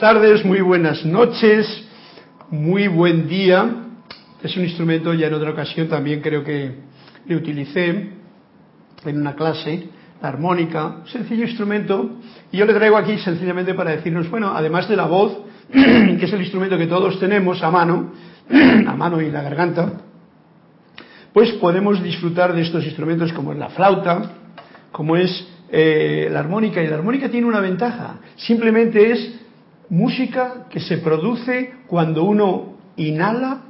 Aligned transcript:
Tardes, 0.00 0.44
muy 0.44 0.60
buenas 0.60 1.06
noches, 1.06 1.66
muy 2.50 2.86
buen 2.86 3.26
día. 3.28 3.64
Es 4.42 4.54
un 4.54 4.64
instrumento, 4.64 5.14
ya 5.14 5.28
en 5.28 5.34
otra 5.34 5.50
ocasión 5.52 5.88
también 5.88 6.20
creo 6.20 6.44
que 6.44 6.70
le 7.26 7.34
utilicé 7.36 8.10
en 9.06 9.18
una 9.18 9.34
clase, 9.34 9.88
la 10.20 10.28
armónica, 10.28 10.98
sencillo 11.06 11.44
instrumento, 11.44 12.10
y 12.52 12.58
yo 12.58 12.66
le 12.66 12.74
traigo 12.74 12.98
aquí 12.98 13.16
sencillamente 13.16 13.72
para 13.72 13.92
decirnos, 13.92 14.28
bueno, 14.28 14.52
además 14.54 14.86
de 14.86 14.96
la 14.96 15.06
voz, 15.06 15.38
que 15.72 16.24
es 16.24 16.32
el 16.32 16.42
instrumento 16.42 16.76
que 16.76 16.86
todos 16.86 17.18
tenemos 17.18 17.62
a 17.62 17.70
mano, 17.70 18.12
a 18.86 18.94
mano 18.94 19.22
y 19.22 19.30
la 19.30 19.40
garganta, 19.40 19.92
pues 21.32 21.52
podemos 21.52 22.02
disfrutar 22.02 22.52
de 22.52 22.60
estos 22.60 22.84
instrumentos 22.84 23.32
como 23.32 23.52
es 23.52 23.58
la 23.58 23.70
flauta, 23.70 24.30
como 24.92 25.16
es 25.16 25.48
eh, 25.70 26.28
la 26.30 26.40
armónica, 26.40 26.82
y 26.82 26.86
la 26.86 26.96
armónica 26.96 27.30
tiene 27.30 27.46
una 27.46 27.60
ventaja, 27.60 28.18
simplemente 28.36 29.12
es 29.12 29.45
música 29.88 30.66
que 30.70 30.80
se 30.80 30.98
produce 30.98 31.72
cuando 31.86 32.24
uno 32.24 32.76
inhala 32.96 33.62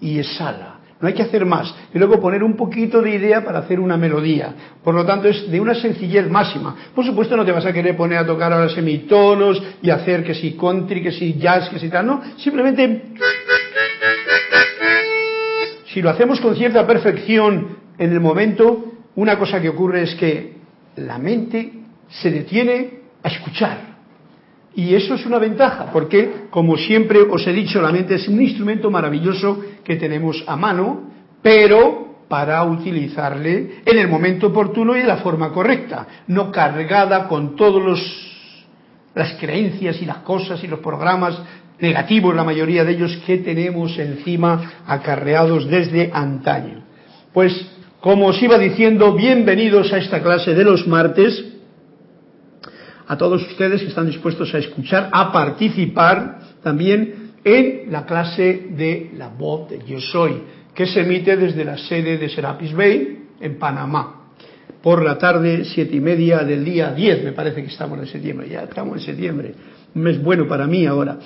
y 0.00 0.18
exhala. 0.18 0.76
No 1.00 1.08
hay 1.08 1.14
que 1.14 1.22
hacer 1.22 1.44
más. 1.44 1.74
Y 1.92 1.98
luego 1.98 2.20
poner 2.20 2.42
un 2.42 2.56
poquito 2.56 3.02
de 3.02 3.14
idea 3.14 3.44
para 3.44 3.58
hacer 3.58 3.78
una 3.78 3.98
melodía. 3.98 4.54
Por 4.82 4.94
lo 4.94 5.04
tanto, 5.04 5.28
es 5.28 5.50
de 5.50 5.60
una 5.60 5.74
sencillez 5.74 6.30
máxima. 6.30 6.74
Por 6.94 7.04
supuesto, 7.04 7.36
no 7.36 7.44
te 7.44 7.52
vas 7.52 7.66
a 7.66 7.72
querer 7.72 7.96
poner 7.96 8.18
a 8.18 8.26
tocar 8.26 8.52
ahora 8.52 8.70
semitonos 8.70 9.62
y 9.82 9.90
hacer 9.90 10.24
que 10.24 10.34
si 10.34 10.52
country, 10.52 11.02
que 11.02 11.12
si 11.12 11.34
jazz, 11.34 11.68
que 11.68 11.78
si 11.78 11.90
tal. 11.90 12.06
No, 12.06 12.22
simplemente. 12.38 13.12
Si 15.92 16.00
lo 16.00 16.10
hacemos 16.10 16.40
con 16.40 16.56
cierta 16.56 16.86
perfección 16.86 17.76
en 17.98 18.12
el 18.12 18.20
momento, 18.20 18.92
una 19.16 19.38
cosa 19.38 19.60
que 19.60 19.68
ocurre 19.68 20.02
es 20.02 20.14
que 20.14 20.56
la 20.96 21.18
mente 21.18 21.72
se 22.08 22.30
detiene 22.30 23.00
a 23.22 23.28
escuchar. 23.28 23.95
Y 24.76 24.94
eso 24.94 25.14
es 25.14 25.24
una 25.24 25.38
ventaja, 25.38 25.90
porque, 25.90 26.48
como 26.50 26.76
siempre 26.76 27.22
os 27.22 27.46
he 27.46 27.52
dicho, 27.52 27.80
la 27.80 27.90
mente 27.90 28.16
es 28.16 28.28
un 28.28 28.42
instrumento 28.42 28.90
maravilloso 28.90 29.58
que 29.82 29.96
tenemos 29.96 30.44
a 30.46 30.54
mano, 30.54 31.10
pero 31.40 32.26
para 32.28 32.62
utilizarle 32.62 33.80
en 33.86 33.98
el 33.98 34.06
momento 34.06 34.48
oportuno 34.48 34.94
y 34.94 35.00
de 35.00 35.06
la 35.06 35.16
forma 35.16 35.50
correcta, 35.50 36.06
no 36.26 36.52
cargada 36.52 37.26
con 37.26 37.56
todas 37.56 37.98
las 39.14 39.32
creencias 39.40 40.02
y 40.02 40.04
las 40.04 40.18
cosas 40.18 40.62
y 40.62 40.66
los 40.66 40.80
programas 40.80 41.40
negativos, 41.80 42.36
la 42.36 42.44
mayoría 42.44 42.84
de 42.84 42.92
ellos 42.92 43.16
que 43.26 43.38
tenemos 43.38 43.98
encima 43.98 44.82
acarreados 44.86 45.70
desde 45.70 46.10
antaño. 46.12 46.82
Pues 47.32 47.66
como 48.00 48.26
os 48.26 48.42
iba 48.42 48.58
diciendo, 48.58 49.14
bienvenidos 49.14 49.90
a 49.94 49.98
esta 49.98 50.22
clase 50.22 50.54
de 50.54 50.64
los 50.64 50.86
martes, 50.86 51.55
a 53.06 53.16
todos 53.16 53.42
ustedes 53.48 53.82
que 53.82 53.88
están 53.88 54.06
dispuestos 54.06 54.54
a 54.54 54.58
escuchar, 54.58 55.08
a 55.12 55.32
participar 55.32 56.40
también 56.62 57.32
en 57.44 57.92
la 57.92 58.04
clase 58.04 58.66
de 58.70 59.12
la 59.16 59.28
voz 59.28 59.70
de 59.70 59.78
Yo 59.86 60.00
Soy, 60.00 60.42
que 60.74 60.86
se 60.86 61.00
emite 61.00 61.36
desde 61.36 61.64
la 61.64 61.78
sede 61.78 62.18
de 62.18 62.28
Serapis 62.28 62.74
Bay, 62.74 63.22
en 63.40 63.58
Panamá, 63.58 64.32
por 64.82 65.04
la 65.04 65.18
tarde, 65.18 65.64
siete 65.64 65.96
y 65.96 66.00
media 66.00 66.38
del 66.38 66.64
día 66.64 66.92
10, 66.92 67.24
me 67.24 67.32
parece 67.32 67.62
que 67.62 67.68
estamos 67.68 67.98
en 67.98 68.06
septiembre, 68.06 68.48
ya 68.48 68.62
estamos 68.62 68.98
en 68.98 69.04
septiembre, 69.04 69.54
un 69.94 70.02
mes 70.02 70.22
bueno 70.22 70.46
para 70.48 70.66
mí 70.66 70.86
ahora. 70.86 71.18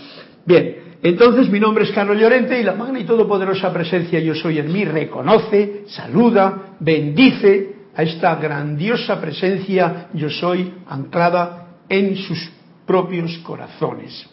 Bien, 0.44 0.76
entonces 1.02 1.48
mi 1.48 1.60
nombre 1.60 1.84
es 1.84 1.90
Carlos 1.92 2.18
Llorente 2.18 2.60
y 2.60 2.64
la 2.64 2.74
magna 2.74 3.00
y 3.00 3.04
todopoderosa 3.04 3.72
presencia 3.72 4.20
yo 4.20 4.34
soy 4.34 4.58
en 4.58 4.72
mí 4.72 4.84
reconoce, 4.84 5.84
saluda, 5.86 6.74
bendice 6.80 7.74
a 7.94 8.02
esta 8.02 8.34
grandiosa 8.36 9.20
presencia 9.20 10.08
yo 10.14 10.28
soy 10.28 10.72
anclada 10.86 11.69
en 11.90 12.16
sus 12.16 12.50
propios 12.86 13.36
corazones. 13.38 14.26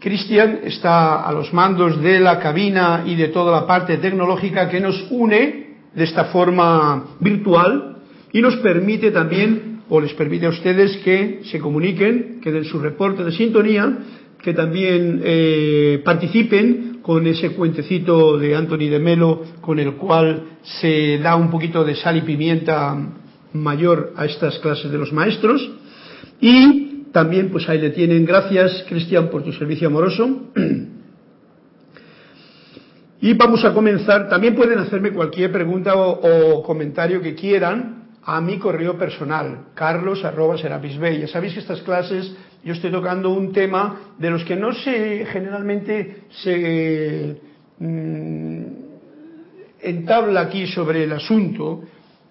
Cristian 0.00 0.60
está 0.64 1.22
a 1.22 1.32
los 1.32 1.52
mandos 1.52 2.02
de 2.02 2.18
la 2.18 2.40
cabina 2.40 3.04
y 3.06 3.14
de 3.14 3.28
toda 3.28 3.52
la 3.52 3.66
parte 3.66 3.98
tecnológica 3.98 4.68
que 4.68 4.80
nos 4.80 5.06
une 5.10 5.76
de 5.94 6.04
esta 6.04 6.24
forma 6.26 7.04
virtual 7.20 7.98
y 8.32 8.40
nos 8.40 8.56
permite 8.56 9.10
también, 9.10 9.82
o 9.88 10.00
les 10.00 10.14
permite 10.14 10.46
a 10.46 10.50
ustedes 10.50 10.96
que 10.98 11.40
se 11.44 11.58
comuniquen, 11.58 12.40
que 12.40 12.50
den 12.50 12.64
su 12.64 12.78
reporte 12.78 13.24
de 13.24 13.32
sintonía 13.32 13.98
que 14.42 14.54
también 14.54 15.20
eh, 15.22 16.00
participen 16.04 17.00
con 17.02 17.26
ese 17.26 17.50
cuentecito 17.50 18.38
de 18.38 18.56
Anthony 18.56 18.88
de 18.88 18.98
Melo 18.98 19.42
con 19.60 19.78
el 19.78 19.94
cual 19.94 20.44
se 20.62 21.18
da 21.18 21.36
un 21.36 21.50
poquito 21.50 21.84
de 21.84 21.94
sal 21.94 22.16
y 22.16 22.22
pimienta 22.22 22.96
mayor 23.52 24.12
a 24.16 24.24
estas 24.24 24.58
clases 24.60 24.90
de 24.90 24.98
los 24.98 25.12
maestros 25.12 25.70
y 26.40 27.06
también 27.12 27.50
pues 27.50 27.68
ahí 27.68 27.80
le 27.80 27.90
tienen 27.90 28.24
gracias 28.24 28.84
Cristian 28.88 29.28
por 29.28 29.42
tu 29.42 29.52
servicio 29.52 29.88
amoroso 29.88 30.52
y 33.20 33.34
vamos 33.34 33.64
a 33.64 33.74
comenzar. 33.74 34.28
También 34.28 34.54
pueden 34.54 34.78
hacerme 34.78 35.12
cualquier 35.12 35.52
pregunta 35.52 35.94
o 35.96 36.62
comentario 36.62 37.20
que 37.20 37.34
quieran 37.34 38.00
a 38.22 38.40
mi 38.40 38.58
correo 38.58 38.98
personal, 38.98 39.66
carlos 39.74 40.24
arroba 40.24 40.56
Ya 40.56 41.26
sabéis 41.26 41.54
que 41.54 41.60
estas 41.60 41.80
clases 41.82 42.34
yo 42.62 42.74
estoy 42.74 42.90
tocando 42.90 43.30
un 43.30 43.52
tema 43.52 44.12
de 44.18 44.30
los 44.30 44.44
que 44.44 44.56
no 44.56 44.72
se 44.72 45.24
generalmente 45.26 46.24
se 46.42 47.40
mm, 47.78 48.62
entabla 49.82 50.42
aquí 50.42 50.66
sobre 50.66 51.04
el 51.04 51.12
asunto, 51.12 51.82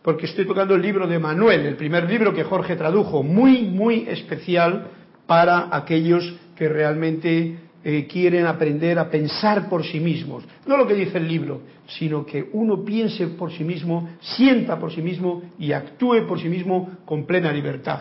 porque 0.10 0.26
estoy 0.26 0.46
tocando 0.46 0.74
el 0.74 0.82
libro 0.82 1.06
de 1.06 1.20
Manuel, 1.20 1.68
el 1.68 1.76
primer 1.76 2.10
libro 2.10 2.34
que 2.34 2.44
Jorge 2.44 2.76
tradujo, 2.76 3.22
muy, 3.22 3.62
muy 3.62 4.08
especial 4.10 4.88
para 5.28 5.70
aquellos 5.72 6.34
que 6.56 6.68
realmente 6.68 7.58
eh, 7.84 8.08
quieren 8.08 8.48
aprender 8.48 8.98
a 8.98 9.08
pensar 9.08 9.70
por 9.70 9.86
sí 9.86 10.00
mismos. 10.00 10.44
No 10.66 10.78
lo 10.78 10.88
que 10.88 10.96
dice 10.96 11.20
el 11.20 11.28
libro, 11.28 11.62
sino 11.86 12.26
que 12.26 12.50
uno 12.54 12.84
piense 12.84 13.28
por 13.28 13.52
sí 13.52 13.64
mismo, 13.64 14.10
sienta 14.20 14.80
por 14.80 14.92
sí 14.92 15.04
mismo 15.04 15.44
y 15.60 15.74
actúe 15.74 16.26
por 16.28 16.40
sí 16.40 16.50
mismo 16.50 16.90
con 17.06 17.28
plena 17.28 17.54
libertad. 17.54 18.00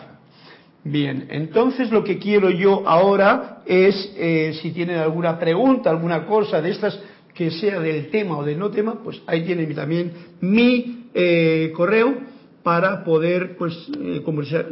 Bien, 0.83 1.27
entonces 1.29 1.91
lo 1.91 2.03
que 2.03 2.17
quiero 2.17 2.49
yo 2.49 2.89
ahora 2.89 3.61
es, 3.67 4.15
eh, 4.17 4.57
si 4.59 4.71
tienen 4.71 4.97
alguna 4.97 5.37
pregunta, 5.37 5.91
alguna 5.91 6.25
cosa 6.25 6.59
de 6.59 6.71
estas 6.71 6.99
que 7.35 7.51
sea 7.51 7.79
del 7.79 8.09
tema 8.09 8.39
o 8.39 8.43
del 8.43 8.57
no 8.57 8.71
tema, 8.71 8.95
pues 9.03 9.21
ahí 9.27 9.45
tienen 9.45 9.75
también 9.75 10.11
mi 10.41 10.98
eh, 11.13 11.71
correo 11.75 12.29
para 12.63 13.03
poder 13.03 13.57
pues 13.57 13.73
eh, 13.99 14.21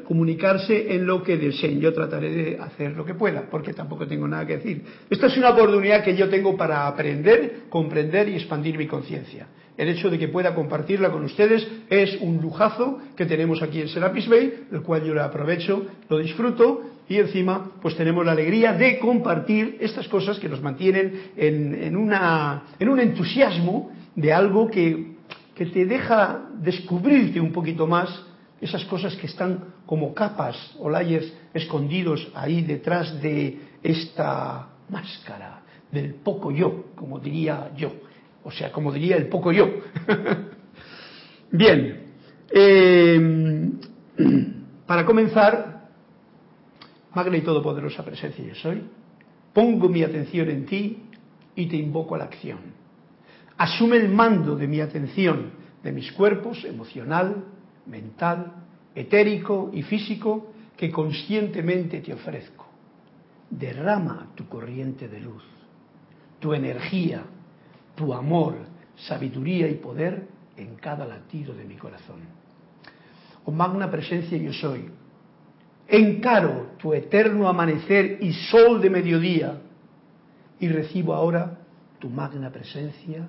comunicarse 0.06 0.94
en 0.94 1.06
lo 1.06 1.24
que 1.24 1.38
deseen. 1.38 1.80
Yo 1.80 1.94
trataré 1.94 2.30
de 2.30 2.58
hacer 2.60 2.92
lo 2.92 3.06
que 3.06 3.14
pueda, 3.14 3.50
porque 3.50 3.74
tampoco 3.74 4.06
tengo 4.06 4.28
nada 4.28 4.46
que 4.46 4.58
decir. 4.58 4.84
Esta 5.10 5.28
es 5.28 5.38
una 5.38 5.52
oportunidad 5.52 6.04
que 6.04 6.16
yo 6.16 6.30
tengo 6.30 6.58
para 6.58 6.88
aprender, 6.88 7.64
comprender 7.70 8.30
y 8.30 8.36
expandir 8.36 8.78
mi 8.78 8.88
conciencia. 8.88 9.48
El 9.78 9.90
hecho 9.90 10.10
de 10.10 10.18
que 10.18 10.28
pueda 10.28 10.56
compartirla 10.56 11.12
con 11.12 11.24
ustedes 11.24 11.68
es 11.90 12.18
un 12.20 12.42
lujazo 12.42 13.00
que 13.16 13.26
tenemos 13.26 13.62
aquí 13.62 13.80
en 13.80 13.88
Serapis 13.88 14.28
Bay, 14.28 14.66
el 14.72 14.82
cual 14.82 15.04
yo 15.04 15.14
lo 15.14 15.24
aprovecho, 15.24 15.86
lo 16.10 16.18
disfruto 16.18 16.82
y 17.08 17.18
encima 17.18 17.72
pues 17.82 17.96
tenemos 17.96 18.26
la 18.26 18.32
alegría 18.32 18.74
de 18.74 18.98
compartir 18.98 19.78
estas 19.80 20.08
cosas 20.08 20.40
que 20.40 20.50
nos 20.50 20.62
mantienen 20.62 21.32
en, 21.38 21.76
en, 21.76 21.96
una, 21.96 22.64
en 22.80 22.90
un 22.90 23.00
entusiasmo 23.00 23.92
de 24.16 24.34
algo 24.34 24.68
que 24.70 25.17
que 25.58 25.66
te 25.66 25.88
deja 25.88 26.50
descubrirte 26.62 27.42
un 27.42 27.52
poquito 27.52 27.88
más 27.88 28.24
esas 28.62 28.86
cosas 28.86 29.16
que 29.16 29.26
están 29.26 29.74
como 29.88 30.14
capas 30.14 30.56
o 30.78 30.88
layers 30.88 31.34
escondidos 31.52 32.28
ahí 32.36 32.62
detrás 32.62 33.20
de 33.22 33.58
esta 33.82 34.68
máscara 34.90 35.64
del 35.92 36.14
poco 36.14 36.52
yo, 36.52 36.94
como 36.96 37.20
diría 37.20 37.72
yo, 37.76 37.92
o 38.44 38.52
sea, 38.52 38.72
como 38.72 38.92
diría 38.92 39.16
el 39.18 39.28
poco 39.30 39.52
yo. 39.52 39.68
Bien, 41.52 42.04
eh, 42.52 43.72
para 44.86 45.06
comenzar, 45.06 45.90
magna 47.16 47.36
y 47.36 47.42
todopoderosa 47.42 48.06
presencia 48.06 48.46
yo 48.46 48.54
soy, 48.54 48.84
pongo 49.54 49.90
mi 49.90 50.04
atención 50.04 50.50
en 50.50 50.66
ti 50.68 51.04
y 51.56 51.66
te 51.66 51.78
invoco 51.78 52.14
a 52.14 52.20
la 52.20 52.26
acción 52.26 52.87
asume 53.58 53.98
el 53.98 54.10
mando 54.10 54.56
de 54.56 54.68
mi 54.68 54.80
atención, 54.80 55.52
de 55.84 55.92
mis 55.92 56.12
cuerpos 56.12 56.64
emocional, 56.64 57.46
mental, 57.86 58.54
etérico 58.94 59.72
y 59.74 59.84
físico 59.84 60.52
que 60.76 60.92
conscientemente 60.92 62.02
te 62.02 62.14
ofrezco. 62.14 62.66
Derrama 63.50 64.32
tu 64.36 64.48
corriente 64.48 65.08
de 65.08 65.22
luz, 65.22 65.44
tu 66.40 66.54
energía, 66.54 67.24
tu 67.96 68.14
amor, 68.14 68.56
sabiduría 68.96 69.68
y 69.70 69.76
poder 69.76 70.28
en 70.56 70.76
cada 70.76 71.06
latido 71.06 71.54
de 71.54 71.64
mi 71.64 71.76
corazón. 71.76 72.20
Oh 73.46 73.52
magna 73.52 73.90
presencia 73.90 74.38
yo 74.38 74.52
soy, 74.52 74.90
encaro 75.88 76.72
tu 76.78 76.94
eterno 76.94 77.48
amanecer 77.48 78.18
y 78.22 78.34
sol 78.34 78.82
de 78.82 78.90
mediodía 78.90 79.62
y 80.60 80.68
recibo 80.68 81.14
ahora 81.14 81.60
tu 82.00 82.10
magna 82.10 82.52
presencia 82.52 83.26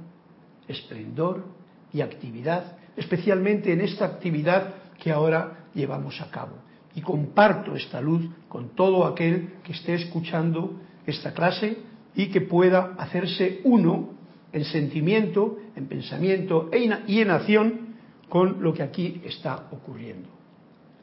esplendor 0.69 1.44
y 1.93 2.00
actividad, 2.00 2.76
especialmente 2.97 3.73
en 3.73 3.81
esta 3.81 4.05
actividad 4.05 4.75
que 4.99 5.11
ahora 5.11 5.67
llevamos 5.75 6.20
a 6.20 6.31
cabo. 6.31 6.69
y 6.94 7.00
comparto 7.00 7.76
esta 7.76 8.00
luz 8.00 8.29
con 8.49 8.70
todo 8.70 9.06
aquel 9.06 9.50
que 9.62 9.70
esté 9.70 9.94
escuchando 9.94 10.81
esta 11.06 11.32
clase 11.32 11.76
y 12.17 12.26
que 12.26 12.41
pueda 12.41 12.97
hacerse 12.99 13.61
uno 13.62 14.15
en 14.53 14.65
sentimiento, 14.65 15.59
en 15.76 15.87
pensamiento 15.87 16.69
e 16.73 16.91
y 17.06 17.20
en 17.20 17.31
acción 17.31 17.94
con 18.29 18.65
lo 18.65 18.75
que 18.75 18.82
aquí 18.82 19.20
está 19.25 19.69
ocurriendo. 19.70 20.29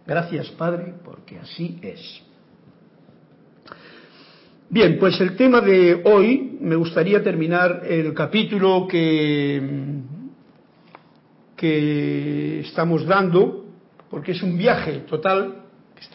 Gracias, 0.06 0.50
Padre, 0.52 0.96
porque 1.04 1.40
así 1.40 1.80
es. 1.82 2.25
Bien, 4.70 4.98
pues 5.00 5.22
el 5.22 5.36
tema 5.36 5.62
de 5.62 6.02
hoy 6.06 6.58
me 6.60 6.76
gustaría 6.76 7.24
terminar 7.24 7.84
el 7.88 8.16
capítulo 8.16 8.88
que, 8.88 10.02
estamos 12.62 13.06
dando, 13.06 13.66
porque 14.10 14.32
es 14.32 14.42
un 14.42 14.58
viaje 14.58 15.04
total. 15.08 15.66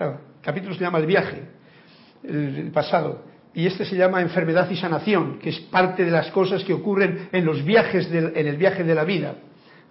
el 0.00 0.14
capítulo 0.42 0.74
se 0.74 0.80
llama 0.80 0.98
El 0.98 1.06
viaje, 1.06 1.42
el 2.24 2.70
pasado 2.72 3.22
y 3.54 3.66
este 3.66 3.84
se 3.84 3.96
llama 3.96 4.20
enfermedad 4.20 4.68
y 4.70 4.76
sanación, 4.76 5.38
que 5.38 5.50
es 5.50 5.60
parte 5.60 6.04
de 6.04 6.10
las 6.10 6.30
cosas 6.30 6.62
que 6.62 6.72
ocurren 6.72 7.28
en 7.32 7.44
los 7.44 7.64
viajes 7.64 8.08
en 8.12 8.46
el 8.46 8.56
viaje 8.56 8.84
de 8.84 8.94
la 8.94 9.04
vida, 9.04 9.34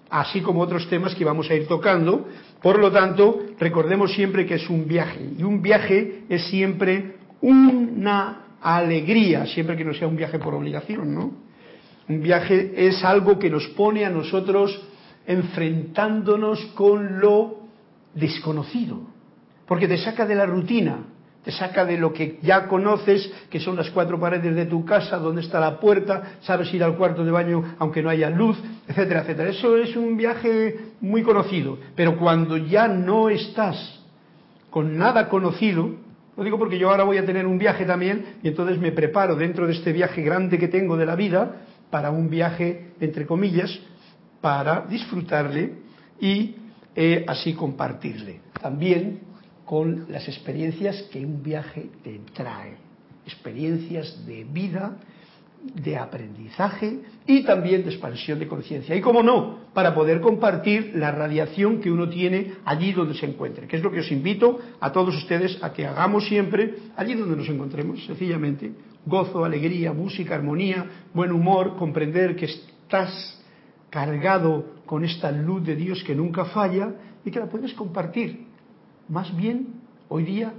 así 0.09 0.41
como 0.41 0.61
otros 0.61 0.87
temas 0.89 1.15
que 1.15 1.25
vamos 1.25 1.49
a 1.49 1.55
ir 1.55 1.67
tocando. 1.67 2.27
Por 2.61 2.79
lo 2.79 2.91
tanto, 2.91 3.39
recordemos 3.57 4.13
siempre 4.13 4.45
que 4.45 4.55
es 4.55 4.69
un 4.69 4.87
viaje 4.87 5.29
y 5.37 5.43
un 5.43 5.61
viaje 5.61 6.23
es 6.29 6.43
siempre 6.47 7.15
una 7.41 8.48
alegría, 8.61 9.45
siempre 9.45 9.77
que 9.77 9.85
no 9.85 9.93
sea 9.93 10.07
un 10.07 10.15
viaje 10.15 10.39
por 10.39 10.53
obligación, 10.53 11.13
¿no? 11.13 11.31
Un 12.07 12.21
viaje 12.21 12.73
es 12.75 13.03
algo 13.03 13.37
que 13.37 13.49
nos 13.49 13.67
pone 13.69 14.05
a 14.05 14.09
nosotros 14.09 14.81
enfrentándonos 15.27 16.59
con 16.75 17.19
lo 17.19 17.59
desconocido, 18.15 19.01
porque 19.67 19.87
te 19.87 19.97
saca 19.97 20.25
de 20.25 20.35
la 20.35 20.45
rutina, 20.47 21.05
te 21.43 21.51
saca 21.51 21.85
de 21.85 21.97
lo 21.97 22.11
que 22.11 22.39
ya 22.41 22.67
conoces, 22.67 23.31
que 23.49 23.59
son 23.59 23.75
las 23.75 23.91
cuatro 23.91 24.19
paredes 24.19 24.55
de 24.55 24.65
tu 24.65 24.83
casa, 24.83 25.17
donde 25.17 25.41
está 25.41 25.59
la 25.59 25.79
puerta, 25.79 26.37
sabes 26.41 26.73
ir 26.73 26.83
al 26.83 26.97
cuarto 26.97 27.23
de 27.23 27.31
baño 27.31 27.75
aunque 27.77 28.01
no 28.01 28.09
haya 28.09 28.29
luz, 28.29 28.57
etcétera, 28.87 29.21
etcétera. 29.21 29.49
Eso 29.49 29.77
es 29.77 29.95
un 29.95 30.17
viaje 30.17 30.93
muy 30.99 31.21
conocido, 31.21 31.77
pero 31.95 32.17
cuando 32.17 32.57
ya 32.57 32.87
no 32.87 33.29
estás 33.29 34.01
con 34.69 34.97
nada 34.97 35.29
conocido, 35.29 36.08
lo 36.39 36.45
digo 36.45 36.57
porque 36.57 36.79
yo 36.79 36.89
ahora 36.89 37.03
voy 37.03 37.17
a 37.17 37.25
tener 37.25 37.45
un 37.45 37.57
viaje 37.57 37.83
también 37.83 38.37
y 38.41 38.47
entonces 38.47 38.79
me 38.79 38.93
preparo 38.93 39.35
dentro 39.35 39.67
de 39.67 39.73
este 39.73 39.91
viaje 39.91 40.21
grande 40.21 40.57
que 40.57 40.69
tengo 40.69 40.95
de 40.95 41.05
la 41.05 41.17
vida 41.17 41.63
para 41.89 42.11
un 42.11 42.29
viaje, 42.29 42.93
entre 43.01 43.25
comillas, 43.25 43.77
para 44.39 44.85
disfrutarle 44.87 45.73
y 46.17 46.55
eh, 46.95 47.25
así 47.27 47.53
compartirle. 47.53 48.39
También 48.61 49.19
con 49.65 50.05
las 50.09 50.29
experiencias 50.29 51.03
que 51.11 51.25
un 51.25 51.43
viaje 51.43 51.89
te 52.05 52.21
trae, 52.33 52.77
experiencias 53.25 54.25
de 54.25 54.45
vida, 54.45 54.95
de 55.75 55.97
aprendizaje 55.97 57.01
y 57.29 57.43
también 57.43 57.83
de 57.83 57.91
expansión 57.91 58.39
de 58.39 58.47
conciencia. 58.47 58.95
Y 58.95 59.01
cómo 59.01 59.21
no, 59.21 59.59
para 59.71 59.93
poder 59.93 60.19
compartir 60.19 60.93
la 60.95 61.11
radiación 61.11 61.79
que 61.79 61.91
uno 61.91 62.09
tiene 62.09 62.53
allí 62.65 62.91
donde 62.91 63.13
se 63.13 63.27
encuentre, 63.27 63.67
que 63.67 63.77
es 63.77 63.83
lo 63.83 63.91
que 63.91 63.99
os 63.99 64.11
invito 64.11 64.57
a 64.79 64.91
todos 64.91 65.15
ustedes 65.15 65.61
a 65.61 65.71
que 65.71 65.85
hagamos 65.85 66.25
siempre 66.27 66.73
allí 66.97 67.13
donde 67.13 67.35
nos 67.35 67.47
encontremos, 67.47 68.03
sencillamente. 68.03 68.71
Gozo, 69.05 69.45
alegría, 69.45 69.93
música, 69.93 70.33
armonía, 70.33 70.83
buen 71.13 71.31
humor, 71.31 71.75
comprender 71.77 72.35
que 72.35 72.45
estás 72.45 73.39
cargado 73.91 74.81
con 74.87 75.05
esta 75.05 75.31
luz 75.31 75.63
de 75.63 75.75
Dios 75.75 76.03
que 76.03 76.15
nunca 76.15 76.45
falla 76.45 76.95
y 77.23 77.29
que 77.29 77.39
la 77.39 77.45
puedes 77.45 77.75
compartir 77.75 78.47
más 79.07 79.37
bien 79.37 79.67
hoy 80.07 80.23
día 80.23 80.51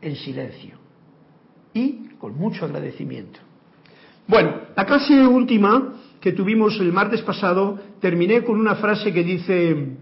en 0.00 0.16
silencio 0.16 0.78
y 1.74 2.14
con 2.18 2.34
mucho 2.34 2.64
agradecimiento. 2.64 3.51
Bueno, 4.26 4.52
la 4.76 4.86
clase 4.86 5.26
última 5.26 5.94
que 6.20 6.32
tuvimos 6.32 6.78
el 6.78 6.92
martes 6.92 7.22
pasado 7.22 7.78
terminé 8.00 8.42
con 8.42 8.58
una 8.58 8.76
frase 8.76 9.12
que 9.12 9.24
dice, 9.24 9.96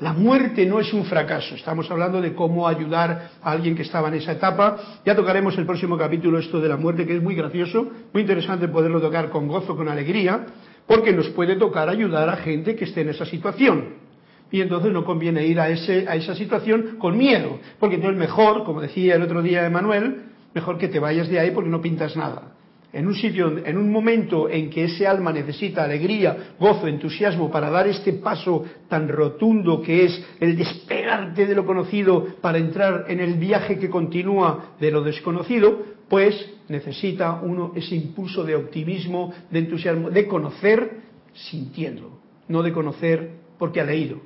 la 0.00 0.12
muerte 0.12 0.66
no 0.66 0.80
es 0.80 0.92
un 0.92 1.04
fracaso. 1.04 1.54
Estamos 1.54 1.90
hablando 1.90 2.20
de 2.20 2.34
cómo 2.34 2.68
ayudar 2.68 3.30
a 3.42 3.50
alguien 3.50 3.74
que 3.74 3.82
estaba 3.82 4.08
en 4.08 4.14
esa 4.14 4.32
etapa. 4.32 4.76
Ya 5.06 5.16
tocaremos 5.16 5.56
el 5.56 5.64
próximo 5.64 5.96
capítulo 5.96 6.38
esto 6.38 6.60
de 6.60 6.68
la 6.68 6.76
muerte, 6.76 7.06
que 7.06 7.16
es 7.16 7.22
muy 7.22 7.34
gracioso, 7.34 7.90
muy 8.12 8.22
interesante 8.22 8.68
poderlo 8.68 9.00
tocar 9.00 9.30
con 9.30 9.48
gozo, 9.48 9.76
con 9.76 9.88
alegría, 9.88 10.44
porque 10.86 11.12
nos 11.12 11.28
puede 11.30 11.56
tocar 11.56 11.88
ayudar 11.88 12.28
a 12.28 12.36
gente 12.36 12.76
que 12.76 12.84
esté 12.84 13.00
en 13.00 13.08
esa 13.08 13.24
situación 13.24 14.04
y 14.50 14.60
entonces 14.60 14.92
no 14.92 15.04
conviene 15.04 15.46
ir 15.46 15.58
a, 15.58 15.68
ese, 15.68 16.06
a 16.06 16.14
esa 16.14 16.34
situación 16.34 16.96
con 16.98 17.16
miedo, 17.16 17.58
porque 17.80 17.96
entonces 17.96 18.18
mejor, 18.18 18.62
como 18.64 18.80
decía 18.80 19.16
el 19.16 19.22
otro 19.22 19.42
día 19.42 19.66
Emanuel, 19.66 20.26
mejor 20.54 20.78
que 20.78 20.86
te 20.86 21.00
vayas 21.00 21.28
de 21.28 21.40
ahí 21.40 21.50
porque 21.50 21.70
no 21.70 21.80
pintas 21.80 22.14
nada. 22.14 22.53
En 22.94 23.08
un 23.08 23.14
sitio, 23.16 23.58
en 23.58 23.76
un 23.76 23.90
momento 23.90 24.48
en 24.48 24.70
que 24.70 24.84
ese 24.84 25.04
alma 25.04 25.32
necesita 25.32 25.82
alegría, 25.82 26.54
gozo, 26.60 26.86
entusiasmo 26.86 27.50
para 27.50 27.68
dar 27.68 27.88
este 27.88 28.12
paso 28.12 28.64
tan 28.88 29.08
rotundo 29.08 29.82
que 29.82 30.04
es 30.04 30.24
el 30.38 30.56
despegarte 30.56 31.44
de 31.44 31.56
lo 31.56 31.66
conocido 31.66 32.24
para 32.40 32.58
entrar 32.58 33.06
en 33.08 33.18
el 33.18 33.34
viaje 33.34 33.80
que 33.80 33.90
continúa 33.90 34.76
de 34.78 34.92
lo 34.92 35.02
desconocido, 35.02 35.82
pues 36.08 36.48
necesita 36.68 37.40
uno 37.42 37.72
ese 37.74 37.96
impulso 37.96 38.44
de 38.44 38.54
optimismo, 38.54 39.34
de 39.50 39.58
entusiasmo, 39.58 40.10
de 40.10 40.28
conocer 40.28 41.00
sintiendo, 41.32 42.20
no 42.46 42.62
de 42.62 42.72
conocer 42.72 43.28
porque 43.58 43.80
ha 43.80 43.84
leído 43.84 44.20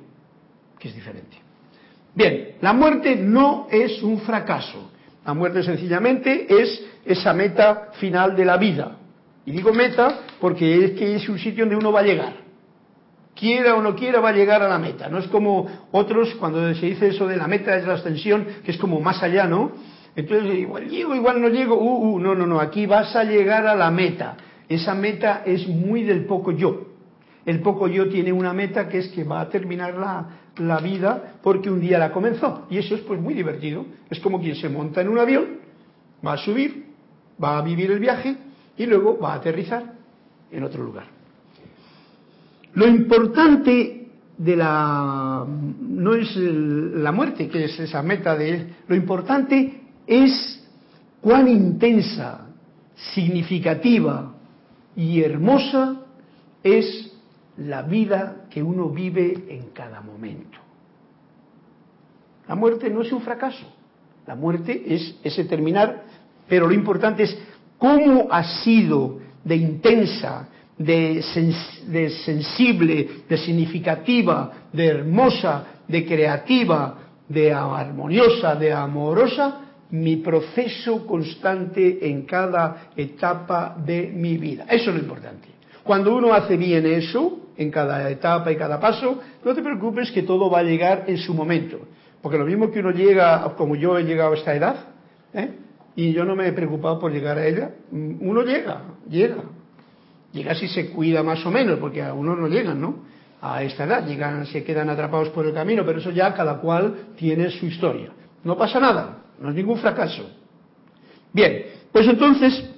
que 0.77 0.89
es 0.89 0.93
diferente. 0.95 1.37
Bien, 2.13 2.55
la 2.61 2.73
muerte 2.73 3.15
no 3.15 3.67
es 3.71 4.03
un 4.03 4.19
fracaso. 4.19 4.91
La 5.29 5.35
muerte 5.35 5.61
sencillamente 5.61 6.47
es 6.49 6.83
esa 7.05 7.35
meta 7.35 7.89
final 7.99 8.35
de 8.35 8.45
la 8.45 8.57
vida. 8.57 8.97
Y 9.45 9.51
digo 9.51 9.71
meta 9.71 10.21
porque 10.41 10.85
es 10.85 10.91
que 10.93 11.17
es 11.17 11.29
un 11.29 11.37
sitio 11.37 11.65
donde 11.65 11.75
uno 11.75 11.91
va 11.91 11.99
a 11.99 12.03
llegar. 12.03 12.33
Quiera 13.35 13.75
o 13.75 13.81
no 13.83 13.95
quiera, 13.95 14.21
va 14.21 14.29
a 14.29 14.33
llegar 14.33 14.63
a 14.63 14.67
la 14.67 14.79
meta. 14.79 15.07
No 15.07 15.19
es 15.19 15.27
como 15.27 15.67
otros, 15.91 16.33
cuando 16.39 16.73
se 16.73 16.83
dice 16.87 17.09
eso 17.09 17.27
de 17.27 17.37
la 17.37 17.47
meta 17.47 17.75
es 17.75 17.85
la 17.85 17.93
ascensión, 17.93 18.43
que 18.65 18.71
es 18.71 18.77
como 18.79 18.99
más 19.01 19.21
allá, 19.21 19.45
¿no? 19.45 19.71
Entonces, 20.15 20.51
igual 20.57 20.89
llego, 20.89 21.13
igual 21.13 21.39
no 21.39 21.49
llego. 21.49 21.77
Uh, 21.77 22.15
uh, 22.15 22.19
no, 22.19 22.33
no, 22.33 22.47
no. 22.47 22.59
Aquí 22.59 22.87
vas 22.87 23.15
a 23.15 23.23
llegar 23.23 23.67
a 23.67 23.75
la 23.75 23.91
meta. 23.91 24.35
Esa 24.67 24.95
meta 24.95 25.43
es 25.45 25.67
muy 25.67 26.01
del 26.01 26.25
poco 26.25 26.53
yo. 26.53 26.87
El 27.45 27.59
poco 27.59 27.87
yo 27.87 28.09
tiene 28.09 28.33
una 28.33 28.51
meta 28.51 28.89
que 28.89 28.97
es 28.97 29.09
que 29.09 29.23
va 29.23 29.41
a 29.41 29.49
terminar 29.49 29.93
la, 29.93 30.38
la 30.57 30.79
vida 30.79 31.35
porque 31.41 31.69
un 31.69 31.79
día 31.79 31.97
la 31.97 32.11
comenzó. 32.11 32.67
Y 32.69 32.77
eso 32.77 32.95
es 32.95 33.01
pues 33.01 33.19
muy 33.19 33.33
divertido. 33.33 33.85
Es 34.09 34.19
como 34.19 34.39
quien 34.39 34.55
se 34.55 34.69
monta 34.69 35.01
en 35.01 35.09
un 35.09 35.19
avión, 35.19 35.45
va 36.25 36.33
a 36.33 36.37
subir, 36.37 36.85
va 37.41 37.57
a 37.57 37.61
vivir 37.61 37.91
el 37.91 37.99
viaje 37.99 38.35
y 38.77 38.85
luego 38.85 39.17
va 39.19 39.33
a 39.33 39.35
aterrizar 39.35 39.93
en 40.51 40.63
otro 40.63 40.83
lugar. 40.83 41.05
Lo 42.73 42.87
importante 42.87 44.07
de 44.37 44.55
la 44.55 45.45
no 45.45 46.13
es 46.13 46.35
la 46.35 47.11
muerte, 47.11 47.49
que 47.49 47.65
es 47.65 47.79
esa 47.79 48.01
meta 48.01 48.35
de 48.35 48.67
lo 48.87 48.95
importante 48.95 49.81
es 50.07 50.63
cuán 51.21 51.47
intensa, 51.47 52.47
significativa 53.13 54.33
y 54.95 55.21
hermosa 55.21 56.01
es 56.63 57.13
la 57.59 57.81
vida 57.81 58.45
que 58.49 58.63
uno 58.63 58.89
vive 58.89 59.45
en 59.49 59.69
cada 59.73 60.01
momento. 60.01 60.57
La 62.47 62.55
muerte 62.55 62.89
no 62.89 63.01
es 63.01 63.11
un 63.11 63.21
fracaso, 63.21 63.65
la 64.25 64.35
muerte 64.35 64.83
es 64.87 65.15
ese 65.23 65.43
terminar, 65.45 66.03
pero 66.47 66.67
lo 66.67 66.73
importante 66.73 67.23
es 67.23 67.37
cómo 67.77 68.27
ha 68.31 68.43
sido 68.63 69.19
de 69.43 69.55
intensa, 69.55 70.47
de, 70.77 71.23
de 71.87 72.09
sensible, 72.09 73.09
de 73.27 73.37
significativa, 73.37 74.51
de 74.71 74.87
hermosa, 74.87 75.65
de 75.87 76.05
creativa, 76.05 76.97
de 77.27 77.53
armoniosa, 77.53 78.55
de 78.55 78.73
amorosa, 78.73 79.61
mi 79.91 80.17
proceso 80.17 81.05
constante 81.05 82.07
en 82.09 82.23
cada 82.23 82.89
etapa 82.95 83.75
de 83.83 84.11
mi 84.13 84.37
vida. 84.37 84.65
Eso 84.69 84.89
es 84.89 84.95
lo 84.95 85.01
importante. 85.01 85.47
Cuando 85.83 86.15
uno 86.15 86.33
hace 86.33 86.57
bien 86.57 86.85
eso, 86.85 87.38
en 87.59 87.71
cada 87.71 88.09
etapa 88.09 88.51
y 88.51 88.55
cada 88.55 88.79
paso, 88.79 89.19
no 89.43 89.53
te 89.53 89.61
preocupes 89.61 90.11
que 90.11 90.23
todo 90.23 90.49
va 90.49 90.59
a 90.59 90.63
llegar 90.63 91.03
en 91.07 91.17
su 91.17 91.33
momento. 91.33 91.79
Porque 92.21 92.37
lo 92.37 92.45
mismo 92.45 92.71
que 92.71 92.79
uno 92.79 92.91
llega, 92.91 93.53
como 93.57 93.75
yo 93.75 93.97
he 93.97 94.03
llegado 94.03 94.31
a 94.31 94.35
esta 94.35 94.55
edad, 94.55 94.75
¿eh? 95.33 95.49
y 95.95 96.13
yo 96.13 96.23
no 96.23 96.37
me 96.37 96.47
he 96.47 96.53
preocupado 96.53 96.97
por 96.99 97.11
llegar 97.11 97.37
a 97.37 97.45
ella, 97.45 97.71
uno 97.91 98.43
llega, 98.43 98.81
llega. 99.09 99.43
Llega 100.31 100.55
si 100.55 100.69
se 100.69 100.89
cuida 100.91 101.21
más 101.21 101.45
o 101.45 101.51
menos, 101.51 101.79
porque 101.79 102.01
a 102.01 102.13
uno 102.13 102.33
no 102.33 102.47
llegan, 102.47 102.79
¿no? 102.79 103.03
A 103.41 103.61
esta 103.63 103.83
edad, 103.83 104.07
llegan, 104.07 104.45
se 104.45 104.63
quedan 104.63 104.89
atrapados 104.89 105.29
por 105.29 105.45
el 105.45 105.53
camino, 105.53 105.83
pero 105.85 105.99
eso 105.99 106.11
ya 106.11 106.33
cada 106.33 106.59
cual 106.59 107.09
tiene 107.17 107.49
su 107.49 107.65
historia. 107.65 108.11
No 108.45 108.57
pasa 108.57 108.79
nada, 108.79 109.17
no 109.37 109.49
es 109.49 109.55
ningún 109.55 109.79
fracaso. 109.79 110.29
Bien, 111.33 111.65
pues 111.91 112.07
entonces 112.07 112.69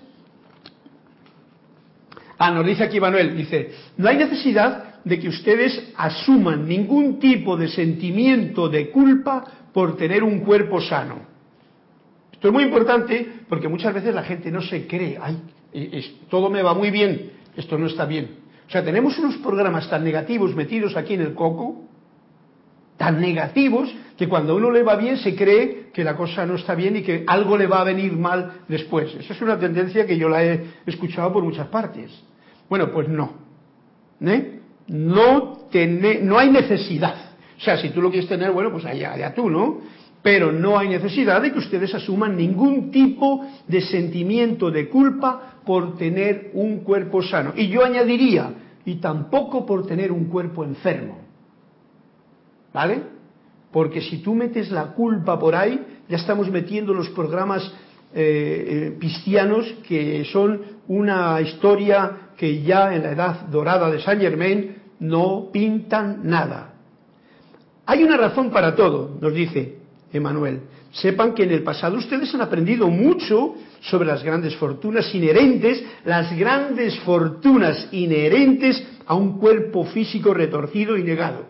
Ah, 2.43 2.49
nos 2.49 2.65
dice 2.65 2.83
aquí 2.83 2.99
Manuel, 2.99 3.37
dice, 3.37 3.69
no 3.97 4.09
hay 4.09 4.17
necesidad 4.17 5.03
de 5.03 5.19
que 5.19 5.29
ustedes 5.29 5.91
asuman 5.95 6.67
ningún 6.67 7.19
tipo 7.19 7.55
de 7.55 7.67
sentimiento 7.67 8.67
de 8.67 8.89
culpa 8.89 9.43
por 9.71 9.95
tener 9.95 10.23
un 10.23 10.39
cuerpo 10.39 10.81
sano. 10.81 11.19
Esto 12.31 12.47
es 12.47 12.51
muy 12.51 12.63
importante 12.63 13.31
porque 13.47 13.67
muchas 13.67 13.93
veces 13.93 14.15
la 14.15 14.23
gente 14.23 14.49
no 14.49 14.59
se 14.59 14.87
cree, 14.87 15.19
ay, 15.21 16.17
todo 16.31 16.49
me 16.49 16.63
va 16.63 16.73
muy 16.73 16.89
bien, 16.89 17.29
esto 17.55 17.77
no 17.77 17.85
está 17.85 18.07
bien. 18.07 18.39
O 18.67 18.71
sea, 18.71 18.83
tenemos 18.83 19.19
unos 19.19 19.37
programas 19.37 19.87
tan 19.87 20.03
negativos 20.03 20.55
metidos 20.55 20.97
aquí 20.97 21.13
en 21.13 21.21
el 21.21 21.35
coco, 21.35 21.83
tan 22.97 23.21
negativos, 23.21 23.93
que 24.17 24.27
cuando 24.27 24.55
uno 24.55 24.71
le 24.71 24.81
va 24.81 24.95
bien 24.95 25.17
se 25.17 25.35
cree 25.35 25.91
que 25.93 26.03
la 26.03 26.15
cosa 26.15 26.47
no 26.47 26.55
está 26.55 26.73
bien 26.73 26.95
y 26.95 27.03
que 27.03 27.23
algo 27.27 27.55
le 27.55 27.67
va 27.67 27.81
a 27.81 27.83
venir 27.83 28.13
mal 28.13 28.61
después. 28.67 29.13
Esa 29.13 29.31
es 29.31 29.41
una 29.43 29.59
tendencia 29.59 30.07
que 30.07 30.17
yo 30.17 30.27
la 30.27 30.43
he 30.43 30.65
escuchado 30.87 31.31
por 31.31 31.43
muchas 31.43 31.67
partes. 31.67 32.11
Bueno, 32.71 32.89
pues 32.89 33.09
no. 33.09 33.33
¿Eh? 34.21 34.61
No, 34.87 35.57
no 36.21 36.39
hay 36.39 36.49
necesidad. 36.49 37.15
O 37.57 37.59
sea, 37.59 37.75
si 37.75 37.89
tú 37.89 38.01
lo 38.01 38.09
quieres 38.09 38.29
tener, 38.29 38.49
bueno, 38.53 38.71
pues 38.71 38.85
allá, 38.85 39.11
allá 39.11 39.33
tú, 39.33 39.49
¿no? 39.49 39.81
Pero 40.23 40.53
no 40.53 40.79
hay 40.79 40.87
necesidad 40.87 41.41
de 41.41 41.51
que 41.51 41.59
ustedes 41.59 41.93
asuman 41.93 42.37
ningún 42.37 42.89
tipo 42.89 43.45
de 43.67 43.81
sentimiento 43.81 44.71
de 44.71 44.87
culpa 44.87 45.55
por 45.65 45.97
tener 45.97 46.51
un 46.53 46.77
cuerpo 46.77 47.21
sano. 47.21 47.51
Y 47.57 47.67
yo 47.67 47.83
añadiría, 47.83 48.53
y 48.85 48.95
tampoco 49.01 49.65
por 49.65 49.85
tener 49.85 50.09
un 50.09 50.29
cuerpo 50.29 50.63
enfermo. 50.63 51.19
¿Vale? 52.73 53.03
Porque 53.73 53.99
si 53.99 54.19
tú 54.19 54.33
metes 54.33 54.71
la 54.71 54.93
culpa 54.93 55.37
por 55.37 55.55
ahí, 55.55 55.77
ya 56.07 56.15
estamos 56.15 56.49
metiendo 56.49 56.93
los 56.93 57.09
programas 57.09 57.69
eh, 58.13 58.97
eh 58.97 59.73
que 59.85 60.23
son 60.31 60.80
una 60.91 61.39
historia 61.39 62.33
que 62.37 62.61
ya 62.63 62.93
en 62.93 63.03
la 63.03 63.11
edad 63.11 63.41
dorada 63.47 63.89
de 63.89 64.01
Saint 64.01 64.21
Germain 64.21 64.75
no 64.99 65.47
pintan 65.49 66.19
nada. 66.23 66.73
Hay 67.85 68.03
una 68.03 68.17
razón 68.17 68.51
para 68.51 68.75
todo, 68.75 69.17
nos 69.21 69.33
dice 69.33 69.77
Emanuel. 70.11 70.59
Sepan 70.91 71.33
que 71.33 71.43
en 71.43 71.51
el 71.51 71.63
pasado 71.63 71.97
ustedes 71.97 72.35
han 72.35 72.41
aprendido 72.41 72.89
mucho 72.89 73.55
sobre 73.79 74.05
las 74.05 74.21
grandes 74.21 74.53
fortunas 74.57 75.15
inherentes, 75.15 75.81
las 76.03 76.37
grandes 76.37 76.99
fortunas 76.99 77.87
inherentes 77.93 78.85
a 79.05 79.15
un 79.15 79.39
cuerpo 79.39 79.85
físico 79.85 80.33
retorcido 80.33 80.97
y 80.97 81.03
negado. 81.03 81.45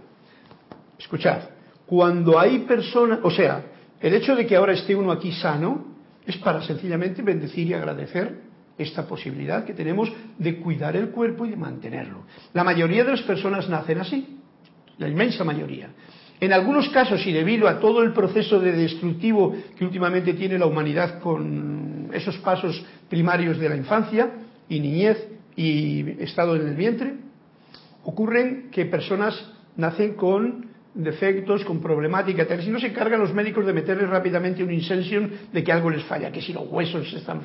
Escuchad, 1.00 1.40
cuando 1.88 2.40
hay 2.40 2.60
personas, 2.60 3.20
o 3.24 3.32
sea, 3.32 3.66
el 4.00 4.14
hecho 4.14 4.36
de 4.36 4.46
que 4.46 4.56
ahora 4.56 4.74
esté 4.74 4.94
uno 4.94 5.12
aquí 5.12 5.32
sano 5.32 5.96
es 6.28 6.38
para 6.38 6.62
sencillamente 6.62 7.24
bendecir 7.24 7.66
y 7.66 7.74
agradecer 7.74 8.51
esta 8.82 9.08
posibilidad 9.08 9.66
que 9.66 9.74
tenemos 9.74 10.12
de 10.38 10.58
cuidar 10.58 10.96
el 10.96 11.10
cuerpo 11.10 11.46
y 11.46 11.52
de 11.52 11.58
mantenerlo. 11.58 12.26
La 12.54 12.64
mayoría 12.64 13.04
de 13.04 13.12
las 13.12 13.22
personas 13.22 13.70
nacen 13.70 14.00
así, 14.00 14.40
la 14.98 15.08
inmensa 15.08 15.44
mayoría. 15.44 15.90
En 16.40 16.54
algunos 16.54 16.90
casos, 16.90 17.26
y 17.28 17.32
debido 17.32 17.68
a 17.68 17.80
todo 17.80 18.02
el 18.02 18.14
proceso 18.14 18.60
de 18.60 18.72
destructivo 18.72 19.56
que 19.78 19.86
últimamente 19.86 20.34
tiene 20.34 20.58
la 20.58 20.66
humanidad 20.66 21.20
con 21.20 22.10
esos 22.14 22.38
pasos 22.40 22.84
primarios 23.10 23.60
de 23.60 23.70
la 23.70 23.76
infancia 23.76 24.32
y 24.68 24.80
niñez 24.80 25.28
y 25.56 26.22
estado 26.24 26.56
en 26.56 26.68
el 26.68 26.76
vientre, 26.76 27.14
ocurren 28.04 28.70
que 28.72 28.86
personas 28.86 29.36
nacen 29.78 30.16
con 30.16 30.71
defectos, 30.94 31.64
con 31.64 31.82
problemática. 31.82 32.46
Si 32.62 32.70
no 32.70 32.80
se 32.80 32.88
encargan 32.88 33.20
los 33.20 33.34
médicos 33.34 33.66
de 33.66 33.74
meterles 33.74 34.10
rápidamente 34.10 34.64
un 34.64 34.72
insension 34.72 35.32
de 35.52 35.64
que 35.64 35.72
algo 35.72 35.90
les 35.90 36.04
falla, 36.04 36.32
que 36.32 36.42
si 36.42 36.54
los 36.54 36.68
huesos 36.70 37.12
están 37.14 37.42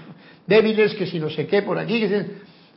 débiles, 0.46 0.94
que 0.94 1.06
si 1.06 1.18
no 1.18 1.30
sé 1.30 1.46
qué 1.46 1.62
por 1.62 1.78
aquí, 1.78 2.00
que 2.00 2.26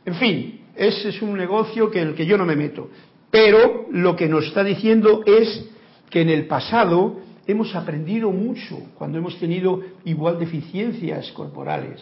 en 0.04 0.14
fin, 0.14 0.60
ese 0.76 1.10
es 1.10 1.22
un 1.22 1.36
negocio 1.36 1.90
que 1.90 2.00
el 2.00 2.14
que 2.14 2.26
yo 2.26 2.38
no 2.38 2.46
me 2.46 2.56
meto. 2.56 2.88
Pero 3.30 3.86
lo 3.90 4.16
que 4.16 4.28
nos 4.28 4.46
está 4.46 4.64
diciendo 4.64 5.22
es 5.26 5.68
que 6.08 6.22
en 6.22 6.30
el 6.30 6.46
pasado 6.46 7.20
hemos 7.46 7.74
aprendido 7.74 8.30
mucho 8.30 8.78
cuando 8.96 9.18
hemos 9.18 9.38
tenido 9.38 9.80
igual 10.04 10.38
deficiencias 10.38 11.30
corporales 11.32 12.00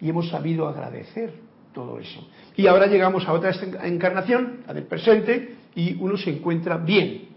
y 0.00 0.08
hemos 0.08 0.28
sabido 0.28 0.66
agradecer 0.68 1.32
todo 1.72 1.98
eso. 1.98 2.28
Y 2.56 2.66
ahora 2.66 2.86
llegamos 2.86 3.26
a 3.26 3.32
otra 3.32 3.52
encarnación, 3.84 4.60
la 4.66 4.74
del 4.74 4.84
presente, 4.84 5.54
y 5.74 5.94
uno 6.00 6.16
se 6.16 6.30
encuentra 6.30 6.76
bien, 6.76 7.27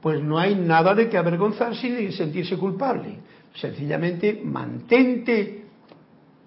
pues 0.00 0.22
no 0.22 0.38
hay 0.38 0.54
nada 0.54 0.94
de 0.94 1.08
que 1.08 1.16
avergonzarse 1.16 1.88
ni 1.88 2.12
sentirse 2.12 2.56
culpable. 2.56 3.18
Sencillamente 3.54 4.40
mantente 4.44 5.64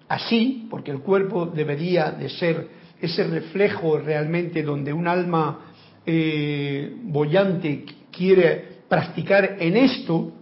así, 0.08 0.66
porque 0.70 0.90
el 0.90 1.00
cuerpo 1.00 1.46
debería 1.46 2.10
de 2.10 2.28
ser 2.28 2.68
ese 3.00 3.24
reflejo 3.24 3.98
realmente 3.98 4.62
donde 4.62 4.92
un 4.92 5.08
alma 5.08 5.72
eh, 6.04 6.94
bollante 7.02 7.84
quiere 8.10 8.80
practicar 8.88 9.56
en 9.60 9.76
esto, 9.76 10.32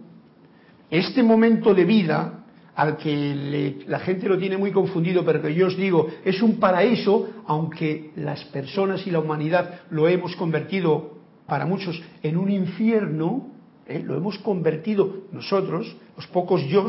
este 0.89 1.23
momento 1.23 1.73
de 1.73 1.85
vida 1.85 2.39
al 2.75 2.95
que 2.95 3.83
la 3.87 3.99
gente 3.99 4.29
lo 4.29 4.37
tiene 4.37 4.57
muy 4.57 4.71
confundido, 4.71 5.25
pero 5.25 5.41
que 5.41 5.53
yo 5.53 5.67
os 5.67 5.75
digo, 5.75 6.07
es 6.23 6.41
un 6.41 6.59
paraíso, 6.59 7.27
aunque 7.45 8.11
las 8.15 8.45
personas 8.45 9.05
y 9.05 9.11
la 9.11 9.19
humanidad 9.19 9.81
lo 9.89 10.07
hemos 10.07 10.35
convertido 10.37 11.18
para 11.49 11.65
muchos 11.65 12.01
en 12.23 12.37
un 12.37 12.49
infierno, 12.49 13.49
¿eh? 13.87 14.01
lo 14.05 14.15
hemos 14.15 14.37
convertido 14.39 15.23
nosotros, 15.33 15.93
los 16.15 16.27
pocos 16.27 16.63
yo, 16.67 16.87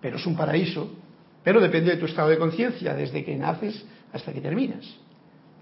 pero 0.00 0.16
es 0.16 0.26
un 0.26 0.36
paraíso, 0.36 0.90
pero 1.44 1.60
depende 1.60 1.90
de 1.90 1.96
tu 1.98 2.06
estado 2.06 2.30
de 2.30 2.38
conciencia, 2.38 2.94
desde 2.94 3.24
que 3.24 3.36
naces 3.36 3.84
hasta 4.12 4.32
que 4.32 4.40
terminas. 4.40 4.86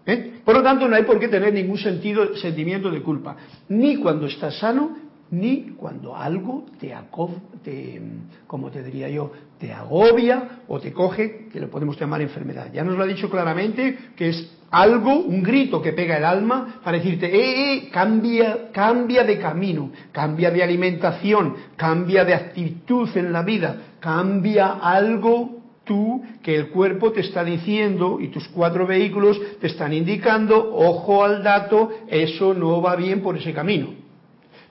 ¿eh? 0.06 0.40
Por 0.44 0.54
lo 0.54 0.62
tanto, 0.62 0.86
no 0.86 0.94
hay 0.94 1.02
por 1.02 1.18
qué 1.18 1.28
tener 1.28 1.52
ningún 1.52 1.78
sentido, 1.78 2.36
sentimiento 2.36 2.90
de 2.90 3.02
culpa, 3.02 3.36
ni 3.68 3.96
cuando 3.96 4.26
estás 4.26 4.58
sano, 4.58 4.96
ni 5.30 5.74
cuando 5.76 6.16
algo 6.16 6.64
te, 6.78 6.94
te, 7.62 8.00
como 8.46 8.70
te 8.70 8.82
diría 8.82 9.08
yo, 9.08 9.32
te 9.58 9.72
agobia 9.72 10.60
o 10.68 10.80
te 10.80 10.92
coge, 10.92 11.48
que 11.52 11.60
lo 11.60 11.70
podemos 11.70 11.98
llamar 11.98 12.20
enfermedad. 12.20 12.70
Ya 12.72 12.84
nos 12.84 12.96
lo 12.96 13.04
ha 13.04 13.06
dicho 13.06 13.30
claramente 13.30 13.96
que 14.16 14.28
es 14.28 14.50
algo, 14.70 15.20
un 15.20 15.42
grito 15.42 15.80
que 15.80 15.92
pega 15.92 16.16
el 16.16 16.24
alma 16.24 16.80
para 16.82 16.98
decirte, 16.98 17.26
eh, 17.26 17.74
eh, 17.74 17.88
cambia, 17.90 18.70
cambia 18.72 19.24
de 19.24 19.38
camino, 19.38 19.90
cambia 20.12 20.50
de 20.50 20.62
alimentación, 20.62 21.54
cambia 21.76 22.24
de 22.24 22.34
actitud 22.34 23.08
en 23.16 23.32
la 23.32 23.42
vida, 23.42 23.76
cambia 24.00 24.72
algo 24.82 25.62
tú 25.84 26.22
que 26.42 26.56
el 26.56 26.68
cuerpo 26.68 27.12
te 27.12 27.20
está 27.20 27.44
diciendo 27.44 28.18
y 28.20 28.28
tus 28.28 28.48
cuatro 28.48 28.86
vehículos 28.86 29.40
te 29.60 29.68
están 29.68 29.92
indicando, 29.92 30.74
ojo 30.74 31.24
al 31.24 31.42
dato, 31.42 31.90
eso 32.08 32.54
no 32.54 32.82
va 32.82 32.96
bien 32.96 33.20
por 33.22 33.36
ese 33.36 33.52
camino. 33.52 34.03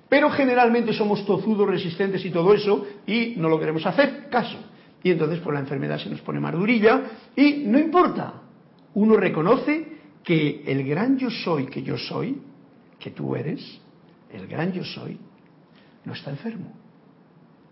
Pero 0.10 0.29
generalmente 0.29 0.93
somos 0.93 1.25
tozudos, 1.25 1.67
resistentes 1.67 2.24
y 2.25 2.29
todo 2.29 2.53
eso, 2.53 2.86
y 3.07 3.33
no 3.38 3.50
lo 3.50 3.60
queremos 3.60 3.86
hacer 3.86 4.29
caso. 4.29 4.57
Y 5.01 5.12
entonces 5.12 5.39
pues, 5.39 5.53
la 5.53 5.60
enfermedad 5.60 6.00
se 6.00 6.10
nos 6.10 6.22
pone 6.22 6.39
más 6.39 6.53
durilla, 6.53 7.01
y 7.36 7.63
no 7.65 7.79
importa. 7.79 8.41
Uno 8.93 9.17
reconoce 9.17 9.88
que 10.24 10.63
el 10.67 10.88
gran 10.88 11.17
yo 11.17 11.29
soy 11.29 11.65
que 11.65 11.81
yo 11.81 11.98
soy, 11.98 12.41
que 13.00 13.12
tú 13.12 13.36
eres, 13.36 13.81
el 14.31 14.48
gran 14.48 14.72
yo 14.72 14.83
soy, 14.83 15.17
no 16.05 16.13
está 16.13 16.29
enfermo. 16.29 16.72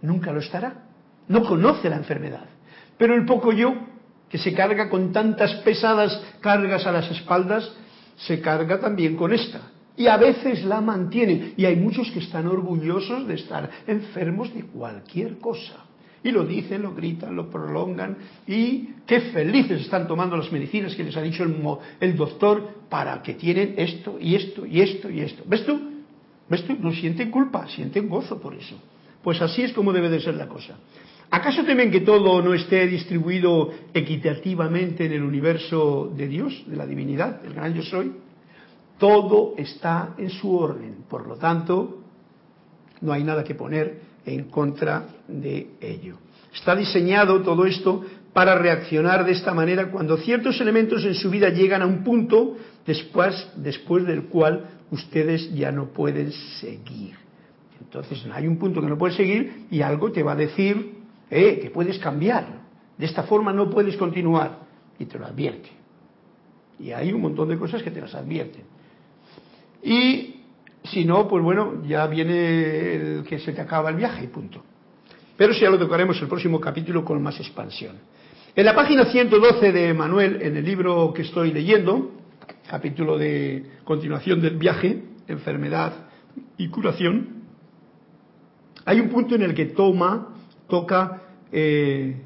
Nunca 0.02 0.32
lo 0.32 0.40
estará. 0.40 0.86
No 1.28 1.44
conoce 1.44 1.90
la 1.90 1.98
enfermedad. 1.98 2.46
Pero 2.98 3.14
el 3.14 3.26
poco 3.26 3.54
yo, 3.54 3.74
que 4.30 4.38
se 4.38 4.54
carga 4.54 4.90
con 4.90 5.12
tantas 5.14 5.54
pesadas 5.58 6.22
cargas 6.42 6.86
a 6.86 6.92
las 6.92 7.10
espaldas, 7.12 7.72
se 8.16 8.42
carga 8.42 8.80
también 8.80 9.16
con 9.16 9.32
esta 9.32 9.71
y 9.98 10.08
a 10.08 10.18
veces 10.18 10.64
la 10.66 10.82
mantienen. 10.82 11.54
Y 11.58 11.66
hay 11.66 11.76
muchos 11.76 12.10
que 12.12 12.20
están 12.20 12.48
orgullosos 12.48 13.28
de 13.28 13.36
estar 13.36 13.70
enfermos 13.88 14.54
de 14.54 14.64
cualquier 14.64 15.38
cosa. 15.38 15.86
Y 16.24 16.32
lo 16.32 16.46
dicen, 16.46 16.84
lo 16.84 16.94
gritan, 16.94 17.36
lo 17.36 17.50
prolongan 17.50 18.16
y 18.46 18.90
qué 19.08 19.22
felices 19.22 19.82
están 19.82 20.08
tomando 20.08 20.38
las 20.38 20.52
medicinas 20.52 20.96
que 20.96 21.04
les 21.04 21.18
ha 21.18 21.22
dicho 21.22 21.44
el, 22.00 22.16
doctor 22.16 22.70
para 22.90 23.24
que 23.24 23.34
tienen 23.34 23.74
esto 23.78 24.18
y 24.20 24.36
esto 24.36 24.66
y 24.66 24.82
esto 24.82 25.10
y 25.10 25.22
esto. 25.22 25.44
¿Ves 25.48 25.66
tú? 25.66 25.80
¿Ves 26.48 26.64
tú? 26.66 26.78
No 26.80 26.92
sienten 26.92 27.32
culpa, 27.32 27.68
sienten 27.68 28.08
gozo 28.08 28.40
por 28.40 28.54
eso. 28.54 28.76
Pues 29.24 29.42
así 29.42 29.64
es 29.64 29.74
como 29.74 29.92
debe 29.92 30.10
de 30.10 30.20
ser 30.20 30.36
la 30.36 30.48
cosa. 30.48 30.78
¿Acaso 31.32 31.64
temen 31.64 31.90
que 31.90 32.02
todo 32.02 32.42
no 32.42 32.54
esté 32.54 32.86
distribuido 32.88 33.72
equitativamente 33.94 35.06
en 35.06 35.14
el 35.14 35.24
universo 35.24 36.12
de 36.16 36.28
Dios, 36.28 36.64
de 36.68 36.76
la 36.76 36.86
divinidad, 36.86 37.42
del 37.42 37.54
gran 37.54 37.74
yo 37.74 37.82
soy? 37.82 38.12
Todo 39.02 39.56
está 39.58 40.14
en 40.20 40.30
su 40.30 40.56
orden, 40.56 41.06
por 41.10 41.26
lo 41.26 41.36
tanto, 41.36 42.04
no 43.02 43.12
hay 43.12 43.24
nada 43.24 43.44
que 43.44 43.56
poner 43.56 44.00
en 44.28 44.44
contra 44.44 45.08
de 45.28 45.72
ello. 45.82 46.18
Está 46.54 46.76
diseñado 46.76 47.42
todo 47.42 47.66
esto 47.66 48.06
para 48.32 48.54
reaccionar 48.54 49.26
de 49.26 49.32
esta 49.32 49.56
manera 49.56 49.90
cuando 49.90 50.18
ciertos 50.18 50.62
elementos 50.62 51.04
en 51.04 51.16
su 51.16 51.32
vida 51.32 51.50
llegan 51.50 51.82
a 51.82 51.88
un 51.88 52.04
punto 52.04 52.58
después, 52.86 53.50
después 53.56 54.06
del 54.06 54.26
cual 54.26 54.70
ustedes 54.92 55.52
ya 55.52 55.72
no 55.72 55.88
pueden 55.88 56.32
seguir. 56.60 57.16
Entonces 57.80 58.24
hay 58.32 58.46
un 58.46 58.58
punto 58.58 58.82
que 58.82 58.88
no 58.88 59.00
puedes 59.00 59.18
seguir 59.18 59.66
y 59.72 59.82
algo 59.82 60.12
te 60.12 60.22
va 60.22 60.34
a 60.34 60.36
decir 60.36 60.98
eh, 61.32 61.58
que 61.60 61.72
puedes 61.72 61.98
cambiar. 61.98 62.46
De 63.00 63.08
esta 63.08 63.24
forma 63.24 63.52
no 63.52 63.68
puedes 63.68 63.98
continuar 63.98 64.60
y 65.00 65.06
te 65.06 65.18
lo 65.18 65.26
advierte. 65.26 65.70
Y 66.80 66.92
hay 66.92 67.12
un 67.12 67.22
montón 67.22 67.50
de 67.50 67.58
cosas 67.58 67.82
que 67.82 67.90
te 67.90 68.00
las 68.00 68.14
advierten. 68.14 68.80
Y 69.84 70.36
si 70.84 71.06
no, 71.06 71.28
pues 71.28 71.44
bueno, 71.44 71.84
ya 71.86 72.08
viene 72.08 72.96
el 72.96 73.24
que 73.24 73.40
se 73.40 73.54
te 73.54 73.62
acaba 73.62 73.90
el 73.90 73.96
viaje 73.96 74.26
y 74.26 74.28
punto. 74.28 74.64
Pero 75.38 75.54
eso 75.54 75.62
ya 75.62 75.70
lo 75.70 75.80
tocaremos 75.80 76.22
el 76.22 76.28
próximo 76.28 76.60
capítulo 76.60 77.04
con 77.04 77.22
más 77.22 77.40
expansión. 77.40 77.98
En 78.56 78.66
la 78.66 78.76
página 78.76 79.06
112 79.06 79.72
de 79.72 79.94
Manuel, 79.94 80.42
en 80.42 80.58
el 80.58 80.66
libro 80.66 81.14
que 81.14 81.22
estoy 81.22 81.52
leyendo, 81.52 82.12
capítulo 82.70 83.18
de 83.18 83.66
continuación 83.84 84.42
del 84.42 84.58
viaje, 84.58 85.04
enfermedad 85.28 85.94
y 86.58 86.68
curación, 86.68 87.44
hay 88.86 89.00
un 89.00 89.10
punto 89.10 89.36
en 89.36 89.44
el 89.44 89.54
que 89.54 89.68
toma, 89.68 90.36
toca 90.68 91.22
eh, 91.52 92.22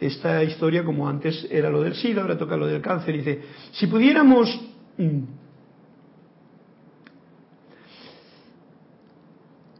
esta 0.00 0.42
historia 0.42 0.84
como 0.84 1.08
antes 1.08 1.46
era 1.50 1.70
lo 1.70 1.80
del 1.82 1.94
SIDA, 1.94 2.22
ahora 2.22 2.36
toca 2.36 2.56
lo 2.56 2.66
del 2.66 2.82
cáncer. 2.82 3.16
Dice, 3.16 3.40
si 3.72 3.86
pudiéramos 3.86 4.48
mm, 4.98 5.20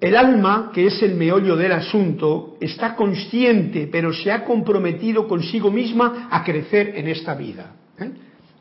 El 0.03 0.17
alma, 0.17 0.73
que 0.75 0.89
es 0.89 1.01
el 1.05 1.15
meollo 1.15 1.55
del 1.55 1.71
asunto, 1.71 2.57
está 2.61 2.97
consciente, 2.97 3.87
pero 3.87 4.13
se 4.13 4.33
ha 4.33 4.45
comprometido 4.45 5.29
consigo 5.29 5.71
misma 5.71 6.27
a 6.29 6.43
crecer 6.43 6.95
en 6.97 7.07
esta 7.07 7.37
vida. 7.37 7.77
¿eh? 8.01 8.11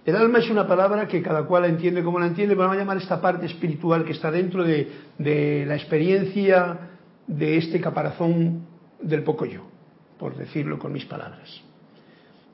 El 0.06 0.18
alma 0.18 0.38
es 0.38 0.52
una 0.52 0.68
palabra 0.68 1.08
que 1.08 1.20
cada 1.24 1.48
cual 1.48 1.64
la 1.64 1.70
entiende 1.70 2.04
como 2.04 2.20
la 2.20 2.28
entiende, 2.28 2.54
pero 2.54 2.68
vamos 2.68 2.78
a 2.78 2.82
llamar 2.82 2.98
esta 2.98 3.20
parte 3.20 3.48
espiritual 3.48 4.06
que 4.06 4.12
está 4.12 4.30
dentro 4.30 4.64
de, 4.64 5.66
la 5.66 5.74
experiencia 5.74 6.78
de 7.26 7.58
este 7.58 7.82
caparazón 7.82 8.68
del 9.02 9.24
poco 9.24 9.46
yo, 9.46 9.62
por 10.20 10.36
decirlo 10.36 10.78
con 10.78 10.94
mis 10.94 11.06
palabras. 11.06 11.60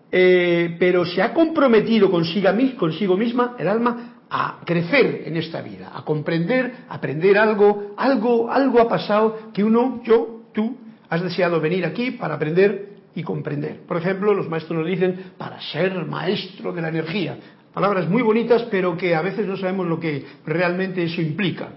Eh, 0.09 0.77
pero 0.79 1.05
se 1.05 1.21
ha 1.21 1.33
comprometido 1.33 2.09
consigo, 2.09 2.47
consigo 2.77 3.17
misma, 3.17 3.57
el 3.59 3.67
alma, 3.67 4.16
a 4.29 4.59
crecer 4.65 5.23
en 5.25 5.37
esta 5.37 5.61
vida, 5.61 5.91
a 5.95 6.03
comprender, 6.03 6.73
aprender 6.89 7.37
algo, 7.37 7.93
algo, 7.97 8.51
algo 8.51 8.81
ha 8.81 8.89
pasado 8.89 9.51
que 9.53 9.63
uno, 9.63 10.01
yo, 10.03 10.43
tú, 10.53 10.75
has 11.09 11.21
deseado 11.21 11.61
venir 11.61 11.85
aquí 11.85 12.11
para 12.11 12.35
aprender 12.35 12.97
y 13.15 13.23
comprender. 13.23 13.81
Por 13.87 13.97
ejemplo, 13.97 14.33
los 14.33 14.49
maestros 14.49 14.79
nos 14.79 14.87
dicen 14.87 15.33
para 15.37 15.61
ser 15.61 15.93
maestro 16.05 16.73
de 16.73 16.81
la 16.81 16.89
energía. 16.89 17.37
Palabras 17.73 18.09
muy 18.09 18.21
bonitas, 18.21 18.63
pero 18.69 18.97
que 18.97 19.15
a 19.15 19.21
veces 19.21 19.47
no 19.47 19.55
sabemos 19.55 19.87
lo 19.87 19.99
que 19.99 20.25
realmente 20.45 21.03
eso 21.03 21.21
implica. 21.21 21.69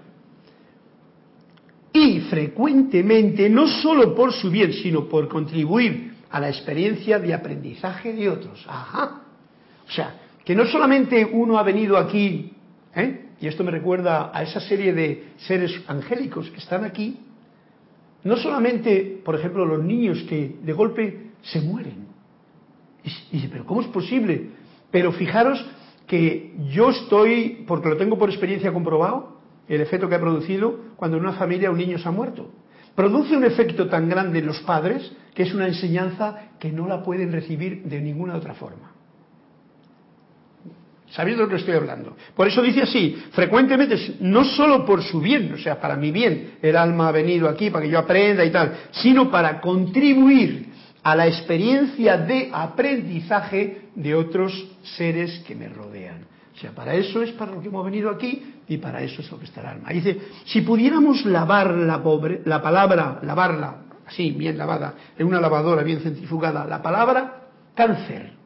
Y 1.92 2.20
frecuentemente, 2.20 3.48
no 3.48 3.66
solo 3.66 4.14
por 4.14 4.32
su 4.32 4.50
bien, 4.50 4.72
sino 4.72 5.08
por 5.08 5.28
contribuir 5.28 6.14
a 6.30 6.40
la 6.40 6.48
experiencia 6.48 7.18
de 7.18 7.34
aprendizaje 7.34 8.12
de 8.12 8.28
otros. 8.28 8.64
Ajá. 8.68 9.22
O 9.88 9.90
sea, 9.90 10.14
que 10.44 10.55
no 10.55 10.66
solamente 10.66 11.24
uno 11.24 11.59
ha 11.59 11.62
venido 11.62 11.96
aquí, 11.96 12.53
¿eh? 12.94 13.31
y 13.40 13.46
esto 13.46 13.64
me 13.64 13.70
recuerda 13.70 14.31
a 14.35 14.42
esa 14.42 14.61
serie 14.61 14.92
de 14.92 15.33
seres 15.38 15.83
angélicos 15.87 16.50
que 16.50 16.59
están 16.59 16.85
aquí, 16.85 17.18
no 18.22 18.37
solamente, 18.37 19.20
por 19.24 19.35
ejemplo, 19.35 19.64
los 19.64 19.83
niños 19.83 20.22
que 20.29 20.57
de 20.62 20.72
golpe 20.72 21.31
se 21.42 21.61
mueren. 21.61 22.07
Y, 23.03 23.37
dice, 23.37 23.48
pero 23.50 23.64
¿cómo 23.64 23.81
es 23.81 23.87
posible? 23.88 24.50
Pero 24.90 25.12
fijaros 25.12 25.64
que 26.07 26.55
yo 26.70 26.90
estoy, 26.90 27.64
porque 27.66 27.88
lo 27.88 27.96
tengo 27.96 28.18
por 28.18 28.29
experiencia 28.29 28.72
comprobado, 28.72 29.40
el 29.68 29.81
efecto 29.81 30.09
que 30.09 30.16
ha 30.16 30.20
producido 30.20 30.81
cuando 30.96 31.16
en 31.16 31.22
una 31.22 31.35
familia 31.35 31.70
un 31.70 31.79
niño 31.79 31.98
se 31.98 32.09
ha 32.09 32.11
muerto. 32.11 32.50
Produce 32.94 33.37
un 33.37 33.44
efecto 33.44 33.88
tan 33.88 34.09
grande 34.09 34.40
en 34.40 34.46
los 34.46 34.61
padres 34.61 35.12
que 35.35 35.44
es 35.44 35.55
una 35.55 35.68
enseñanza 35.68 36.50
que 36.59 36.72
no 36.72 36.87
la 36.87 37.03
pueden 37.03 37.33
recibir 37.33 37.85
de 37.85 38.00
ninguna 38.00 38.35
otra 38.35 38.55
forma. 38.55 38.92
¿Sabéis 41.11 41.37
de 41.37 41.42
lo 41.42 41.49
que 41.49 41.57
estoy 41.57 41.75
hablando? 41.75 42.16
Por 42.35 42.46
eso 42.46 42.62
dice 42.62 42.83
así, 42.83 43.16
frecuentemente, 43.33 44.16
no 44.20 44.44
solo 44.44 44.85
por 44.85 45.03
su 45.03 45.20
bien, 45.20 45.53
o 45.55 45.59
sea, 45.59 45.81
para 45.81 45.96
mi 45.96 46.12
bien, 46.12 46.59
el 46.62 46.77
alma 46.77 47.09
ha 47.09 47.12
venido 47.12 47.49
aquí 47.49 47.68
para 47.70 47.85
que 47.85 47.90
yo 47.90 47.99
aprenda 47.99 48.44
y 48.44 48.51
tal, 48.51 48.73
sino 48.92 49.31
para 49.31 49.61
contribuir 49.61 50.68
a 51.03 51.16
la 51.16 51.27
experiencia 51.27 52.16
de 52.18 52.51
aprendizaje 52.53 53.88
de 53.94 54.14
otros 54.14 54.53
seres 54.83 55.42
que 55.46 55.57
me 55.57 55.68
rodean. 55.68 56.27
O 56.55 56.59
sea, 56.61 56.73
para 56.73 56.94
eso 56.94 57.23
es 57.23 57.33
para 57.33 57.53
lo 57.53 57.61
que 57.61 57.68
hemos 57.68 57.85
venido 57.85 58.11
aquí 58.11 58.61
y 58.68 58.77
para 58.77 59.03
eso 59.03 59.23
es 59.23 59.31
lo 59.33 59.38
que 59.38 59.46
está 59.46 59.62
el 59.62 59.66
alma. 59.66 59.88
Dice, 59.90 60.16
si 60.44 60.61
pudiéramos 60.61 61.25
lavar 61.25 61.70
la, 61.70 62.03
pobre, 62.03 62.42
la 62.44 62.62
palabra, 62.62 63.18
lavarla, 63.23 63.79
así, 64.07 64.31
bien 64.31 64.57
lavada, 64.57 64.94
en 65.18 65.27
una 65.27 65.40
lavadora 65.40 65.83
bien 65.83 66.01
centrifugada, 66.01 66.66
la 66.66 66.83
palabra 66.83 67.49
cáncer, 67.75 68.39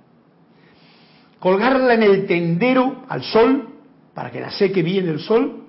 colgarla 1.45 1.93
en 1.93 2.03
el 2.03 2.27
tendero 2.27 3.05
al 3.07 3.23
sol, 3.23 3.69
para 4.15 4.31
que 4.31 4.41
la 4.41 4.51
seque 4.51 4.83
bien 4.83 5.07
el 5.07 5.21
sol, 5.21 5.67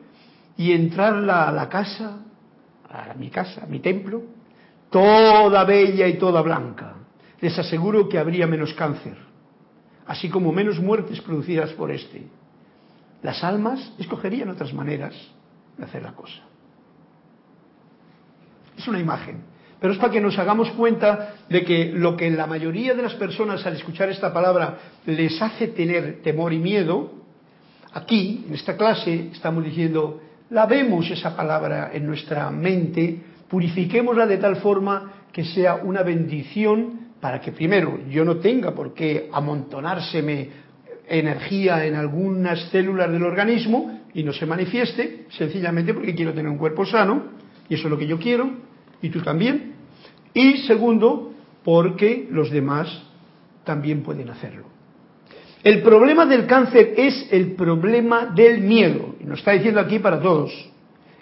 y 0.56 0.72
entrarla 0.72 1.50
a 1.50 1.52
la 1.52 1.68
casa, 1.68 2.20
a 2.90 3.14
mi 3.16 3.30
casa, 3.30 3.64
a 3.64 3.66
mi 3.66 3.82
templo, 3.82 4.24
toda 4.90 5.66
bella 5.66 6.08
y 6.08 6.14
toda 6.14 6.42
blanca. 6.42 6.94
Les 7.42 7.60
aseguro 7.60 8.08
que 8.08 8.18
habría 8.18 8.48
menos 8.48 8.74
cáncer, 8.74 9.18
así 10.08 10.30
como 10.30 10.54
menos 10.54 10.80
muertes 10.80 11.20
producidas 11.20 11.74
por 11.74 11.92
este. 11.92 12.26
Las 13.22 13.44
almas 13.44 13.92
escogerían 14.00 14.48
otras 14.48 14.74
maneras 14.74 15.14
de 15.78 15.84
hacer 15.84 16.04
la 16.04 16.14
cosa. 16.14 16.40
Es 18.78 18.88
una 18.88 19.02
imagen 19.02 19.44
pero 19.80 19.94
es 19.94 20.00
para 20.00 20.12
que 20.12 20.22
nos 20.22 20.38
hagamos 20.38 20.72
cuenta 20.72 21.36
de 21.50 21.64
que 21.64 21.92
lo 21.94 22.16
que 22.16 22.30
la 22.30 22.48
mayoría 22.48 22.94
de 22.94 23.04
las 23.04 23.14
personas 23.16 23.66
al 23.66 23.76
escuchar 23.76 24.10
esta 24.10 24.34
palabra 24.34 24.78
les 25.06 25.42
hace 25.42 25.70
tener 25.70 26.22
temor 26.22 26.54
y 26.54 26.60
miedo, 26.60 27.12
aquí, 27.94 28.46
en 28.48 28.54
esta 28.54 28.76
clase, 28.76 29.30
estamos 29.34 29.64
diciendo, 29.64 30.22
lavemos 30.50 31.10
esa 31.12 31.36
palabra 31.36 31.92
en 31.94 32.06
nuestra 32.06 32.50
mente, 32.52 33.20
purifiquémosla 33.50 34.26
de 34.26 34.38
tal 34.38 34.58
forma 34.58 35.12
que 35.32 35.44
sea 35.44 35.76
una 35.76 36.04
bendición 36.04 37.06
para 37.20 37.42
que 37.42 37.52
primero 37.52 38.00
yo 38.10 38.24
no 38.24 38.38
tenga 38.38 38.72
por 38.72 38.94
qué 38.94 39.30
amontonárseme 39.32 40.50
energía 41.08 41.86
en 41.86 41.96
algunas 41.96 42.60
células 42.70 43.12
del 43.12 43.24
organismo 43.24 44.02
y 44.14 44.24
no 44.24 44.32
se 44.32 44.46
manifieste, 44.46 45.26
sencillamente 45.30 45.94
porque 45.94 46.16
quiero 46.16 46.34
tener 46.34 46.50
un 46.50 46.58
cuerpo 46.58 46.86
sano, 46.86 47.24
y 47.68 47.76
eso 47.76 47.86
es 47.86 47.90
lo 47.90 47.98
que 47.98 48.08
yo 48.08 48.18
quiero, 48.18 48.50
y 49.06 49.10
tú 49.10 49.22
también, 49.22 49.74
y 50.34 50.58
segundo, 50.68 51.32
porque 51.64 52.28
los 52.32 52.50
demás 52.50 53.04
también 53.64 54.02
pueden 54.02 54.30
hacerlo. 54.30 54.66
El 55.64 55.82
problema 55.82 56.26
del 56.26 56.46
cáncer 56.46 56.94
es 56.98 57.28
el 57.32 57.54
problema 57.54 58.28
del 58.28 58.62
miedo. 58.62 59.16
Y 59.20 59.24
nos 59.24 59.40
está 59.40 59.52
diciendo 59.52 59.80
aquí 59.80 60.00
para 60.00 60.20
todos. 60.20 60.52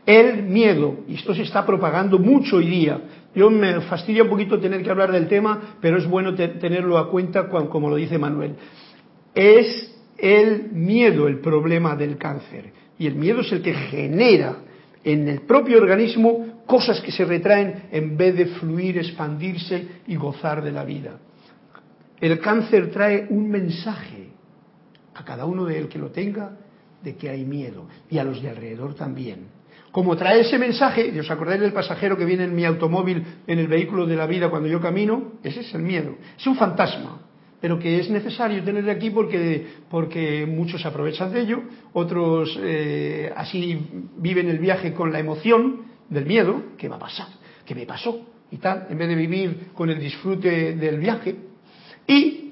El 0.06 0.44
miedo. 0.44 0.98
Y 1.08 1.16
esto 1.16 1.34
se 1.34 1.44
está 1.44 1.66
propagando 1.66 2.20
mucho 2.20 2.58
hoy 2.58 2.68
día. 2.68 3.02
Yo 3.34 3.50
me 3.50 3.80
fastidia 3.82 4.24
un 4.24 4.30
poquito 4.30 4.60
tener 4.60 4.84
que 4.84 4.90
hablar 4.90 5.12
del 5.12 5.28
tema, 5.28 5.78
pero 5.80 5.98
es 5.98 6.06
bueno 6.06 6.36
tenerlo 6.36 6.98
a 6.98 7.10
cuenta 7.10 7.48
como 7.48 7.90
lo 7.90 7.96
dice 7.96 8.18
Manuel. 8.18 8.56
Es 9.34 9.96
el 10.18 10.72
miedo 10.72 11.28
el 11.28 11.40
problema 11.40 11.96
del 11.96 12.18
cáncer. 12.18 12.72
Y 13.00 13.08
el 13.08 13.16
miedo 13.16 13.42
es 13.42 13.52
el 13.54 13.62
que 13.62 13.74
genera 13.74 14.58
en 15.04 15.28
el 15.28 15.42
propio 15.42 15.78
organismo 15.78 16.53
cosas 16.66 17.02
que 17.02 17.12
se 17.12 17.26
retraen 17.26 17.84
en 17.92 18.18
vez 18.18 18.36
de 18.36 18.46
fluir, 18.46 18.98
expandirse 18.98 19.88
y 20.08 20.16
gozar 20.16 20.64
de 20.64 20.72
la 20.72 20.84
vida. 20.84 21.20
El 22.20 22.40
cáncer 22.40 22.92
trae 22.92 23.28
un 23.30 23.50
mensaje 23.50 24.30
a 25.14 25.24
cada 25.24 25.46
uno 25.46 25.66
de 25.66 25.78
él 25.78 25.88
que 25.88 26.00
lo 26.00 26.10
tenga 26.10 26.58
de 27.04 27.16
que 27.16 27.30
hay 27.30 27.44
miedo 27.44 27.88
y 28.10 28.18
a 28.18 28.24
los 28.24 28.42
de 28.42 28.50
alrededor 28.50 28.96
también. 28.96 29.48
Como 29.92 30.16
trae 30.16 30.42
ese 30.42 30.58
mensaje, 30.58 31.12
y 31.14 31.20
os 31.20 31.30
acordáis 31.30 31.62
del 31.62 31.74
pasajero 31.74 32.18
que 32.18 32.26
viene 32.26 32.46
en 32.46 32.56
mi 32.56 32.66
automóvil 32.66 33.24
en 33.46 33.60
el 33.60 33.68
vehículo 33.68 34.08
de 34.08 34.16
la 34.16 34.26
vida 34.26 34.50
cuando 34.50 34.68
yo 34.68 34.82
camino, 34.82 35.34
ese 35.44 35.60
es 35.60 35.74
el 35.76 35.84
miedo. 35.84 36.16
Es 36.36 36.48
un 36.48 36.56
fantasma, 36.56 37.22
pero 37.62 37.78
que 37.78 38.00
es 38.00 38.10
necesario 38.10 38.64
tener 38.64 38.90
aquí 38.90 39.12
porque, 39.12 39.68
porque 39.92 40.48
muchos 40.48 40.84
aprovechan 40.86 41.32
de 41.32 41.42
ello, 41.42 41.62
otros 41.94 42.58
eh, 42.60 43.32
así 43.36 43.88
viven 44.18 44.50
el 44.50 44.58
viaje 44.58 44.94
con 44.94 45.14
la 45.14 45.20
emoción 45.20 45.93
del 46.14 46.26
miedo, 46.26 46.64
¿qué 46.78 46.88
va 46.88 46.98
a 46.98 47.00
pasar? 47.00 47.28
¿Qué 47.66 47.76
me 47.76 47.86
pasó? 47.86 48.28
Y 48.52 48.58
tal, 48.58 48.88
en 48.90 48.98
vez 48.98 49.08
de 49.08 49.16
vivir 49.16 49.72
con 49.74 49.90
el 49.90 50.00
disfrute 50.00 50.76
del 50.76 51.00
viaje. 51.00 51.36
Y 52.08 52.52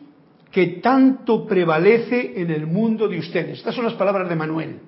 que 0.51 0.67
tanto 0.81 1.45
prevalece 1.45 2.41
en 2.41 2.51
el 2.51 2.67
mundo 2.67 3.07
de 3.07 3.19
ustedes. 3.19 3.59
Estas 3.59 3.75
son 3.75 3.85
las 3.85 3.93
palabras 3.93 4.27
de 4.27 4.35
Manuel. 4.35 4.79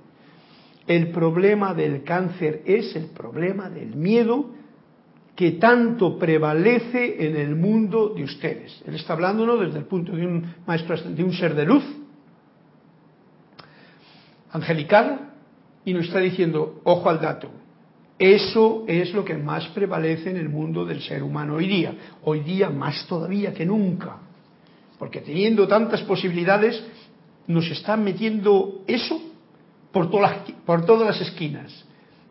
El 0.86 1.12
problema 1.12 1.73
del 1.73 2.03
cáncer 2.03 2.62
es 2.65 2.95
el 2.95 3.05
problema 3.05 3.69
del 3.69 3.95
miedo 3.95 4.49
que 5.36 5.53
tanto 5.53 6.19
prevalece 6.19 7.25
en 7.25 7.38
el 7.38 7.55
mundo 7.55 8.09
de 8.09 8.23
ustedes. 8.23 8.83
Él 8.86 8.95
está 8.95 9.13
hablándonos 9.13 9.62
desde 9.62 9.79
el 9.79 9.86
punto 9.86 10.12
de 10.12 10.27
un 10.27 10.55
maestro, 10.67 10.95
de 10.97 11.23
un 11.23 11.33
ser 11.33 11.55
de 11.55 11.65
luz, 11.65 11.83
angelical, 14.51 15.31
y 15.86 15.93
nos 15.93 16.05
está 16.05 16.19
diciendo, 16.19 16.81
ojo 16.83 17.09
al 17.09 17.19
dato, 17.19 17.49
eso 18.23 18.86
es 18.88 19.13
lo 19.13 19.25
que 19.25 19.36
más 19.36 19.67
prevalece 19.69 20.29
en 20.29 20.38
el 20.38 20.47
mundo 20.47 20.86
del 20.86 21.01
ser 21.01 21.21
humano 21.23 21.55
hoy 21.55 21.67
día. 21.67 21.93
Hoy 22.23 22.39
día 22.39 22.69
más 22.69 23.05
todavía 23.05 23.53
que 23.53 23.65
nunca. 23.65 24.17
Porque 24.97 25.19
teniendo 25.19 25.67
tantas 25.67 26.01
posibilidades, 26.03 26.81
nos 27.47 27.69
están 27.69 28.01
metiendo 28.01 28.83
eso 28.88 29.21
por 29.91 30.09
todas, 30.09 31.05
las 31.05 31.19
esquinas. 31.19 31.86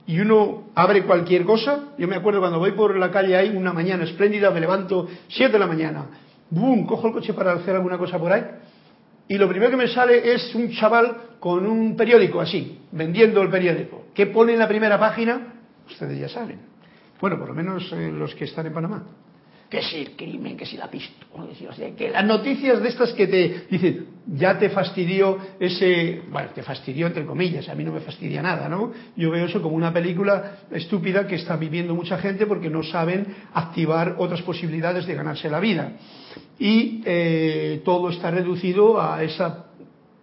Y 0.07 0.19
uno 0.19 0.71
abre 0.75 1.05
cualquier 1.05 1.45
cosa. 1.45 1.91
Yo 1.99 2.09
me 2.09 2.17
acuerdo 2.17 2.41
cuando 2.41 2.59
voy 2.59 2.73
por 2.73 2.97
la 2.97 3.11
calle 3.11 3.37
ahí 3.37 3.55
una 3.55 3.75
mañana 3.75 4.05
espléndida, 4.05 4.51
me 4.51 4.61
levanto 4.61 5.07
7 5.29 5.53
de 5.53 5.59
la 5.59 5.67
mañana, 5.67 6.07
boom, 6.49 6.87
cojo 6.87 7.09
el 7.09 7.13
coche 7.13 7.35
para 7.35 7.53
hacer 7.53 7.77
alguna 7.77 7.99
cosa 7.99 8.19
por 8.19 8.33
ahí. 8.33 8.43
Y 9.29 9.37
lo 9.37 9.47
primero 9.47 9.71
que 9.71 9.77
me 9.77 9.89
sale 9.89 10.33
es 10.33 10.55
un 10.55 10.71
chaval 10.73 11.17
con 11.39 11.67
un 11.67 11.97
periódico 11.97 12.41
así, 12.41 12.79
vendiendo 12.93 13.43
el 13.43 13.51
periódico. 13.51 14.07
¿Qué 14.15 14.27
pone 14.27 14.55
en 14.55 14.59
la 14.59 14.69
primera 14.69 14.99
página? 14.99 15.52
Ustedes 15.87 16.19
ya 16.19 16.29
saben. 16.29 16.61
Bueno, 17.21 17.39
por 17.39 17.49
lo 17.49 17.55
menos 17.55 17.93
eh, 17.93 18.11
los 18.11 18.35
que 18.35 18.45
están 18.45 18.67
en 18.67 18.73
Panamá 18.73 19.05
que 19.73 19.81
si 19.81 19.97
el 19.97 20.11
crimen, 20.11 20.55
que 20.55 20.67
si 20.67 20.77
la 20.77 20.91
pistola, 20.91 21.47
que 21.97 22.11
las 22.11 22.27
noticias 22.27 22.83
de 22.83 22.91
estas 22.91 23.15
que 23.15 23.27
te 23.27 23.65
dicen, 23.71 24.07
ya 24.27 24.59
te 24.59 24.69
fastidió 24.69 25.39
ese, 25.59 26.21
bueno, 26.31 26.51
te 26.55 26.63
fastidió 26.63 27.07
entre 27.07 27.25
comillas, 27.25 27.71
a 27.71 27.75
mí 27.75 27.83
no 27.83 27.91
me 27.91 28.01
fastidia 28.01 28.43
nada, 28.43 28.69
¿no? 28.69 28.93
Yo 29.17 29.31
veo 29.31 29.47
eso 29.47 29.63
como 29.63 29.75
una 29.75 29.91
película 29.91 30.59
estúpida 30.71 31.27
que 31.27 31.37
está 31.37 31.57
viviendo 31.57 31.95
mucha 31.95 32.19
gente 32.19 32.45
porque 32.45 32.69
no 32.69 32.83
saben 32.83 33.27
activar 33.55 34.17
otras 34.19 34.43
posibilidades 34.43 35.07
de 35.07 35.15
ganarse 35.15 35.49
la 35.49 35.59
vida. 35.59 35.93
Y 36.59 37.01
eh, 37.07 37.81
todo 37.83 38.11
está 38.11 38.31
reducido 38.31 39.01
a 39.01 39.23
esa 39.23 39.69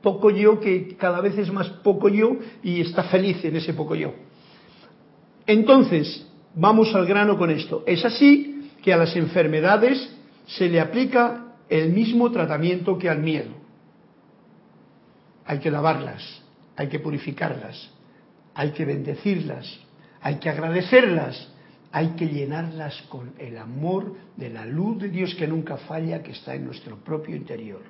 poco 0.04 0.30
yo 0.30 0.60
que 0.60 0.96
cada 0.96 1.22
vez 1.22 1.36
es 1.40 1.52
más 1.52 1.70
poco 1.70 2.08
yo 2.08 2.38
y 2.62 2.82
está 2.82 3.02
feliz 3.06 3.44
en 3.44 3.56
ese 3.56 3.74
poco 3.74 3.96
yo. 3.96 4.14
Entonces, 5.50 6.28
vamos 6.54 6.94
al 6.94 7.08
grano 7.08 7.36
con 7.36 7.50
esto. 7.50 7.84
Es 7.88 8.06
así 8.06 8.70
que 8.84 8.94
a 8.94 8.98
las 8.98 9.16
enfermedades 9.16 10.16
se 10.46 10.70
le 10.70 10.80
aplica 10.80 11.56
el 11.68 11.92
mismo 11.92 12.32
tratamiento 12.32 13.00
que 13.00 13.10
al 13.10 13.18
miedo. 13.18 13.50
Hay 15.48 15.58
que 15.58 15.72
lavarlas, 15.72 16.22
hay 16.76 16.88
que 16.88 17.00
purificarlas, 17.00 17.90
hay 18.54 18.74
que 18.74 18.86
bendecirlas, 18.86 19.66
hay 20.22 20.36
que 20.36 20.52
agradecerlas, 20.52 21.50
hay 21.92 22.10
que 22.10 22.28
llenarlas 22.28 23.02
con 23.10 23.34
el 23.40 23.58
amor 23.58 24.18
de 24.38 24.52
la 24.52 24.68
luz 24.68 25.02
de 25.02 25.10
Dios 25.10 25.34
que 25.34 25.48
nunca 25.48 25.78
falla, 25.78 26.22
que 26.22 26.34
está 26.34 26.54
en 26.54 26.66
nuestro 26.66 26.98
propio 26.98 27.36
interior. 27.36 27.82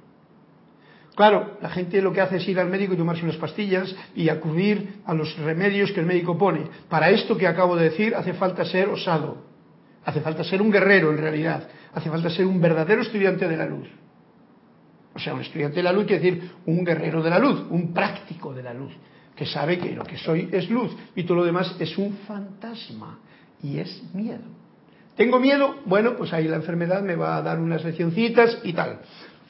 Claro, 1.19 1.58
la 1.62 1.67
gente 1.67 2.01
lo 2.01 2.13
que 2.13 2.21
hace 2.21 2.38
es 2.38 2.47
ir 2.47 2.58
al 2.62 2.69
médico 2.69 2.93
y 2.93 2.97
tomarse 2.97 3.25
unas 3.25 3.36
pastillas 3.36 3.93
y 4.15 4.29
acudir 4.29 5.01
a 5.05 5.13
los 5.13 5.38
remedios 5.39 5.91
que 5.91 5.99
el 5.99 6.05
médico 6.05 6.38
pone. 6.38 6.62
Para 6.88 7.10
esto 7.10 7.36
que 7.36 7.45
acabo 7.45 7.75
de 7.75 7.89
decir 7.89 8.15
hace 8.15 8.32
falta 8.32 8.63
ser 8.63 8.88
osado, 8.88 9.43
Hace 10.05 10.21
falta 10.21 10.45
ser 10.45 10.62
un 10.62 10.71
guerrero 10.71 11.12
en 11.12 11.17
realidad. 11.17 11.67
Hace 11.93 12.10
falta 12.10 12.29
ser 12.29 12.45
un 12.45 12.62
verdadero 12.62 13.01
estudiante 13.01 13.49
de 13.49 13.58
la 13.58 13.65
luz. 13.65 13.89
O 15.13 15.19
sea, 15.19 15.34
un 15.34 15.41
estudiante 15.41 15.75
de 15.75 15.84
la 15.84 15.91
luz 15.91 16.05
quiere 16.05 16.23
decir 16.23 16.51
un 16.65 16.86
guerrero 16.86 17.21
de 17.21 17.29
la 17.29 17.38
luz, 17.38 17.65
un 17.69 17.93
práctico 17.93 18.53
de 18.53 18.63
la 18.63 18.73
luz, 18.73 18.93
que 19.36 19.45
sabe 19.45 19.77
que 19.77 19.91
lo 19.91 20.05
que 20.05 20.17
soy 20.17 20.47
es 20.53 20.69
luz 20.69 20.95
y 21.17 21.23
todo 21.23 21.39
lo 21.39 21.43
demás 21.43 21.75
es 21.82 21.97
un 21.97 22.13
fantasma 22.25 23.19
y 23.62 23.77
es 23.77 24.03
miedo. 24.13 24.45
¿Tengo 25.17 25.38
miedo? 25.38 25.79
Bueno, 25.84 26.15
pues 26.15 26.32
ahí 26.32 26.47
la 26.47 26.55
enfermedad 26.55 27.01
me 27.01 27.17
va 27.17 27.36
a 27.36 27.41
dar 27.41 27.60
unas 27.60 27.84
leccioncitas 27.84 28.60
y 28.63 28.71
tal. 28.71 29.01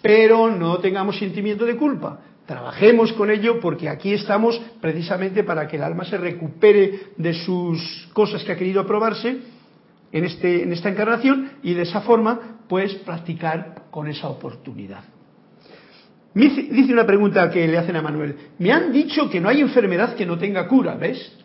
Pero 0.01 0.49
no 0.49 0.77
tengamos 0.79 1.17
sentimiento 1.17 1.65
de 1.65 1.75
culpa. 1.75 2.19
Trabajemos 2.45 3.13
con 3.13 3.29
ello 3.29 3.59
porque 3.59 3.89
aquí 3.89 4.13
estamos 4.13 4.59
precisamente 4.81 5.43
para 5.43 5.67
que 5.67 5.77
el 5.77 5.83
alma 5.83 6.03
se 6.05 6.17
recupere 6.17 7.11
de 7.15 7.33
sus 7.33 8.09
cosas 8.13 8.43
que 8.43 8.51
ha 8.51 8.57
querido 8.57 8.81
aprobarse 8.81 9.37
en, 10.11 10.25
este, 10.25 10.63
en 10.63 10.73
esta 10.73 10.89
encarnación 10.89 11.51
y 11.61 11.73
de 11.73 11.83
esa 11.83 12.01
forma 12.01 12.59
pues 12.67 12.95
practicar 12.95 13.83
con 13.91 14.07
esa 14.07 14.29
oportunidad. 14.29 15.03
Dice 16.33 16.93
una 16.93 17.05
pregunta 17.05 17.49
que 17.49 17.67
le 17.67 17.77
hacen 17.77 17.95
a 17.95 18.01
Manuel. 18.01 18.35
Me 18.59 18.71
han 18.71 18.91
dicho 18.91 19.29
que 19.29 19.41
no 19.41 19.49
hay 19.49 19.61
enfermedad 19.61 20.15
que 20.15 20.25
no 20.25 20.37
tenga 20.37 20.67
cura, 20.67 20.95
¿ves? 20.95 21.37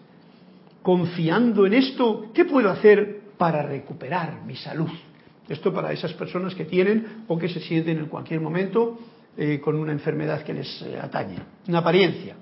Confiando 0.83 1.67
en 1.67 1.75
esto, 1.75 2.31
¿qué 2.35 2.45
puedo 2.45 2.71
hacer 2.71 3.23
para 3.38 3.62
recuperar 3.62 4.43
mi 4.47 4.57
salud? 4.57 4.90
Esto 5.49 5.73
para 5.73 5.93
esas 5.93 6.13
personas 6.15 6.55
que 6.55 6.65
tienen 6.65 7.25
o 7.29 7.39
que 7.39 7.49
se 7.49 7.61
sienten 7.61 7.99
en 7.99 8.07
cualquier 8.07 8.41
momento 8.41 8.99
eh, 9.37 9.61
con 9.61 9.77
una 9.77 9.93
enfermedad 9.93 10.43
que 10.43 10.55
les 10.55 10.83
eh, 10.83 10.99
atañe, 11.01 11.37
una 11.69 11.79
apariencia. 11.79 12.37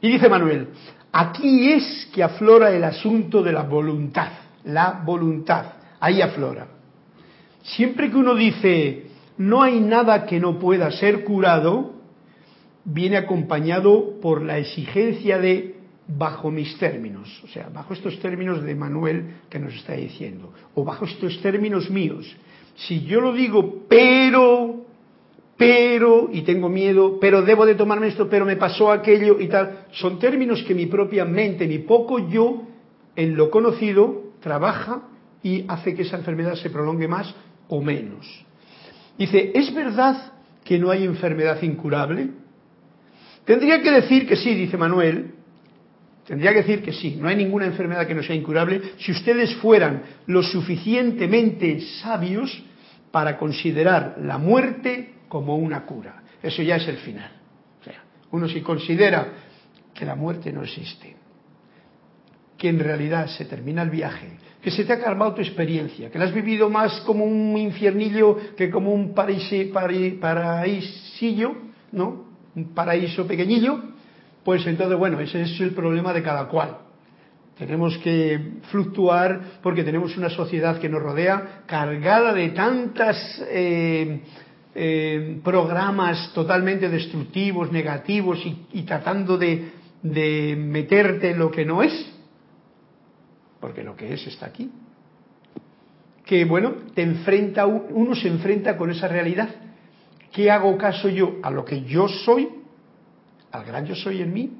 Y 0.00 0.10
dice 0.10 0.28
Manuel, 0.28 0.68
Aquí 1.12 1.72
es 1.72 2.08
que 2.14 2.22
aflora 2.22 2.70
el 2.70 2.84
asunto 2.84 3.42
de 3.42 3.52
la 3.52 3.62
voluntad, 3.62 4.28
la 4.64 5.02
voluntad, 5.04 5.66
ahí 5.98 6.22
aflora. 6.22 6.68
Siempre 7.62 8.10
que 8.10 8.16
uno 8.16 8.34
dice, 8.34 9.06
no 9.36 9.62
hay 9.62 9.80
nada 9.80 10.24
que 10.24 10.38
no 10.38 10.58
pueda 10.58 10.90
ser 10.92 11.24
curado, 11.24 11.94
viene 12.84 13.16
acompañado 13.16 14.20
por 14.20 14.42
la 14.42 14.58
exigencia 14.58 15.38
de 15.38 15.79
bajo 16.16 16.50
mis 16.50 16.76
términos, 16.78 17.42
o 17.44 17.48
sea, 17.48 17.68
bajo 17.68 17.94
estos 17.94 18.18
términos 18.20 18.62
de 18.62 18.74
Manuel 18.74 19.36
que 19.48 19.58
nos 19.58 19.74
está 19.74 19.94
diciendo, 19.94 20.52
o 20.74 20.84
bajo 20.84 21.04
estos 21.04 21.40
términos 21.40 21.90
míos. 21.90 22.26
Si 22.76 23.04
yo 23.04 23.20
lo 23.20 23.32
digo, 23.32 23.84
pero 23.88 24.80
pero, 25.60 26.30
y 26.32 26.40
tengo 26.40 26.70
miedo, 26.70 27.18
pero 27.20 27.42
debo 27.42 27.66
de 27.66 27.74
tomarme 27.74 28.08
esto, 28.08 28.30
pero 28.30 28.46
me 28.46 28.56
pasó 28.56 28.90
aquello 28.90 29.38
y 29.38 29.46
tal. 29.46 29.84
Son 29.92 30.18
términos 30.18 30.62
que 30.62 30.74
mi 30.74 30.86
propia 30.86 31.26
mente, 31.26 31.66
mi 31.66 31.80
poco 31.80 32.30
yo, 32.30 32.62
en 33.14 33.36
lo 33.36 33.50
conocido, 33.50 34.32
trabaja 34.40 35.02
y 35.42 35.66
hace 35.68 35.94
que 35.94 36.00
esa 36.00 36.16
enfermedad 36.16 36.54
se 36.54 36.70
prolongue 36.70 37.06
más 37.08 37.34
o 37.68 37.82
menos. 37.82 38.26
Dice, 39.18 39.52
¿es 39.54 39.74
verdad 39.74 40.32
que 40.64 40.78
no 40.78 40.90
hay 40.90 41.04
enfermedad 41.04 41.60
incurable? 41.60 42.30
Tendría 43.44 43.82
que 43.82 43.90
decir 43.90 44.26
que 44.26 44.36
sí, 44.36 44.54
dice 44.54 44.78
Manuel. 44.78 45.34
Tendría 46.30 46.52
que 46.52 46.58
decir 46.58 46.80
que 46.80 46.92
sí, 46.92 47.18
no 47.20 47.26
hay 47.26 47.34
ninguna 47.34 47.66
enfermedad 47.66 48.06
que 48.06 48.14
no 48.14 48.22
sea 48.22 48.36
incurable 48.36 48.80
si 48.98 49.10
ustedes 49.10 49.52
fueran 49.56 50.00
lo 50.26 50.44
suficientemente 50.44 51.80
sabios 52.00 52.62
para 53.10 53.36
considerar 53.36 54.14
la 54.22 54.38
muerte 54.38 55.14
como 55.26 55.56
una 55.56 55.84
cura. 55.84 56.22
Eso 56.40 56.62
ya 56.62 56.76
es 56.76 56.86
el 56.86 56.98
final. 56.98 57.32
O 57.80 57.82
sea, 57.84 58.04
uno 58.30 58.46
si 58.46 58.60
considera 58.60 59.26
que 59.92 60.04
la 60.04 60.14
muerte 60.14 60.52
no 60.52 60.62
existe, 60.62 61.16
que 62.56 62.68
en 62.68 62.78
realidad 62.78 63.26
se 63.26 63.46
termina 63.46 63.82
el 63.82 63.90
viaje, 63.90 64.28
que 64.62 64.70
se 64.70 64.84
te 64.84 64.92
ha 64.92 65.00
calmado 65.00 65.34
tu 65.34 65.40
experiencia, 65.40 66.12
que 66.12 66.18
la 66.20 66.26
has 66.26 66.32
vivido 66.32 66.70
más 66.70 67.00
como 67.00 67.24
un 67.24 67.58
infiernillo 67.58 68.38
que 68.56 68.70
como 68.70 68.94
un 68.94 69.14
paraíso, 69.14 69.56
paraísillo, 70.20 71.56
¿no? 71.90 72.26
Un 72.54 72.72
paraíso 72.72 73.26
pequeñillo, 73.26 73.90
pues 74.50 74.66
entonces, 74.66 74.98
bueno, 74.98 75.20
ese 75.20 75.42
es 75.42 75.60
el 75.60 75.74
problema 75.74 76.12
de 76.12 76.24
cada 76.24 76.48
cual. 76.48 76.78
Tenemos 77.56 77.96
que 77.98 78.54
fluctuar 78.68 79.60
porque 79.62 79.84
tenemos 79.84 80.16
una 80.16 80.28
sociedad 80.28 80.80
que 80.80 80.88
nos 80.88 81.00
rodea 81.00 81.62
cargada 81.66 82.34
de 82.34 82.48
tantas 82.48 83.16
eh, 83.48 84.22
eh, 84.74 85.40
programas 85.44 86.32
totalmente 86.34 86.88
destructivos, 86.88 87.70
negativos 87.70 88.44
y, 88.72 88.82
tratando 88.82 89.38
de, 89.38 89.70
de, 90.02 90.56
meterte 90.58 91.30
en 91.30 91.38
lo 91.38 91.52
que 91.52 91.64
no 91.64 91.84
es, 91.84 92.12
porque 93.60 93.84
lo 93.84 93.94
que 93.94 94.14
es 94.14 94.26
está 94.26 94.46
aquí. 94.46 94.68
Que 96.24 96.44
bueno, 96.44 96.72
te 96.92 97.02
enfrenta, 97.02 97.66
uno 97.66 98.16
se 98.16 98.26
enfrenta 98.26 98.76
con 98.76 98.90
esa 98.90 99.06
realidad. 99.06 99.48
¿Qué 100.32 100.50
hago 100.50 100.76
caso 100.76 101.08
yo? 101.08 101.36
¿A 101.40 101.52
lo 101.52 101.64
que 101.64 101.82
yo 101.84 102.08
soy? 102.08 102.59
¿Al 103.52 103.64
gran 103.64 103.86
yo 103.86 103.94
soy 103.94 104.22
en 104.22 104.32
mí? 104.32 104.50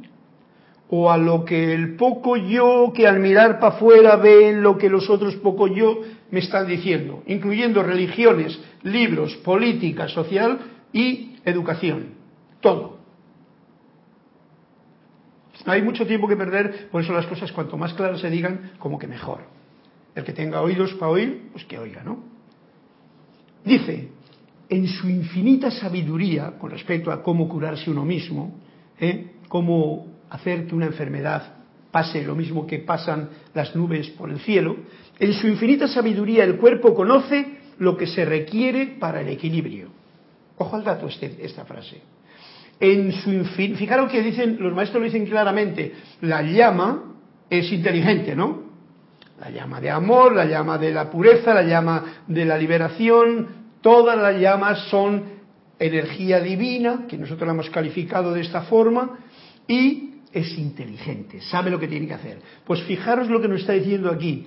o 0.90 1.10
a 1.10 1.16
lo 1.16 1.44
que 1.44 1.72
el 1.72 1.94
poco 1.94 2.36
yo 2.36 2.92
que 2.94 3.06
al 3.06 3.20
mirar 3.20 3.60
para 3.60 3.76
afuera 3.76 4.16
ve 4.16 4.52
lo 4.52 4.76
que 4.76 4.90
los 4.90 5.08
otros 5.08 5.36
poco 5.36 5.68
yo 5.68 6.00
me 6.32 6.40
están 6.40 6.66
diciendo, 6.66 7.22
incluyendo 7.26 7.82
religiones, 7.82 8.58
libros, 8.82 9.36
política, 9.36 10.08
social 10.08 10.58
y 10.92 11.36
educación. 11.44 12.14
Todo. 12.60 12.98
No 15.64 15.72
hay 15.72 15.82
mucho 15.82 16.06
tiempo 16.06 16.26
que 16.26 16.36
perder, 16.36 16.88
por 16.90 17.02
eso 17.02 17.12
las 17.12 17.26
cosas 17.26 17.52
cuanto 17.52 17.76
más 17.76 17.94
claras 17.94 18.20
se 18.20 18.30
digan, 18.30 18.72
como 18.78 18.98
que 18.98 19.06
mejor. 19.06 19.42
El 20.16 20.24
que 20.24 20.32
tenga 20.32 20.60
oídos 20.60 20.94
para 20.94 21.12
oír, 21.12 21.50
pues 21.52 21.64
que 21.66 21.78
oiga, 21.78 22.02
¿no? 22.02 22.18
Dice, 23.64 24.08
en 24.68 24.88
su 24.88 25.08
infinita 25.08 25.70
sabiduría 25.70 26.58
con 26.58 26.70
respecto 26.70 27.12
a 27.12 27.22
cómo 27.22 27.48
curarse 27.48 27.90
uno 27.90 28.04
mismo, 28.04 28.58
¿eh? 29.00 29.32
cómo 29.48 30.06
hacer 30.30 30.66
que 30.66 30.74
una 30.74 30.86
enfermedad 30.86 31.54
pase 31.90 32.22
lo 32.22 32.36
mismo 32.36 32.66
que 32.66 32.78
pasan 32.78 33.30
las 33.52 33.74
nubes 33.74 34.08
por 34.10 34.30
el 34.30 34.38
cielo, 34.40 34.76
en 35.18 35.32
su 35.34 35.48
infinita 35.48 35.88
sabiduría 35.88 36.44
el 36.44 36.56
cuerpo 36.56 36.94
conoce 36.94 37.58
lo 37.78 37.96
que 37.96 38.06
se 38.06 38.24
requiere 38.24 38.96
para 38.98 39.20
el 39.20 39.28
equilibrio. 39.28 39.88
Ojo 40.56 40.76
al 40.76 40.84
dato 40.84 41.08
este, 41.08 41.36
esta 41.40 41.64
frase. 41.64 42.00
En 42.78 43.12
su 43.12 43.44
fijaros 43.44 44.10
que 44.10 44.22
dicen, 44.22 44.56
los 44.60 44.72
maestros 44.72 45.00
lo 45.00 45.06
dicen 45.06 45.26
claramente, 45.26 45.94
la 46.22 46.42
llama 46.42 47.14
es 47.48 47.70
inteligente, 47.72 48.36
¿no? 48.36 48.70
La 49.40 49.50
llama 49.50 49.80
de 49.80 49.90
amor, 49.90 50.34
la 50.34 50.44
llama 50.44 50.78
de 50.78 50.92
la 50.92 51.10
pureza, 51.10 51.52
la 51.52 51.62
llama 51.62 52.22
de 52.26 52.44
la 52.44 52.56
liberación, 52.56 53.48
todas 53.80 54.18
las 54.18 54.38
llamas 54.40 54.88
son 54.88 55.39
energía 55.80 56.40
divina, 56.40 57.06
que 57.08 57.16
nosotros 57.16 57.46
la 57.46 57.54
hemos 57.54 57.70
calificado 57.70 58.32
de 58.32 58.42
esta 58.42 58.62
forma, 58.62 59.18
y 59.66 60.10
es 60.32 60.56
inteligente, 60.58 61.40
sabe 61.40 61.70
lo 61.70 61.80
que 61.80 61.88
tiene 61.88 62.06
que 62.06 62.14
hacer. 62.14 62.38
Pues 62.64 62.82
fijaros 62.82 63.28
lo 63.28 63.40
que 63.40 63.48
nos 63.48 63.62
está 63.62 63.72
diciendo 63.72 64.10
aquí. 64.10 64.46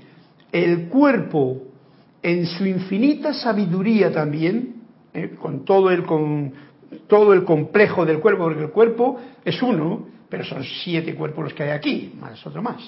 El 0.52 0.88
cuerpo, 0.88 1.64
en 2.22 2.46
su 2.46 2.66
infinita 2.66 3.34
sabiduría 3.34 4.12
también, 4.12 4.76
eh, 5.14 5.36
con, 5.40 5.66
todo 5.66 5.90
el, 5.90 6.04
con 6.04 6.54
todo 7.08 7.34
el 7.34 7.44
complejo 7.44 8.06
del 8.06 8.20
cuerpo, 8.20 8.44
porque 8.44 8.64
el 8.64 8.72
cuerpo 8.72 9.20
es 9.44 9.62
uno, 9.62 10.08
pero 10.30 10.46
son 10.46 10.64
siete 10.64 11.16
cuerpos 11.16 11.46
los 11.46 11.54
que 11.54 11.64
hay 11.64 11.72
aquí, 11.72 12.14
más 12.20 12.46
otro 12.46 12.62
más. 12.62 12.82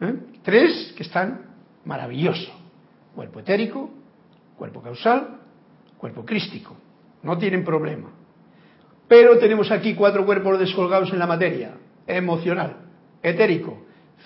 ¿eh? 0.00 0.14
Tres 0.42 0.92
que 0.96 1.04
están 1.04 1.42
maravillosos. 1.84 2.52
Cuerpo 3.14 3.40
etérico, 3.40 3.90
cuerpo 4.56 4.82
causal, 4.82 5.40
cuerpo 5.96 6.24
crístico. 6.24 6.76
No 7.22 7.38
tienen 7.38 7.64
problema. 7.64 8.10
Pero 9.08 9.38
tenemos 9.38 9.70
aquí 9.70 9.94
cuatro 9.94 10.24
cuerpos 10.24 10.58
descolgados 10.58 11.12
en 11.12 11.18
la 11.18 11.26
materia 11.26 11.74
emocional, 12.06 12.76
etérico, 13.22 13.78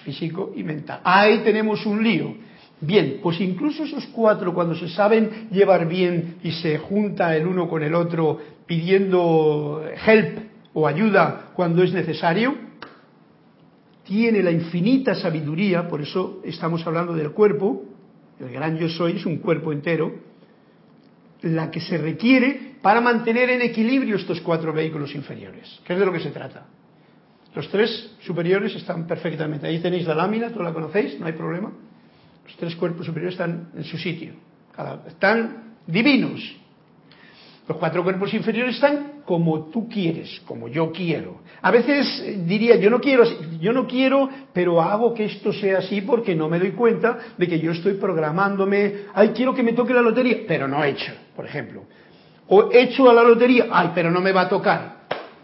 físico 0.05 0.53
y 0.55 0.63
mental. 0.63 1.01
Ahí 1.05 1.39
tenemos 1.39 1.85
un 1.87 2.03
lío. 2.03 2.35
Bien, 2.81 3.21
pues 3.23 3.41
incluso 3.41 3.85
esos 3.85 4.07
cuatro, 4.09 4.53
cuando 4.53 4.75
se 4.75 4.89
saben 4.89 5.49
llevar 5.51 5.89
bien 5.89 6.37
y 6.43 6.53
se 6.53 6.79
junta 6.79 7.35
el 7.35 7.47
uno 7.47 7.69
con 7.69 7.83
el 7.83 7.95
otro 7.95 8.39
pidiendo 8.67 9.83
help 10.07 10.39
o 10.75 10.87
ayuda 10.87 11.53
cuando 11.55 11.83
es 11.83 11.93
necesario, 11.93 12.55
tiene 14.05 14.43
la 14.43 14.51
infinita 14.51 15.15
sabiduría, 15.15 15.89
por 15.89 16.03
eso 16.03 16.41
estamos 16.45 16.87
hablando 16.87 17.15
del 17.15 17.33
cuerpo, 17.33 17.83
el 18.39 18.53
gran 18.53 18.77
yo 18.77 18.89
soy 18.89 19.17
es 19.17 19.27
un 19.27 19.39
cuerpo 19.39 19.73
entero, 19.73 20.13
la 21.43 21.71
que 21.71 21.81
se 21.81 21.97
requiere 21.99 22.76
para 22.87 23.01
mantener 23.01 23.51
en 23.51 23.63
equilibrio 23.63 24.15
estos 24.15 24.41
cuatro 24.41 24.73
vehículos 24.73 25.13
inferiores, 25.13 25.81
que 25.85 25.93
es 25.95 25.99
de 25.99 26.07
lo 26.07 26.13
que 26.13 26.21
se 26.21 26.31
trata. 26.31 26.67
Los 27.53 27.69
tres 27.69 28.15
superiores 28.21 28.77
están 28.77 29.09
perfectamente. 29.09 29.67
Ahí 29.67 29.81
tenéis 29.81 30.07
la 30.07 30.15
lámina, 30.15 30.51
tú 30.51 30.63
la 30.63 30.73
conocéis, 30.73 31.19
no 31.19 31.27
hay 31.27 31.33
problema. 31.33 31.73
Los 32.45 32.57
tres 32.57 32.77
cuerpos 32.77 33.05
superiores 33.05 33.35
están 33.35 33.71
en 33.77 33.83
su 33.83 33.99
sitio. 33.99 34.35
Están 35.09 35.75
divinos. 35.85 36.41
Los 37.69 37.77
cuatro 37.77 38.05
cuerpos 38.05 38.33
inferiores 38.33 38.77
están 38.77 39.23
como 39.25 39.65
tú 39.71 39.89
quieres, 39.89 40.41
como 40.47 40.69
yo 40.69 40.93
quiero. 40.93 41.41
A 41.63 41.73
veces 41.73 42.23
eh, 42.25 42.41
diría, 42.47 42.77
yo 42.77 42.89
no 42.89 43.01
quiero, 43.01 43.25
yo 43.59 43.73
no 43.73 43.89
quiero, 43.89 44.31
pero 44.53 44.81
hago 44.81 45.13
que 45.13 45.25
esto 45.25 45.53
sea 45.53 45.79
así 45.79 46.03
porque 46.03 46.37
no 46.37 46.49
me 46.49 46.61
doy 46.61 46.71
cuenta 46.71 47.19
de 47.37 47.49
que 47.49 47.59
yo 47.59 47.73
estoy 47.73 47.95
programándome, 47.95 49.07
ay, 49.13 49.31
quiero 49.31 49.57
que 49.57 49.65
me 49.65 49.73
toque 49.73 49.93
la 49.93 50.03
lotería, 50.03 50.45
pero 50.47 50.69
no 50.69 50.85
he 50.85 50.91
hecho, 50.91 51.13
por 51.35 51.47
ejemplo. 51.47 51.83
O 52.49 52.71
he 52.71 52.83
hecho 52.83 53.11
a 53.11 53.15
la 53.15 53.23
lotería, 53.23 53.67
ay, 53.71 53.93
pero 53.95 54.11
no 54.11 54.21
me 54.21 54.33
va 54.33 54.43
a 54.43 54.49
tocar 54.49 54.97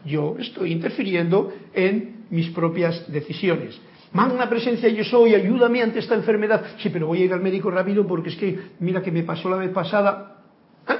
yo 0.04 0.36
estoy 0.38 0.72
interfiriendo 0.72 1.52
en 1.72 2.26
mis 2.30 2.50
propias 2.50 3.10
decisiones. 3.10 3.80
Magna 4.12 4.48
presencia 4.48 4.88
yo 4.88 5.04
soy, 5.04 5.34
ayúdame 5.34 5.82
ante 5.82 6.00
esta 6.00 6.14
enfermedad. 6.14 6.62
Sí, 6.78 6.90
pero 6.90 7.06
voy 7.06 7.22
a 7.22 7.24
ir 7.24 7.32
al 7.32 7.40
médico 7.40 7.70
rápido 7.70 8.06
porque 8.06 8.30
es 8.30 8.36
que, 8.36 8.58
mira 8.80 9.02
que 9.02 9.10
me 9.10 9.22
pasó 9.22 9.48
la 9.48 9.56
vez 9.56 9.70
pasada. 9.70 10.42
¿Ah? 10.86 10.98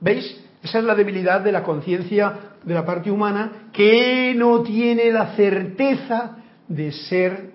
¿Veis? 0.00 0.38
Esa 0.62 0.78
es 0.78 0.84
la 0.84 0.94
debilidad 0.94 1.40
de 1.40 1.50
la 1.50 1.64
conciencia 1.64 2.52
de 2.62 2.74
la 2.74 2.86
parte 2.86 3.10
humana 3.10 3.70
que 3.72 4.32
no 4.36 4.62
tiene 4.62 5.10
la 5.10 5.34
certeza 5.34 6.36
de 6.68 6.92
ser 6.92 7.50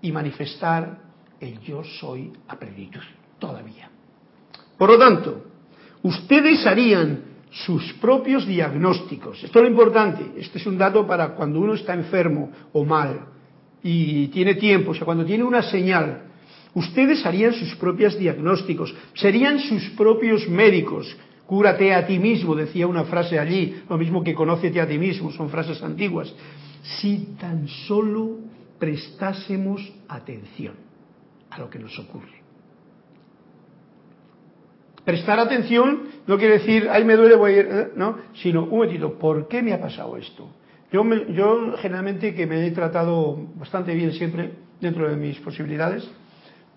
y 0.00 0.12
manifestar 0.12 0.98
el 1.40 1.58
yo 1.60 1.82
soy 1.82 2.32
a 2.46 2.56
todavía. 3.40 3.90
Por 4.78 4.90
lo 4.90 4.98
tanto, 4.98 5.45
ustedes 6.06 6.66
harían 6.66 7.24
sus 7.50 7.92
propios 7.94 8.46
diagnósticos. 8.46 9.42
Esto 9.42 9.58
es 9.58 9.64
lo 9.64 9.70
importante. 9.70 10.24
Este 10.36 10.58
es 10.58 10.66
un 10.66 10.78
dato 10.78 11.06
para 11.06 11.34
cuando 11.34 11.60
uno 11.60 11.74
está 11.74 11.94
enfermo 11.94 12.50
o 12.72 12.84
mal 12.84 13.26
y 13.82 14.28
tiene 14.28 14.54
tiempo, 14.54 14.90
o 14.90 14.94
sea, 14.94 15.04
cuando 15.04 15.24
tiene 15.24 15.44
una 15.44 15.62
señal. 15.62 16.22
Ustedes 16.74 17.24
harían 17.24 17.54
sus 17.54 17.74
propios 17.76 18.18
diagnósticos, 18.18 18.94
serían 19.14 19.58
sus 19.60 19.90
propios 19.90 20.48
médicos. 20.48 21.16
Cúrate 21.46 21.94
a 21.94 22.06
ti 22.06 22.18
mismo, 22.18 22.54
decía 22.54 22.86
una 22.86 23.04
frase 23.04 23.38
allí, 23.38 23.82
lo 23.88 23.96
mismo 23.96 24.22
que 24.22 24.34
conócete 24.34 24.80
a 24.80 24.86
ti 24.86 24.98
mismo, 24.98 25.30
son 25.32 25.48
frases 25.48 25.82
antiguas. 25.82 26.32
Si 26.82 27.36
tan 27.40 27.66
solo 27.68 28.38
prestásemos 28.78 29.80
atención 30.08 30.74
a 31.50 31.58
lo 31.58 31.70
que 31.70 31.78
nos 31.78 31.98
ocurre. 31.98 32.35
Prestar 35.06 35.38
atención 35.38 36.00
no 36.26 36.36
quiere 36.36 36.54
decir, 36.54 36.88
ay, 36.90 37.04
me 37.04 37.14
duele, 37.14 37.36
voy 37.36 37.52
a 37.52 37.56
ir, 37.60 37.68
¿eh? 37.70 37.88
no, 37.94 38.18
sino, 38.42 38.64
un 38.64 38.70
momentito, 38.70 39.16
¿por 39.16 39.46
qué 39.46 39.62
me 39.62 39.72
ha 39.72 39.80
pasado 39.80 40.16
esto? 40.16 40.50
Yo, 40.90 41.04
yo 41.28 41.76
generalmente 41.78 42.34
que 42.34 42.44
me 42.44 42.66
he 42.66 42.72
tratado 42.72 43.38
bastante 43.54 43.94
bien 43.94 44.10
siempre 44.10 44.50
dentro 44.80 45.08
de 45.08 45.14
mis 45.14 45.38
posibilidades, 45.38 46.10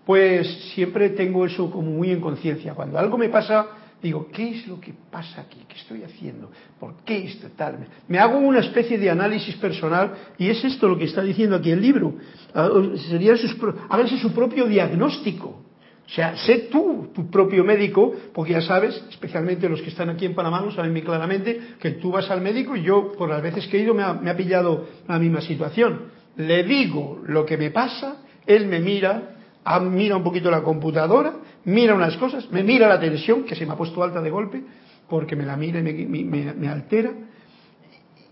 pues 0.05 0.47
siempre 0.75 1.09
tengo 1.09 1.43
eso 1.43 1.71
como 1.71 1.89
muy 1.89 2.11
en 2.11 2.21
conciencia. 2.21 2.75
Cuando 2.75 2.99
algo 2.99 3.17
me 3.17 3.29
pasa, 3.29 3.65
digo, 3.99 4.27
¿qué 4.31 4.51
es 4.51 4.67
lo 4.67 4.79
que 4.79 4.93
pasa 5.09 5.41
aquí? 5.41 5.65
¿Qué 5.67 5.77
estoy 5.77 6.03
haciendo? 6.03 6.51
¿Por 6.79 6.97
qué 7.03 7.25
esto 7.25 7.47
tal? 7.55 7.87
Me 8.07 8.19
hago 8.19 8.37
una 8.37 8.59
especie 8.59 8.99
de 8.99 9.09
análisis 9.09 9.55
personal 9.55 10.13
y 10.37 10.49
es 10.49 10.63
esto 10.63 10.87
lo 10.87 10.99
que 10.99 11.05
está 11.05 11.23
diciendo 11.23 11.55
aquí 11.55 11.71
el 11.71 11.81
libro. 11.81 12.13
Ah, 12.53 12.69
sería 13.09 13.35
sus, 13.37 13.57
háganse 13.89 14.19
su 14.19 14.31
propio 14.33 14.67
diagnóstico. 14.67 15.63
O 16.09 16.11
sea, 16.11 16.35
sé 16.37 16.69
tú 16.71 17.11
tu 17.13 17.29
propio 17.29 17.63
médico, 17.63 18.11
porque 18.33 18.53
ya 18.53 18.61
sabes, 18.61 19.03
especialmente 19.11 19.69
los 19.69 19.79
que 19.81 19.89
están 19.89 20.09
aquí 20.09 20.25
en 20.25 20.33
Panamá 20.33 20.59
lo 20.59 20.71
saben 20.71 20.91
muy 20.91 21.03
claramente, 21.03 21.59
que 21.79 21.91
tú 21.91 22.11
vas 22.11 22.31
al 22.31 22.41
médico 22.41 22.75
y 22.75 22.81
yo, 22.81 23.11
por 23.11 23.29
las 23.29 23.43
veces 23.43 23.67
que 23.67 23.77
he 23.77 23.83
ido, 23.83 23.93
me 23.93 24.01
ha, 24.03 24.35
pillado 24.35 24.87
la 25.07 25.19
misma 25.19 25.41
situación. 25.41 26.11
Le 26.35 26.63
digo 26.63 27.21
lo 27.27 27.45
que 27.45 27.57
me 27.57 27.69
pasa, 27.69 28.23
él 28.47 28.65
me 28.65 28.79
mira, 28.79 29.35
mira 29.81 30.17
un 30.17 30.23
poquito 30.23 30.49
la 30.49 30.61
computadora, 30.61 31.33
mira 31.65 31.93
unas 31.93 32.17
cosas, 32.17 32.49
me 32.49 32.63
mira 32.63 32.87
la 32.87 32.99
tensión, 32.99 33.43
que 33.43 33.53
se 33.53 33.67
me 33.67 33.73
ha 33.73 33.77
puesto 33.77 34.01
alta 34.01 34.19
de 34.19 34.31
golpe, 34.31 34.63
porque 35.07 35.35
me 35.35 35.45
la 35.45 35.57
mira 35.57 35.79
y 35.79 35.83
me, 35.83 36.23
me 36.25 36.67
altera, 36.67 37.11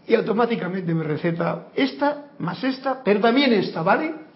y 0.08 0.16
automáticamente 0.16 0.96
me 0.96 1.04
receta 1.04 1.68
esta 1.76 2.32
más 2.40 2.64
esta, 2.64 3.04
pero 3.04 3.20
también 3.20 3.54
esta, 3.54 3.84
¿vale? 3.84 4.27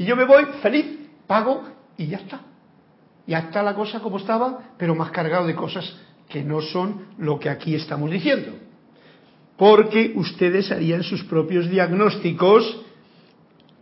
Y 0.00 0.06
yo 0.06 0.16
me 0.16 0.24
voy 0.24 0.46
feliz, 0.62 0.86
pago 1.26 1.62
y 1.98 2.06
ya 2.06 2.16
está. 2.16 2.40
Ya 3.26 3.40
está 3.40 3.62
la 3.62 3.74
cosa 3.74 4.00
como 4.00 4.16
estaba, 4.16 4.72
pero 4.78 4.94
más 4.94 5.10
cargado 5.10 5.46
de 5.46 5.54
cosas 5.54 5.94
que 6.26 6.42
no 6.42 6.62
son 6.62 7.08
lo 7.18 7.38
que 7.38 7.50
aquí 7.50 7.74
estamos 7.74 8.10
diciendo. 8.10 8.52
Porque 9.58 10.14
ustedes 10.16 10.72
harían 10.72 11.02
sus 11.02 11.22
propios 11.24 11.68
diagnósticos, 11.68 12.80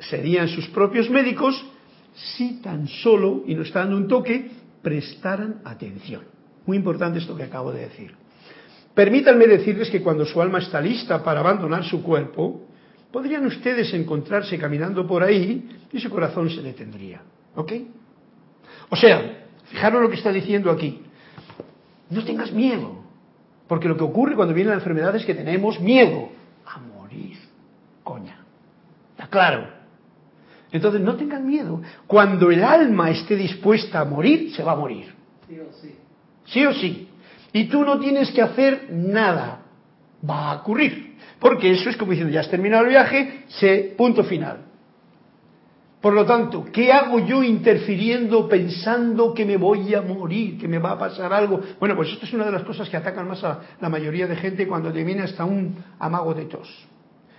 serían 0.01 0.49
sus 0.49 0.67
propios 0.71 1.09
médicos, 1.09 1.65
si 2.15 2.61
tan 2.63 2.89
solo, 2.89 3.45
y 3.47 3.55
nos 3.55 3.69
está 3.69 3.79
dando 3.83 3.99
un 3.99 4.09
toque, 4.09 4.51
prestaran 4.83 5.61
atención. 5.65 6.23
Muy 6.67 6.79
importante 6.79 7.21
esto 7.21 7.37
que 7.37 7.45
acabo 7.45 7.71
de 7.71 7.83
decir. 7.83 8.13
Permítanme 8.93 9.47
decirles 9.47 9.89
que 9.89 10.03
cuando 10.03 10.27
su 10.27 10.43
alma 10.43 10.59
está 10.59 10.81
lista 10.81 11.23
para 11.23 11.39
abandonar 11.39 11.85
su 11.85 12.03
cuerpo, 12.03 12.68
podrían 13.13 13.47
ustedes 13.47 13.93
encontrarse 13.95 14.59
caminando 14.59 15.07
por 15.07 15.23
ahí 15.23 15.69
y 15.93 16.01
su 16.01 16.11
corazón 16.11 16.51
se 16.51 16.63
detendría. 16.63 17.23
¿Ok? 17.55 17.73
O 18.91 18.97
sea, 18.97 19.47
fijaros 19.65 20.03
lo 20.03 20.09
que 20.09 20.17
está 20.17 20.33
diciendo 20.33 20.71
aquí. 20.71 21.03
No 22.11 22.25
tengas 22.25 22.53
miedo, 22.53 23.03
porque 23.67 23.89
lo 23.89 23.97
que 23.97 24.05
ocurre 24.05 24.35
cuando 24.35 24.55
viene 24.55 24.71
la 24.71 24.77
enfermedad 24.77 25.15
es 25.17 25.25
que 25.25 25.35
tenemos 25.35 25.79
miedo 25.81 26.31
a 26.67 26.79
morir. 26.79 27.37
Coña. 28.03 28.39
¿Está 29.13 29.29
claro? 29.29 29.69
Entonces 30.71 31.01
no 31.01 31.17
tengan 31.17 31.47
miedo. 31.47 31.83
Cuando 32.07 32.51
el 32.51 32.63
alma 32.63 33.11
esté 33.11 33.37
dispuesta 33.37 34.01
a 34.01 34.05
morir, 34.05 34.53
se 34.55 34.63
va 34.63 34.73
a 34.73 34.77
morir. 34.77 35.15
Sí 35.47 35.59
o 35.59 35.73
sí. 35.73 35.95
Sí 36.45 36.67
o 36.67 36.73
sí. 36.73 37.09
Y 37.53 37.65
tú 37.65 37.85
no 37.85 37.99
tienes 37.99 38.31
que 38.31 38.43
hacer 38.43 38.89
nada. 38.91 39.63
Va 40.29 40.53
a 40.53 40.57
ocurrir. 40.57 41.08
Porque 41.39 41.71
eso 41.71 41.91
es 41.91 41.97
como 41.97 42.13
diciendo, 42.13 42.33
ya 42.33 42.41
has 42.41 42.51
terminado 42.51 42.85
el 42.85 42.91
viaje, 42.91 43.45
se, 43.49 43.95
punto 43.97 44.25
final. 44.25 44.69
Por 46.01 46.15
lo 46.15 46.25
tanto, 46.25 46.65
¿qué 46.73 46.93
hago 46.93 47.19
yo 47.21 47.43
interfiriendo 47.43 48.49
pensando 48.49 49.35
que 49.35 49.45
me 49.45 49.57
voy 49.57 49.95
a 49.95 50.03
morir, 50.03 50.57
que 50.57 50.69
me 50.69 50.79
va 50.79 50.93
a 50.93 50.99
pasar 50.99 51.33
algo? 51.33 51.61
Bueno, 51.81 51.97
pues 51.97 52.11
esto 52.11 52.25
es 52.25 52.33
una 52.33 52.45
de 52.45 52.53
las 52.53 52.63
cosas 52.63 52.89
que 52.89 52.97
atacan 52.97 53.27
más 53.27 53.43
a 53.43 53.61
la 53.81 53.89
mayoría 53.89 54.29
de 54.29 54.37
gente 54.37 54.69
cuando 54.69 54.93
te 54.93 55.03
viene 55.03 55.23
hasta 55.23 55.45
un 55.45 55.77
amago 55.99 56.35
de 56.35 56.45
tos. 56.45 56.69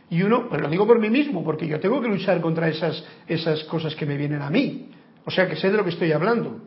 Y 0.09 0.23
uno, 0.23 0.49
pues 0.49 0.61
lo 0.61 0.67
digo 0.67 0.85
por 0.85 0.99
mí 0.99 1.09
mismo, 1.09 1.43
porque 1.43 1.67
yo 1.67 1.79
tengo 1.79 2.01
que 2.01 2.09
luchar 2.09 2.41
contra 2.41 2.67
esas, 2.67 3.01
esas 3.27 3.63
cosas 3.65 3.95
que 3.95 4.05
me 4.05 4.17
vienen 4.17 4.41
a 4.41 4.49
mí. 4.49 4.89
O 5.23 5.31
sea 5.31 5.47
que 5.47 5.55
sé 5.55 5.69
de 5.69 5.77
lo 5.77 5.83
que 5.83 5.91
estoy 5.91 6.11
hablando. 6.11 6.59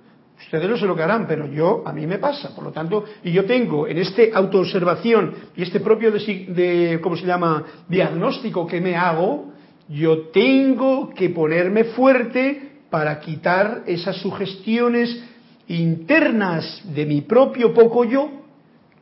Ustedes 0.44 0.68
no 0.68 0.76
sé 0.76 0.86
lo 0.86 0.94
que 0.94 1.02
harán, 1.02 1.26
pero 1.26 1.46
yo, 1.46 1.82
a 1.86 1.92
mí 1.92 2.06
me 2.06 2.18
pasa. 2.18 2.54
Por 2.54 2.64
lo 2.64 2.72
tanto, 2.72 3.04
y 3.24 3.32
yo 3.32 3.44
tengo 3.44 3.86
en 3.86 3.98
este 3.98 4.30
autoobservación 4.34 5.34
y 5.56 5.62
este 5.62 5.80
propio, 5.80 6.10
de, 6.12 6.98
¿cómo 7.02 7.16
se 7.16 7.26
llama?, 7.26 7.64
diagnóstico 7.88 8.66
que 8.66 8.80
me 8.80 8.96
hago, 8.96 9.52
yo 9.88 10.28
tengo 10.28 11.10
que 11.10 11.30
ponerme 11.30 11.84
fuerte 11.84 12.70
para 12.90 13.20
quitar 13.20 13.82
esas 13.86 14.16
sugestiones 14.16 15.24
internas 15.68 16.82
de 16.94 17.06
mi 17.06 17.22
propio 17.22 17.72
poco 17.72 18.04
yo 18.04 18.41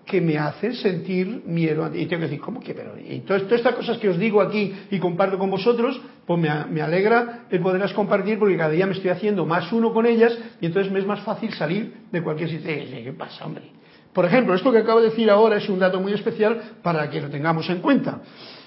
que 0.05 0.21
me 0.21 0.39
hacen 0.39 0.75
sentir 0.75 1.43
miedo. 1.47 1.89
Y 1.95 2.07
tengo 2.07 2.21
que 2.21 2.27
decir, 2.27 2.41
¿cómo 2.41 2.61
que? 2.61 2.75
Pero, 2.75 2.95
y 2.99 3.21
todas, 3.21 3.43
estas 3.51 3.75
cosas 3.75 3.99
que 3.99 4.09
os 4.09 4.19
digo 4.19 4.41
aquí 4.41 4.75
y 4.91 4.99
comparto 4.99 5.39
con 5.39 5.51
vosotros, 5.51 6.01
pues 6.27 6.41
me, 6.41 6.49
me, 6.67 6.83
alegra 6.83 7.47
el 7.51 7.61
poderlas 7.61 7.93
compartir 7.93 8.39
porque 8.39 8.57
cada 8.57 8.71
día 8.71 8.87
me 8.87 8.93
estoy 8.93 9.11
haciendo 9.11 9.47
más 9.47 9.73
uno 9.73 9.93
con 9.93 10.07
ellas 10.07 10.37
y 10.61 10.67
entonces 10.67 10.93
me 10.93 10.99
es 10.99 11.07
más 11.07 11.21
fácil 11.21 11.53
salir 11.55 11.95
de 12.11 12.23
cualquier 12.23 12.51
sitio. 12.51 12.71
¿Qué 12.71 13.15
pasa, 13.17 13.45
hombre? 13.47 13.65
Por 14.13 14.25
ejemplo, 14.25 14.55
esto 14.55 14.73
que 14.73 14.79
acabo 14.79 15.01
de 15.01 15.11
decir 15.11 15.31
ahora 15.31 15.57
es 15.57 15.69
un 15.69 15.79
dato 15.79 16.01
muy 16.01 16.13
especial 16.13 16.61
para 16.83 17.09
que 17.09 17.21
lo 17.21 17.29
tengamos 17.29 17.69
en 17.71 17.81
cuenta. 17.81 18.21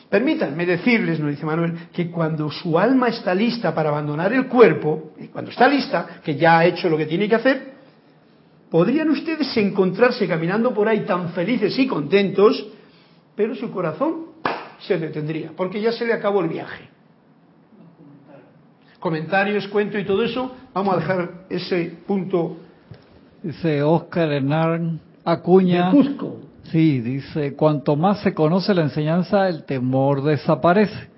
Permítanme 0.10 0.66
decirles, 0.66 1.20
nos 1.20 1.32
dice 1.32 1.46
Manuel, 1.46 1.90
que 1.92 2.12
cuando 2.12 2.50
su 2.52 2.78
alma 2.78 3.08
está 3.08 3.34
lista 3.34 3.74
para 3.74 3.90
abandonar 3.90 4.32
el 4.32 4.48
cuerpo, 4.48 5.14
cuando 5.32 5.52
está 5.52 5.68
lista, 5.68 6.22
que 6.24 6.36
ya 6.36 6.60
ha 6.60 6.66
hecho 6.66 6.88
lo 6.88 6.98
que 6.98 7.08
tiene 7.08 7.28
que 7.28 7.36
hacer, 7.36 7.73
podrían 8.74 9.12
ustedes 9.12 9.56
encontrarse 9.56 10.28
caminando 10.28 10.74
por 10.74 10.88
ahí 10.88 11.02
tan 11.02 11.30
felices 11.30 11.78
y 11.78 11.86
contentos, 11.86 12.66
pero 13.36 13.54
su 13.54 13.70
corazón 13.70 14.30
se 14.80 14.98
detendría, 14.98 15.52
porque 15.56 15.80
ya 15.80 15.92
se 15.92 16.08
le 16.08 16.14
acabó 16.14 16.42
el 16.42 16.48
viaje. 16.48 16.90
Comentarios, 19.00 19.68
cuento 19.68 20.00
y 20.00 20.06
todo 20.06 20.24
eso, 20.24 20.56
vamos 20.74 20.96
a 20.96 20.98
dejar 20.98 21.46
ese 21.52 22.00
punto. 22.08 22.58
Dice 23.44 23.84
Oscar 23.84 24.32
Hernán 24.32 25.00
Acuña. 25.24 25.92
De 25.92 25.92
Cusco. 25.92 26.38
Sí, 26.64 27.00
dice, 27.00 27.54
cuanto 27.54 27.96
más 27.96 28.24
se 28.24 28.34
conoce 28.34 28.74
la 28.74 28.82
enseñanza, 28.82 29.50
el 29.50 29.66
temor 29.66 30.24
desaparece. 30.24 31.12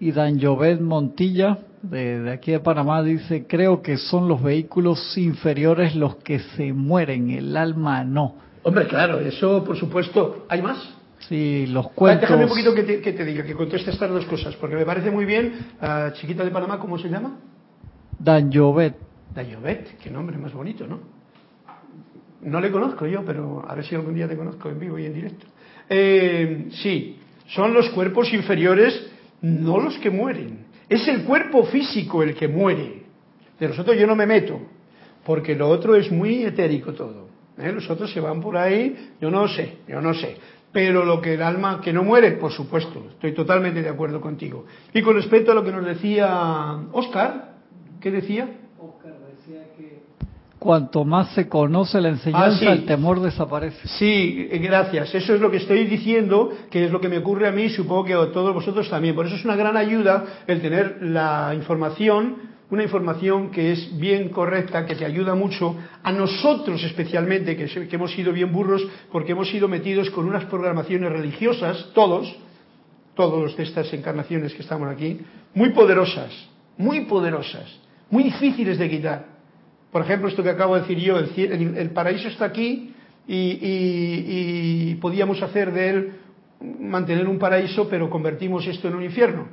Y 0.00 0.10
Dan 0.12 0.40
Jovet 0.40 0.80
Montilla, 0.80 1.58
de, 1.90 2.20
de, 2.20 2.32
aquí 2.32 2.52
de 2.52 2.60
Panamá, 2.60 3.02
dice, 3.02 3.46
creo 3.46 3.82
que 3.82 3.96
son 3.96 4.28
los 4.28 4.42
vehículos 4.42 5.16
inferiores 5.16 5.94
los 5.94 6.16
que 6.16 6.40
se 6.40 6.72
mueren, 6.72 7.30
el 7.30 7.56
alma 7.56 8.04
no. 8.04 8.36
Hombre, 8.62 8.86
claro, 8.86 9.20
eso 9.20 9.62
por 9.62 9.76
supuesto. 9.76 10.46
¿Hay 10.48 10.62
más? 10.62 10.78
Sí, 11.28 11.66
los 11.68 11.90
cuentos... 11.90 12.22
Déjame 12.22 12.44
un 12.44 12.50
poquito 12.50 12.74
que 12.74 12.82
te, 12.82 13.00
que 13.00 13.12
te 13.12 13.24
diga, 13.24 13.44
que 13.44 13.54
conteste 13.54 13.90
estas 13.90 14.10
dos 14.10 14.24
cosas, 14.26 14.54
porque 14.56 14.76
me 14.76 14.84
parece 14.84 15.10
muy 15.10 15.24
bien. 15.24 15.52
Uh, 15.80 16.12
chiquita 16.14 16.44
de 16.44 16.50
Panamá, 16.50 16.78
¿cómo 16.78 16.98
se 16.98 17.08
llama? 17.08 17.38
Dan 18.18 18.52
Jovet. 18.52 18.96
Dan 19.34 19.46
Jovet, 19.54 19.98
qué 19.98 20.10
nombre 20.10 20.36
más 20.38 20.52
bonito, 20.52 20.86
¿no? 20.86 21.00
No 22.42 22.60
le 22.60 22.70
conozco 22.70 23.06
yo, 23.06 23.24
pero 23.24 23.64
a 23.66 23.74
ver 23.74 23.84
si 23.84 23.94
algún 23.94 24.14
día 24.14 24.28
te 24.28 24.36
conozco 24.36 24.68
en 24.68 24.78
vivo 24.78 24.98
y 24.98 25.06
en 25.06 25.14
directo. 25.14 25.46
Eh, 25.88 26.68
sí, 26.82 27.18
son 27.48 27.72
los 27.72 27.88
cuerpos 27.90 28.32
inferiores, 28.32 29.10
no 29.40 29.80
los 29.80 29.96
que 29.98 30.10
mueren. 30.10 30.63
Es 30.88 31.06
el 31.08 31.24
cuerpo 31.24 31.64
físico 31.64 32.22
el 32.22 32.34
que 32.34 32.48
muere. 32.48 33.02
De 33.58 33.68
los 33.68 33.78
otros 33.78 33.96
yo 33.96 34.06
no 34.06 34.16
me 34.16 34.26
meto, 34.26 34.60
porque 35.24 35.54
lo 35.54 35.68
otro 35.68 35.94
es 35.94 36.10
muy 36.10 36.44
etérico 36.44 36.92
todo. 36.92 37.28
¿eh? 37.58 37.72
Los 37.72 37.88
otros 37.88 38.12
se 38.12 38.20
van 38.20 38.40
por 38.40 38.56
ahí, 38.56 39.12
yo 39.20 39.30
no 39.30 39.48
sé, 39.48 39.78
yo 39.88 40.00
no 40.00 40.14
sé. 40.14 40.36
Pero 40.72 41.04
lo 41.04 41.20
que 41.20 41.34
el 41.34 41.42
alma 41.42 41.80
que 41.80 41.92
no 41.92 42.02
muere, 42.02 42.32
por 42.32 42.50
supuesto, 42.50 43.06
estoy 43.10 43.32
totalmente 43.32 43.80
de 43.80 43.88
acuerdo 43.88 44.20
contigo. 44.20 44.66
Y 44.92 45.02
con 45.02 45.14
respecto 45.14 45.52
a 45.52 45.54
lo 45.54 45.62
que 45.62 45.70
nos 45.70 45.84
decía 45.84 46.80
Oscar, 46.92 47.54
¿qué 48.00 48.10
decía? 48.10 48.48
Cuanto 50.64 51.04
más 51.04 51.34
se 51.34 51.46
conoce 51.46 52.00
la 52.00 52.08
enseñanza, 52.08 52.56
ah, 52.56 52.58
sí. 52.58 52.64
el 52.64 52.86
temor 52.86 53.20
desaparece. 53.20 53.86
Sí, 53.86 54.48
gracias. 54.62 55.14
Eso 55.14 55.34
es 55.34 55.40
lo 55.42 55.50
que 55.50 55.58
estoy 55.58 55.84
diciendo, 55.84 56.50
que 56.70 56.86
es 56.86 56.90
lo 56.90 57.02
que 57.02 57.10
me 57.10 57.18
ocurre 57.18 57.46
a 57.46 57.52
mí, 57.52 57.68
supongo 57.68 58.02
que 58.06 58.14
a 58.14 58.32
todos 58.32 58.54
vosotros 58.54 58.88
también. 58.88 59.14
Por 59.14 59.26
eso 59.26 59.36
es 59.36 59.44
una 59.44 59.56
gran 59.56 59.76
ayuda 59.76 60.24
el 60.46 60.62
tener 60.62 61.02
la 61.02 61.52
información, 61.54 62.36
una 62.70 62.82
información 62.82 63.50
que 63.50 63.72
es 63.72 63.98
bien 63.98 64.30
correcta, 64.30 64.86
que 64.86 64.94
te 64.94 65.04
ayuda 65.04 65.34
mucho, 65.34 65.76
a 66.02 66.10
nosotros 66.12 66.82
especialmente, 66.82 67.58
que, 67.58 67.66
que 67.66 67.96
hemos 67.96 68.12
sido 68.12 68.32
bien 68.32 68.50
burros, 68.50 68.88
porque 69.12 69.32
hemos 69.32 69.50
sido 69.50 69.68
metidos 69.68 70.08
con 70.08 70.24
unas 70.24 70.46
programaciones 70.46 71.12
religiosas, 71.12 71.90
todos, 71.92 72.34
todos 73.14 73.54
de 73.54 73.64
estas 73.64 73.92
encarnaciones 73.92 74.54
que 74.54 74.62
estamos 74.62 74.88
aquí, 74.88 75.20
muy 75.52 75.74
poderosas, 75.74 76.32
muy 76.78 77.02
poderosas, 77.02 77.70
muy 78.08 78.22
difíciles 78.22 78.78
de 78.78 78.88
quitar. 78.88 79.33
Por 79.94 80.02
ejemplo, 80.02 80.28
esto 80.28 80.42
que 80.42 80.50
acabo 80.50 80.74
de 80.74 80.80
decir 80.80 80.98
yo, 80.98 81.16
el, 81.16 81.30
el, 81.36 81.78
el 81.78 81.90
paraíso 81.90 82.26
está 82.26 82.46
aquí 82.46 82.92
y, 83.28 84.96
podíamos 84.96 85.40
hacer 85.40 85.72
de 85.72 85.88
él 85.88 86.12
mantener 86.80 87.28
un 87.28 87.38
paraíso, 87.38 87.88
pero 87.88 88.10
convertimos 88.10 88.66
esto 88.66 88.88
en 88.88 88.96
un 88.96 89.04
infierno. 89.04 89.46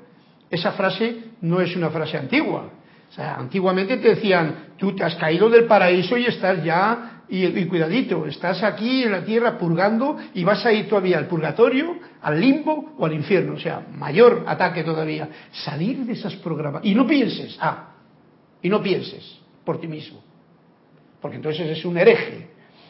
Esa 0.49 0.71
frase 0.71 1.25
no 1.41 1.62
es 1.62 1.75
una 1.75 1.91
frase 1.91 2.17
antigua. 2.17 2.71
O 3.08 3.13
sea, 3.13 3.36
antiguamente 3.36 3.97
te 3.97 4.15
decían, 4.15 4.69
tú 4.77 4.95
te 4.95 5.04
has 5.04 5.13
caído 5.17 5.47
del 5.47 5.65
paraíso 5.65 6.17
y 6.17 6.25
estás 6.25 6.63
ya, 6.63 7.21
y, 7.30 7.45
y 7.45 7.65
cuidadito, 7.67 8.25
estás 8.25 8.63
aquí 8.63 9.04
en 9.04 9.12
la 9.12 9.23
tierra 9.23 9.60
purgando 9.60 10.17
y 10.34 10.43
vas 10.43 10.65
a 10.65 10.73
ir 10.73 10.89
todavía 10.89 11.19
al 11.19 11.27
purgatorio, 11.27 11.99
al 12.19 12.41
limbo 12.41 12.95
o 12.97 13.06
al 13.06 13.13
infierno. 13.13 13.54
O 13.54 13.60
sea, 13.60 13.86
mayor 13.95 14.43
ataque 14.47 14.84
todavía. 14.84 15.30
Salir 15.51 15.99
de 15.99 16.13
esas 16.13 16.36
programas. 16.38 16.84
Y 16.84 16.95
no 16.95 17.06
pienses, 17.06 17.60
ah, 17.62 17.91
y 18.60 18.69
no 18.69 18.82
pienses 18.82 19.38
por 19.63 19.80
ti 19.80 19.88
mismo 19.88 20.31
porque 21.22 21.38
entonces 21.38 21.78
es 21.78 21.86
un 21.86 21.98
hereje. 21.98 22.50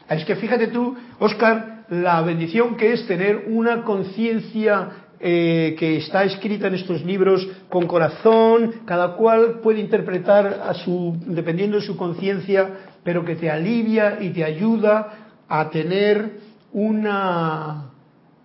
Es 0.10 0.26
que 0.26 0.36
fíjate 0.36 0.68
tú, 0.68 0.96
Oscar, 1.20 1.86
la 1.90 2.22
bendición 2.22 2.76
que 2.76 2.94
es 2.94 3.06
tener 3.08 3.46
una 3.48 3.84
conciencia 3.84 4.90
eh, 5.20 5.76
que 5.78 5.98
está 5.98 6.24
escrita 6.24 6.68
en 6.68 6.76
estos 6.76 7.04
libros 7.06 7.48
con 7.70 7.86
corazón, 7.86 8.82
cada 8.86 9.16
cual 9.16 9.60
puede 9.62 9.80
interpretar 9.80 10.64
a 10.68 10.74
su, 10.74 11.16
dependiendo 11.28 11.78
de 11.78 11.84
su 11.86 11.96
conciencia, 11.96 12.70
pero 13.04 13.24
que 13.24 13.36
te 13.36 13.50
alivia 13.50 14.18
y 14.22 14.30
te 14.30 14.44
ayuda 14.44 15.44
a 15.48 15.70
tener 15.70 16.40
una, 16.74 17.92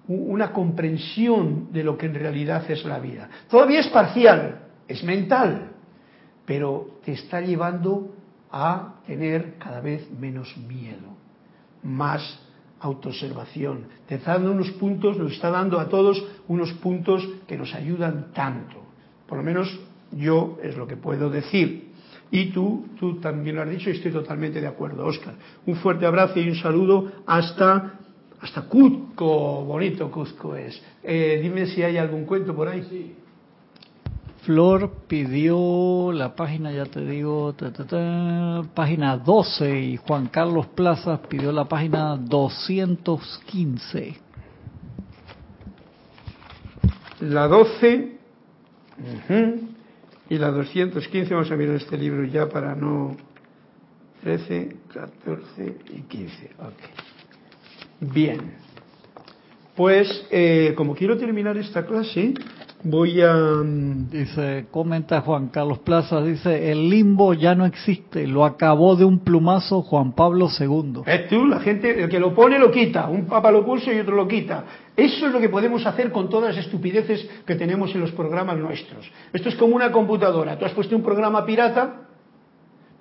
una 0.09 0.53
comprensión 0.53 1.72
de 1.72 1.85
lo 1.85 1.96
que 1.96 2.07
en 2.07 2.14
realidad 2.14 2.68
es 2.70 2.85
la 2.85 2.99
vida. 2.99 3.29
Todavía 3.49 3.81
es 3.81 3.88
parcial, 3.88 4.66
es 4.87 5.03
mental, 5.03 5.70
pero 6.44 6.99
te 7.05 7.12
está 7.12 7.40
llevando 7.40 8.15
a 8.50 8.94
tener 9.06 9.54
cada 9.59 9.80
vez 9.80 10.09
menos 10.18 10.56
miedo, 10.56 11.16
más 11.82 12.40
autoobservación. 12.80 13.87
Te 14.06 14.16
está 14.16 14.35
dando 14.35 14.52
unos 14.52 14.70
puntos, 14.72 15.16
nos 15.16 15.32
está 15.32 15.50
dando 15.50 15.80
a 15.80 15.88
todos 15.88 16.24
unos 16.48 16.72
puntos 16.74 17.26
que 17.46 17.56
nos 17.56 17.74
ayudan 17.74 18.32
tanto. 18.32 18.82
Por 19.26 19.38
lo 19.38 19.44
menos 19.44 19.78
yo 20.12 20.59
es 20.62 20.76
lo 20.76 20.86
que 20.86 20.97
puedo 20.97 21.30
decir. 21.30 21.86
Y 22.30 22.47
tú, 22.47 22.86
tú 22.99 23.20
también 23.20 23.57
lo 23.57 23.62
has 23.62 23.70
dicho 23.70 23.88
y 23.88 23.94
estoy 23.94 24.12
totalmente 24.12 24.61
de 24.61 24.66
acuerdo, 24.66 25.07
Oscar. 25.07 25.34
Un 25.64 25.76
fuerte 25.76 26.07
abrazo 26.07 26.40
y 26.40 26.49
un 26.49 26.57
saludo 26.57 27.12
hasta, 27.26 28.01
hasta 28.40 28.62
Cuzco, 28.62 29.64
bonito 29.64 30.11
Cuzco 30.11 30.57
es. 30.57 30.80
Eh, 31.03 31.38
dime 31.42 31.66
si 31.66 31.82
hay 31.82 31.97
algún 31.97 32.24
cuento 32.24 32.55
por 32.55 32.68
ahí. 32.68 32.84
Sí. 32.90 33.14
Flor 34.47 34.92
pidió 35.09 36.12
la 36.12 36.36
página, 36.36 36.70
ya 36.70 36.86
te 36.86 37.05
digo, 37.05 37.53
ta, 37.55 37.72
ta, 37.72 37.84
ta, 37.84 38.62
página 38.74 39.16
12 39.16 39.80
y 39.80 39.97
Juan 39.97 40.28
Carlos 40.28 40.68
Plazas 40.68 41.18
pidió 41.28 41.51
la 41.51 41.64
página 41.64 42.16
215. 42.16 44.14
La 47.22 47.49
12 47.49 48.18
uh 48.99 49.03
-huh, 49.28 49.61
y 50.30 50.38
la 50.38 50.53
215, 50.53 51.34
vamos 51.34 51.51
a 51.51 51.57
mirar 51.57 51.74
este 51.74 51.99
libro 51.99 52.22
ya 52.24 52.49
para 52.49 52.76
no... 52.76 53.16
13, 54.22 54.76
14 54.94 55.76
y 55.92 56.03
15. 56.03 56.51
Okay. 56.55 56.90
Bien. 58.01 58.53
Pues 59.74 60.24
eh, 60.30 60.72
como 60.76 60.94
quiero 60.94 61.18
terminar 61.18 61.57
esta 61.57 61.84
clase, 61.84 62.32
Voy 62.83 63.20
a... 63.20 63.35
Dice, 64.11 64.66
comenta 64.70 65.20
Juan 65.22 65.49
Carlos 65.49 65.79
Plaza, 65.81 66.20
dice, 66.20 66.70
el 66.70 66.89
limbo 66.89 67.33
ya 67.35 67.55
no 67.55 67.64
existe, 67.64 68.27
lo 68.27 68.45
acabó 68.45 68.97
de 68.97 69.05
un 69.05 69.20
plumazo 69.20 69.83
Juan 69.83 70.12
Pablo 70.12 70.49
II. 70.59 71.03
Es 71.07 71.29
tú, 71.29 71.47
la 71.47 71.61
gente, 71.61 72.03
el 72.03 72.09
que 72.09 72.20
lo 72.20 72.35
pone 72.35 72.59
lo 72.59 72.70
quita, 72.70 73.09
un 73.09 73.27
papa 73.27 73.51
lo 73.51 73.64
puso 73.64 73.93
y 73.93 73.99
otro 73.99 74.14
lo 74.14 74.29
quita. 74.29 74.64
Eso 74.97 75.27
es 75.27 75.33
lo 75.33 75.41
que 75.41 75.49
podemos 75.49 75.85
hacer 75.87 76.12
con 76.12 76.29
todas 76.29 76.55
las 76.55 76.64
estupideces 76.64 77.29
que 77.47 77.55
tenemos 77.55 77.95
en 77.95 78.03
los 78.03 78.12
programas 78.12 78.59
nuestros. 78.59 79.11
Esto 79.33 79.49
es 79.49 79.57
como 79.57 79.74
una 79.74 79.91
computadora, 79.91 80.59
tú 80.59 80.64
has 80.64 80.72
puesto 80.72 80.95
un 80.95 81.03
programa 81.03 81.45
pirata, 81.45 82.03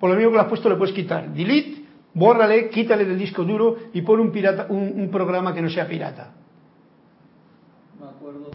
por 0.00 0.10
lo 0.10 0.16
mismo 0.16 0.30
que 0.30 0.36
lo 0.36 0.42
has 0.42 0.48
puesto 0.48 0.68
le 0.68 0.76
puedes 0.76 0.94
quitar. 0.94 1.32
Delete, 1.32 1.84
bórrale, 2.14 2.70
quítale 2.70 3.04
del 3.04 3.18
disco 3.18 3.44
duro 3.44 3.76
y 3.92 4.02
pon 4.02 4.20
un, 4.20 4.32
pirata, 4.32 4.66
un, 4.68 4.94
un 4.96 5.10
programa 5.10 5.54
que 5.54 5.62
no 5.62 5.68
sea 5.68 5.86
pirata 5.86 6.45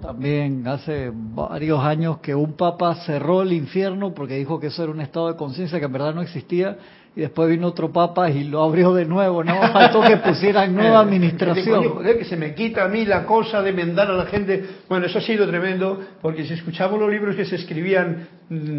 también 0.01 0.67
hace 0.67 1.11
varios 1.13 1.79
años 1.79 2.19
que 2.19 2.35
un 2.35 2.53
papa 2.53 2.95
cerró 3.05 3.41
el 3.41 3.53
infierno 3.53 4.13
porque 4.13 4.35
dijo 4.35 4.59
que 4.59 4.67
eso 4.67 4.83
era 4.83 4.91
un 4.91 5.01
estado 5.01 5.29
de 5.29 5.35
conciencia 5.35 5.79
que 5.79 5.85
en 5.85 5.93
verdad 5.93 6.13
no 6.13 6.21
existía 6.21 6.77
y 7.15 7.21
después 7.21 7.49
vino 7.49 7.67
otro 7.67 7.91
papa 7.91 8.29
y 8.29 8.45
lo 8.45 8.63
abrió 8.63 8.93
de 8.93 9.05
nuevo, 9.05 9.43
no 9.43 9.53
faltó 9.73 10.01
que 10.01 10.17
pusieran 10.17 10.73
nueva 10.73 11.01
administración. 11.01 12.03
Que 12.03 12.23
se 12.23 12.37
me 12.37 12.55
quita 12.55 12.85
a 12.85 12.87
mí 12.87 13.05
la 13.05 13.25
cosa 13.25 13.61
de 13.61 13.73
mendar 13.73 14.09
a 14.09 14.13
la 14.13 14.25
gente. 14.25 14.63
Bueno, 14.87 15.07
eso 15.07 15.19
ha 15.19 15.21
sido 15.21 15.47
tremendo 15.47 15.99
porque 16.21 16.45
si 16.45 16.53
escuchamos 16.53 16.99
los 16.99 17.09
libros 17.09 17.35
que 17.35 17.45
se 17.45 17.57
escribían 17.57 18.27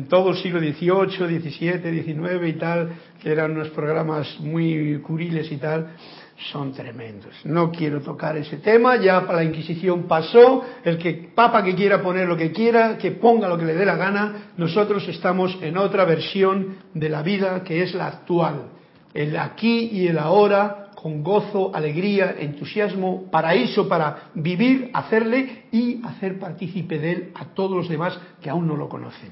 todo 0.09 0.31
el 0.31 0.37
siglo 0.37 0.61
XVIII, 0.61 1.41
XVII, 1.41 2.03
XIX 2.03 2.49
y 2.49 2.53
tal, 2.55 2.93
que 3.23 3.31
eran 3.31 3.53
unos 3.53 3.69
programas 3.69 4.41
muy 4.41 4.99
curiles 5.01 5.51
y 5.53 5.59
tal, 5.59 5.89
son 6.51 6.73
tremendos. 6.73 7.35
No 7.45 7.71
quiero 7.71 8.01
tocar 8.01 8.37
ese 8.37 8.57
tema, 8.59 8.97
ya 8.97 9.27
para 9.27 9.39
la 9.39 9.45
Inquisición 9.45 10.05
pasó, 10.05 10.65
el 10.85 10.99
que 10.99 11.31
papa 11.35 11.63
que 11.63 11.75
quiera 11.75 12.03
poner 12.03 12.29
lo 12.29 12.37
que 12.37 12.53
quiera, 12.53 12.99
que 12.99 13.13
ponga 13.13 13.49
lo 13.49 13.59
que 13.59 13.65
le 13.65 13.75
dé 13.75 13.85
la 13.85 13.97
gana, 13.97 14.53
nosotros 14.57 15.07
estamos 15.09 15.57
en 15.63 15.77
otra 15.77 16.05
versión 16.05 16.77
de 16.95 17.09
la 17.09 17.23
vida 17.23 17.63
que 17.63 17.83
es 17.83 17.95
la 17.95 18.09
actual, 18.09 18.71
el 19.15 19.37
aquí 19.37 19.91
y 19.93 20.09
el 20.09 20.19
ahora, 20.19 20.91
con 20.95 21.23
gozo, 21.23 21.75
alegría, 21.75 22.37
entusiasmo, 22.39 23.31
paraíso 23.31 23.89
para 23.89 24.31
vivir, 24.35 24.91
hacerle 24.93 25.65
y 25.73 26.01
hacer 26.05 26.39
partícipe 26.39 26.99
de 26.99 27.13
él 27.13 27.31
a 27.35 27.47
todos 27.47 27.77
los 27.77 27.89
demás 27.89 28.19
que 28.41 28.49
aún 28.49 28.69
no 28.69 28.77
lo 28.77 28.89
conocen. 28.89 29.31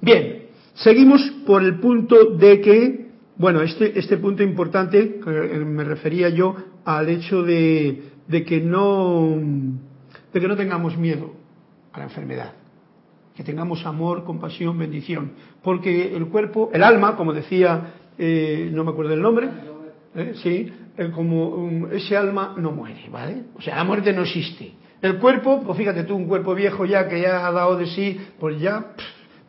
Bien, 0.00 0.46
seguimos 0.74 1.22
por 1.46 1.62
el 1.62 1.78
punto 1.78 2.36
de 2.36 2.60
que 2.60 3.07
bueno, 3.38 3.62
este, 3.62 3.96
este 3.96 4.16
punto 4.16 4.42
importante, 4.42 5.20
eh, 5.24 5.64
me 5.64 5.84
refería 5.84 6.28
yo 6.28 6.56
al 6.84 7.08
hecho 7.08 7.44
de, 7.44 8.02
que 8.28 8.60
no, 8.60 9.36
de 10.32 10.40
que 10.40 10.48
no 10.48 10.56
tengamos 10.56 10.98
miedo 10.98 11.34
a 11.92 11.98
la 12.00 12.04
enfermedad, 12.06 12.54
que 13.36 13.44
tengamos 13.44 13.86
amor, 13.86 14.24
compasión, 14.24 14.76
bendición, 14.76 15.34
porque 15.62 16.16
el 16.16 16.26
cuerpo, 16.26 16.70
el 16.72 16.82
alma, 16.82 17.14
como 17.14 17.32
decía, 17.32 17.94
eh, 18.18 18.70
no 18.72 18.82
me 18.82 18.90
acuerdo 18.90 19.14
el 19.14 19.22
nombre, 19.22 19.48
¿eh? 20.16 20.32
sí, 20.42 20.72
como 21.14 21.50
um, 21.50 21.92
ese 21.92 22.16
alma 22.16 22.56
no 22.58 22.72
muere, 22.72 23.08
¿vale? 23.08 23.44
O 23.56 23.62
sea, 23.62 23.76
la 23.76 23.84
muerte 23.84 24.12
no 24.12 24.22
existe. 24.22 24.72
El 25.00 25.18
cuerpo, 25.18 25.62
pues 25.64 25.78
fíjate 25.78 26.02
tú, 26.02 26.16
un 26.16 26.26
cuerpo 26.26 26.56
viejo 26.56 26.84
ya 26.84 27.08
que 27.08 27.20
ya 27.20 27.46
ha 27.46 27.52
dado 27.52 27.76
de 27.76 27.86
sí, 27.86 28.18
pues 28.40 28.60
ya, 28.60 28.94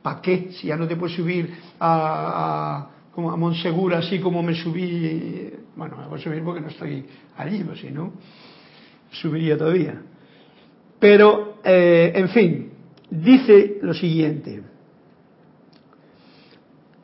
¿para 0.04 0.22
qué? 0.22 0.50
Si 0.52 0.68
ya 0.68 0.78
no 0.78 0.88
te 0.88 0.96
puedes 0.96 1.16
subir 1.16 1.58
a 1.80 2.90
como 3.20 3.32
a 3.32 3.36
Monsegur, 3.36 3.94
así 3.94 4.20
como 4.20 4.42
me 4.42 4.56
subí, 4.56 5.52
bueno, 5.76 5.98
me 5.98 6.08
voy 6.08 6.18
a 6.18 6.24
subir 6.24 6.42
porque 6.42 6.62
no 6.62 6.70
estoy 6.70 7.06
allí, 7.36 7.66
pues 7.66 7.82
si 7.82 7.92
no, 7.92 8.14
subiría 9.12 9.58
todavía. 9.58 10.02
Pero, 11.00 11.56
eh, 11.66 12.14
en 12.16 12.30
fin, 12.30 12.72
dice 13.10 13.78
lo 13.82 13.94
siguiente. 13.94 14.64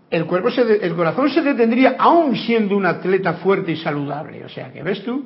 El, 0.10 0.26
cuerpo 0.26 0.48
el 0.48 0.96
corazón 0.96 1.30
se 1.30 1.42
detendría 1.42 1.98
aún 2.00 2.38
siendo 2.38 2.78
un 2.78 2.86
atleta 2.86 3.34
fuerte 3.34 3.74
y 3.74 3.76
saludable. 3.76 4.46
O 4.46 4.48
sea 4.50 4.72
que, 4.72 4.84
¿ves 4.84 5.04
tú? 5.04 5.26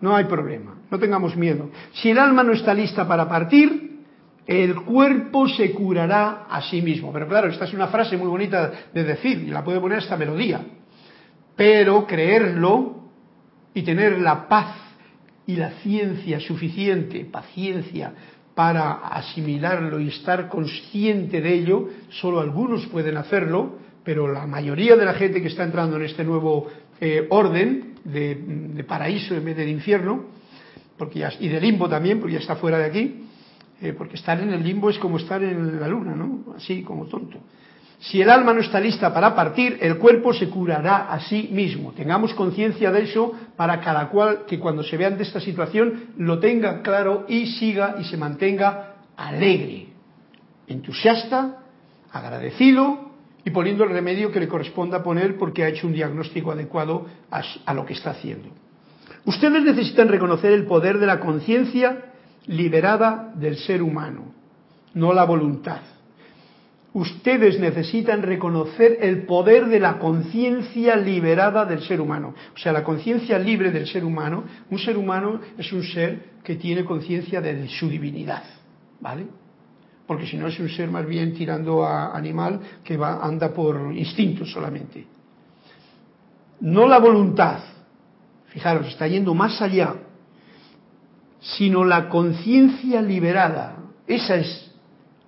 No 0.00 0.16
hay 0.16 0.24
problema, 0.24 0.78
no 0.90 0.98
tengamos 0.98 1.36
miedo. 1.36 1.70
Si 1.92 2.10
el 2.10 2.18
alma 2.18 2.42
no 2.42 2.54
está 2.54 2.74
lista 2.74 3.06
para 3.06 3.28
partir, 3.28 3.87
el 4.48 4.76
cuerpo 4.76 5.46
se 5.46 5.72
curará 5.72 6.46
a 6.48 6.62
sí 6.62 6.80
mismo. 6.80 7.12
Pero 7.12 7.28
claro, 7.28 7.48
esta 7.48 7.66
es 7.66 7.74
una 7.74 7.88
frase 7.88 8.16
muy 8.16 8.28
bonita 8.28 8.72
de 8.94 9.04
decir, 9.04 9.44
y 9.46 9.50
la 9.50 9.62
puede 9.62 9.78
poner 9.78 9.98
esta 9.98 10.16
melodía. 10.16 10.62
Pero 11.54 12.06
creerlo 12.06 13.10
y 13.74 13.82
tener 13.82 14.18
la 14.18 14.48
paz 14.48 14.74
y 15.46 15.56
la 15.56 15.72
ciencia 15.82 16.40
suficiente, 16.40 17.26
paciencia, 17.26 18.14
para 18.54 19.06
asimilarlo 19.08 20.00
y 20.00 20.08
estar 20.08 20.48
consciente 20.48 21.42
de 21.42 21.54
ello, 21.54 21.88
solo 22.08 22.40
algunos 22.40 22.86
pueden 22.86 23.18
hacerlo, 23.18 23.78
pero 24.02 24.32
la 24.32 24.46
mayoría 24.46 24.96
de 24.96 25.04
la 25.04 25.12
gente 25.12 25.42
que 25.42 25.48
está 25.48 25.62
entrando 25.62 25.96
en 25.96 26.04
este 26.04 26.24
nuevo 26.24 26.68
eh, 27.00 27.26
orden 27.28 27.96
de, 28.02 28.82
paraíso 28.88 29.34
en 29.34 29.44
vez 29.44 29.58
de 29.58 29.70
infierno, 29.70 30.24
porque 30.96 31.18
ya, 31.18 31.32
y 31.38 31.48
de 31.48 31.60
limbo 31.60 31.88
también, 31.88 32.18
porque 32.18 32.34
ya 32.34 32.40
está 32.40 32.56
fuera 32.56 32.78
de 32.78 32.86
aquí, 32.86 33.27
eh, 33.80 33.92
porque 33.92 34.16
estar 34.16 34.40
en 34.40 34.52
el 34.52 34.62
limbo 34.62 34.90
es 34.90 34.98
como 34.98 35.18
estar 35.18 35.42
en 35.42 35.80
la 35.80 35.88
luna, 35.88 36.14
¿no? 36.14 36.54
Así 36.56 36.82
como 36.82 37.06
tonto. 37.06 37.38
Si 38.00 38.22
el 38.22 38.30
alma 38.30 38.52
no 38.52 38.60
está 38.60 38.78
lista 38.78 39.12
para 39.12 39.34
partir, 39.34 39.78
el 39.80 39.98
cuerpo 39.98 40.32
se 40.32 40.48
curará 40.48 41.12
a 41.12 41.20
sí 41.20 41.48
mismo. 41.52 41.92
Tengamos 41.92 42.32
conciencia 42.34 42.92
de 42.92 43.02
eso 43.02 43.32
para 43.56 43.80
cada 43.80 44.08
cual 44.08 44.46
que 44.46 44.58
cuando 44.58 44.84
se 44.84 44.96
vea 44.96 45.08
ante 45.08 45.24
esta 45.24 45.40
situación 45.40 46.12
lo 46.16 46.38
tenga 46.38 46.82
claro 46.82 47.24
y 47.28 47.46
siga 47.46 47.96
y 48.00 48.04
se 48.04 48.16
mantenga 48.16 48.94
alegre, 49.16 49.88
entusiasta, 50.68 51.58
agradecido 52.12 53.10
y 53.44 53.50
poniendo 53.50 53.82
el 53.82 53.90
remedio 53.90 54.30
que 54.30 54.40
le 54.40 54.48
corresponda 54.48 55.02
poner 55.02 55.36
porque 55.36 55.64
ha 55.64 55.68
hecho 55.68 55.88
un 55.88 55.92
diagnóstico 55.92 56.52
adecuado 56.52 57.06
a 57.30 57.74
lo 57.74 57.84
que 57.84 57.94
está 57.94 58.10
haciendo. 58.10 58.48
Ustedes 59.24 59.62
necesitan 59.62 60.08
reconocer 60.08 60.52
el 60.52 60.66
poder 60.66 60.98
de 60.98 61.06
la 61.06 61.18
conciencia 61.18 62.07
liberada 62.48 63.32
del 63.34 63.56
ser 63.56 63.82
humano, 63.82 64.32
no 64.94 65.12
la 65.12 65.24
voluntad. 65.24 65.80
Ustedes 66.94 67.60
necesitan 67.60 68.22
reconocer 68.22 68.98
el 69.00 69.24
poder 69.26 69.66
de 69.66 69.78
la 69.78 69.98
conciencia 69.98 70.96
liberada 70.96 71.64
del 71.66 71.82
ser 71.82 72.00
humano. 72.00 72.34
O 72.54 72.58
sea, 72.58 72.72
la 72.72 72.82
conciencia 72.82 73.38
libre 73.38 73.70
del 73.70 73.86
ser 73.86 74.04
humano, 74.04 74.44
un 74.70 74.78
ser 74.78 74.96
humano 74.96 75.40
es 75.56 75.72
un 75.72 75.84
ser 75.84 76.38
que 76.42 76.56
tiene 76.56 76.84
conciencia 76.84 77.40
de 77.40 77.68
su 77.68 77.88
divinidad, 77.88 78.42
¿vale? 79.00 79.26
Porque 80.06 80.26
si 80.26 80.38
no 80.38 80.46
es 80.46 80.58
un 80.58 80.70
ser 80.70 80.90
más 80.90 81.06
bien 81.06 81.34
tirando 81.34 81.84
a 81.84 82.16
animal 82.16 82.60
que 82.82 82.96
va, 82.96 83.22
anda 83.22 83.52
por 83.52 83.92
instinto 83.94 84.46
solamente. 84.46 85.06
No 86.60 86.88
la 86.88 86.98
voluntad. 86.98 87.60
Fijaros, 88.46 88.88
está 88.88 89.06
yendo 89.06 89.34
más 89.34 89.60
allá 89.60 89.94
sino 91.56 91.84
la 91.84 92.08
conciencia 92.08 93.00
liberada. 93.00 93.76
Esa 94.06 94.36
es, 94.36 94.70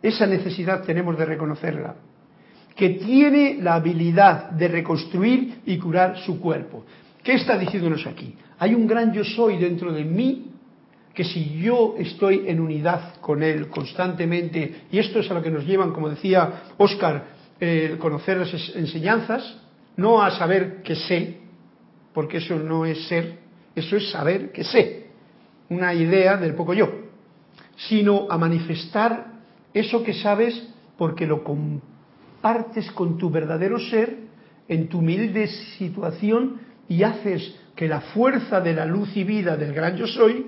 esa 0.02 0.26
necesidad 0.26 0.82
tenemos 0.82 1.16
de 1.16 1.24
reconocerla, 1.24 1.96
que 2.76 2.90
tiene 2.90 3.58
la 3.60 3.74
habilidad 3.74 4.50
de 4.50 4.68
reconstruir 4.68 5.60
y 5.66 5.78
curar 5.78 6.18
su 6.18 6.40
cuerpo. 6.40 6.84
¿Qué 7.22 7.34
está 7.34 7.56
diciéndonos 7.56 8.06
aquí? 8.06 8.34
Hay 8.58 8.74
un 8.74 8.86
gran 8.86 9.12
yo 9.12 9.24
soy 9.24 9.56
dentro 9.58 9.92
de 9.92 10.04
mí 10.04 10.46
que 11.14 11.24
si 11.24 11.60
yo 11.60 11.96
estoy 11.98 12.44
en 12.46 12.60
unidad 12.60 13.16
con 13.20 13.42
él 13.42 13.68
constantemente, 13.68 14.82
y 14.92 14.98
esto 14.98 15.20
es 15.20 15.30
a 15.30 15.34
lo 15.34 15.42
que 15.42 15.50
nos 15.50 15.66
llevan, 15.66 15.92
como 15.92 16.08
decía 16.08 16.64
Oscar, 16.78 17.40
el 17.58 17.98
conocer 17.98 18.38
las 18.38 18.76
enseñanzas, 18.76 19.58
no 19.96 20.22
a 20.22 20.30
saber 20.30 20.82
que 20.82 20.94
sé, 20.94 21.40
porque 22.14 22.38
eso 22.38 22.56
no 22.56 22.86
es 22.86 23.06
ser, 23.08 23.38
eso 23.74 23.96
es 23.96 24.10
saber 24.10 24.52
que 24.52 24.64
sé 24.64 24.99
una 25.70 25.94
idea 25.94 26.36
del 26.36 26.54
poco 26.54 26.74
yo, 26.74 26.90
sino 27.88 28.26
a 28.28 28.36
manifestar 28.36 29.26
eso 29.72 30.02
que 30.02 30.12
sabes 30.12 30.68
porque 30.98 31.26
lo 31.26 31.42
compartes 31.42 32.90
con 32.92 33.16
tu 33.16 33.30
verdadero 33.30 33.78
ser 33.78 34.18
en 34.68 34.88
tu 34.88 34.98
humilde 34.98 35.46
situación 35.78 36.60
y 36.88 37.02
haces 37.02 37.54
que 37.74 37.88
la 37.88 38.00
fuerza 38.00 38.60
de 38.60 38.74
la 38.74 38.84
luz 38.84 39.16
y 39.16 39.24
vida 39.24 39.56
del 39.56 39.72
gran 39.72 39.96
yo 39.96 40.06
soy 40.06 40.46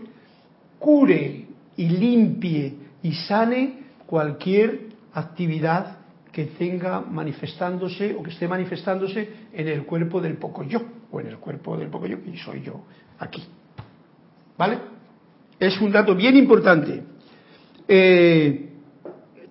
cure 0.78 1.46
y 1.76 1.88
limpie 1.88 2.74
y 3.02 3.12
sane 3.12 3.84
cualquier 4.06 4.88
actividad 5.14 5.98
que 6.32 6.46
tenga 6.46 7.00
manifestándose 7.00 8.14
o 8.14 8.22
que 8.22 8.30
esté 8.30 8.48
manifestándose 8.48 9.28
en 9.52 9.68
el 9.68 9.84
cuerpo 9.84 10.20
del 10.20 10.36
poco 10.36 10.64
yo 10.64 10.82
o 11.10 11.20
en 11.20 11.28
el 11.28 11.38
cuerpo 11.38 11.76
del 11.76 11.88
poco 11.88 12.06
yo 12.06 12.22
que 12.22 12.36
soy 12.36 12.62
yo 12.62 12.82
aquí. 13.18 13.44
¿Vale? 14.58 14.91
Es 15.62 15.80
un 15.80 15.92
dato 15.92 16.16
bien 16.16 16.36
importante. 16.36 17.04
Eh, 17.86 18.68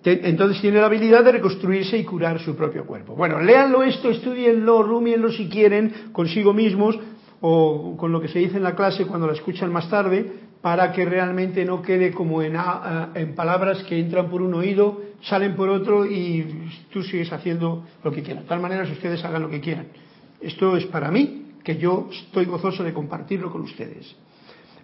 entonces 0.04 0.60
tiene 0.60 0.78
la 0.78 0.84
habilidad 0.84 1.24
de 1.24 1.32
reconstruirse 1.32 1.96
y 1.96 2.04
curar 2.04 2.38
su 2.38 2.54
propio 2.54 2.84
cuerpo. 2.84 3.16
Bueno, 3.16 3.40
léanlo 3.40 3.82
esto, 3.82 4.10
estudienlo, 4.10 4.82
rumienlo 4.82 5.32
si 5.32 5.48
quieren 5.48 6.10
consigo 6.12 6.52
mismos 6.52 6.98
o 7.40 7.96
con 7.96 8.12
lo 8.12 8.20
que 8.20 8.28
se 8.28 8.40
dice 8.40 8.58
en 8.58 8.62
la 8.62 8.76
clase 8.76 9.06
cuando 9.06 9.26
la 9.26 9.32
escuchan 9.32 9.72
más 9.72 9.88
tarde, 9.88 10.30
para 10.60 10.92
que 10.92 11.06
realmente 11.06 11.64
no 11.64 11.80
quede 11.80 12.12
como 12.12 12.42
en, 12.42 12.58
en 13.14 13.34
palabras 13.34 13.82
que 13.84 13.98
entran 13.98 14.28
por 14.28 14.42
un 14.42 14.52
oído, 14.52 15.00
salen 15.22 15.56
por 15.56 15.70
otro 15.70 16.04
y 16.04 16.68
tú 16.92 17.02
sigues 17.02 17.32
haciendo 17.32 17.86
lo 18.04 18.12
que 18.12 18.22
quieras. 18.22 18.42
De 18.42 18.48
tal 18.50 18.60
manera, 18.60 18.84
si 18.84 18.92
ustedes 18.92 19.24
hagan 19.24 19.40
lo 19.40 19.48
que 19.48 19.60
quieran. 19.60 19.86
Esto 20.42 20.76
es 20.76 20.84
para 20.84 21.10
mí, 21.10 21.54
que 21.64 21.78
yo 21.78 22.10
estoy 22.12 22.44
gozoso 22.44 22.84
de 22.84 22.92
compartirlo 22.92 23.50
con 23.50 23.62
ustedes. 23.62 24.14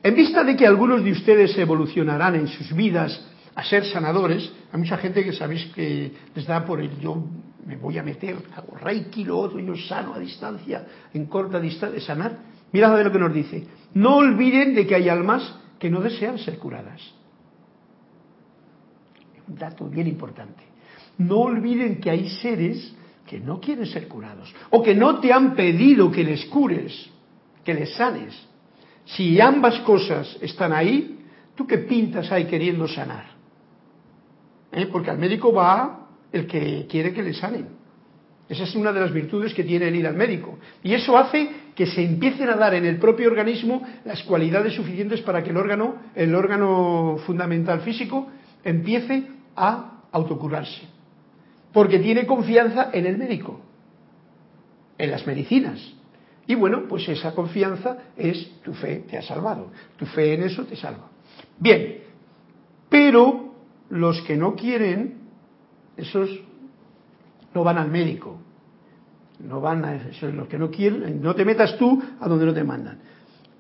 En 0.03 0.15
vista 0.15 0.45
de 0.45 0.57
que 0.57 0.67
algunos 0.67 1.03
de 1.03 1.13
ustedes 1.13 1.57
evolucionarán 1.59 2.35
en 2.35 2.49
sus 2.49 2.73
vidas 2.75 3.21
a 3.55 3.65
ser 3.65 3.85
sanadores, 3.85 4.51
hay 4.73 4.79
mucha 4.79 4.97
gente 4.99 5.25
que 5.25 5.33
sabéis 5.33 5.67
que 5.75 6.13
les 6.35 6.47
da 6.47 6.65
por 6.65 6.81
el 6.81 6.99
yo 7.01 7.25
me 7.67 7.77
voy 7.77 7.99
a 7.99 8.03
meter, 8.03 8.37
hago 8.57 8.77
reiki, 8.77 9.25
lo 9.25 9.39
otro, 9.39 9.61
yo 9.61 9.77
sano 9.77 10.15
a 10.15 10.19
distancia, 10.19 10.87
en 11.13 11.27
corta 11.27 11.61
distancia, 11.61 12.01
sanar. 12.01 12.39
Mirad 12.73 12.93
a 12.93 12.97
ver 12.97 13.07
lo 13.07 13.13
que 13.13 13.19
nos 13.19 13.35
dice. 13.35 13.67
No 13.93 14.17
olviden 14.17 14.75
de 14.75 14.87
que 14.87 14.95
hay 14.95 15.11
almas 15.11 15.55
que 15.79 15.91
no 15.91 16.01
desean 16.01 16.39
ser 16.39 16.59
curadas. 16.59 17.03
Un 19.47 19.57
dato 19.57 19.87
bien 19.87 20.07
importante. 20.07 20.63
No 21.19 21.41
olviden 21.41 22.01
que 22.01 22.11
hay 22.11 22.31
seres 22.31 22.95
que 23.27 23.39
no 23.39 23.61
quieren 23.61 23.85
ser 23.85 24.09
curados 24.09 24.55
o 24.71 24.83
que 24.83 24.95
no 24.95 25.21
te 25.21 25.33
han 25.33 25.55
pedido 25.55 26.11
que 26.11 26.25
les 26.25 26.47
cures, 26.47 27.11
que 27.65 27.75
les 27.75 27.93
sanes. 27.95 28.35
Si 29.09 29.41
ambas 29.41 29.79
cosas 29.81 30.37
están 30.41 30.73
ahí, 30.73 31.19
¿tú 31.55 31.67
qué 31.67 31.79
pintas 31.79 32.31
ahí 32.31 32.45
queriendo 32.45 32.87
sanar? 32.87 33.27
¿Eh? 34.71 34.87
Porque 34.93 35.11
al 35.11 35.19
médico 35.19 35.53
va 35.53 36.09
el 36.31 36.47
que 36.47 36.87
quiere 36.89 37.15
que 37.15 37.23
le 37.23 37.33
sanen. 37.33 37.79
Esa 38.49 38.65
es 38.65 38.75
una 38.75 38.93
de 38.93 39.01
las 39.01 39.13
virtudes 39.13 39.55
que 39.55 39.65
tiene 39.65 39.89
el 39.89 39.97
ir 39.97 40.07
al 40.07 40.15
médico. 40.15 40.59
Y 40.83 40.93
eso 40.93 41.17
hace 41.17 41.51
que 41.75 41.87
se 41.87 42.03
empiecen 42.03 42.49
a 42.51 42.57
dar 42.57 42.75
en 42.75 42.85
el 42.85 42.99
propio 42.99 43.29
organismo 43.29 43.83
las 44.05 44.23
cualidades 44.25 44.75
suficientes 44.75 45.21
para 45.23 45.43
que 45.43 45.51
el 45.51 45.57
órgano, 45.57 45.97
el 46.15 46.35
órgano 46.35 47.19
fundamental 47.27 47.81
físico, 47.81 48.29
empiece 48.65 49.25
a 49.57 50.03
autocurarse. 50.13 50.83
Porque 51.73 51.99
tiene 51.99 52.27
confianza 52.27 52.91
en 52.93 53.07
el 53.07 53.19
médico, 53.19 53.61
en 54.97 55.11
las 55.11 55.27
medicinas. 55.27 55.98
Y 56.49 56.55
bueno, 56.55 56.85
pues 56.89 57.07
esa 57.11 57.35
confianza 57.35 57.99
es 58.17 58.61
tu 58.63 58.73
fe 58.73 59.05
te 59.09 59.19
ha 59.19 59.23
salvado. 59.23 59.71
Tu 59.99 60.07
fe 60.07 60.33
en 60.33 60.45
eso 60.45 60.65
te 60.65 60.77
salva. 60.77 61.11
Bien, 61.59 61.99
pero 62.89 63.53
los 63.91 64.23
que 64.23 64.35
no 64.35 64.57
quieren, 64.57 65.19
esos 65.95 66.31
no 67.55 67.63
van 67.63 67.77
al 67.77 67.91
médico. 67.91 68.39
No 69.41 69.61
van 69.61 69.85
a 69.85 69.95
eso, 69.95 70.27
los 70.29 70.49
que 70.49 70.59
no 70.59 70.71
quieren, 70.71 71.21
no 71.21 71.35
te 71.35 71.45
metas 71.45 71.77
tú 71.77 72.03
a 72.19 72.27
donde 72.27 72.47
no 72.47 72.55
te 72.55 72.65
mandan. 72.65 72.99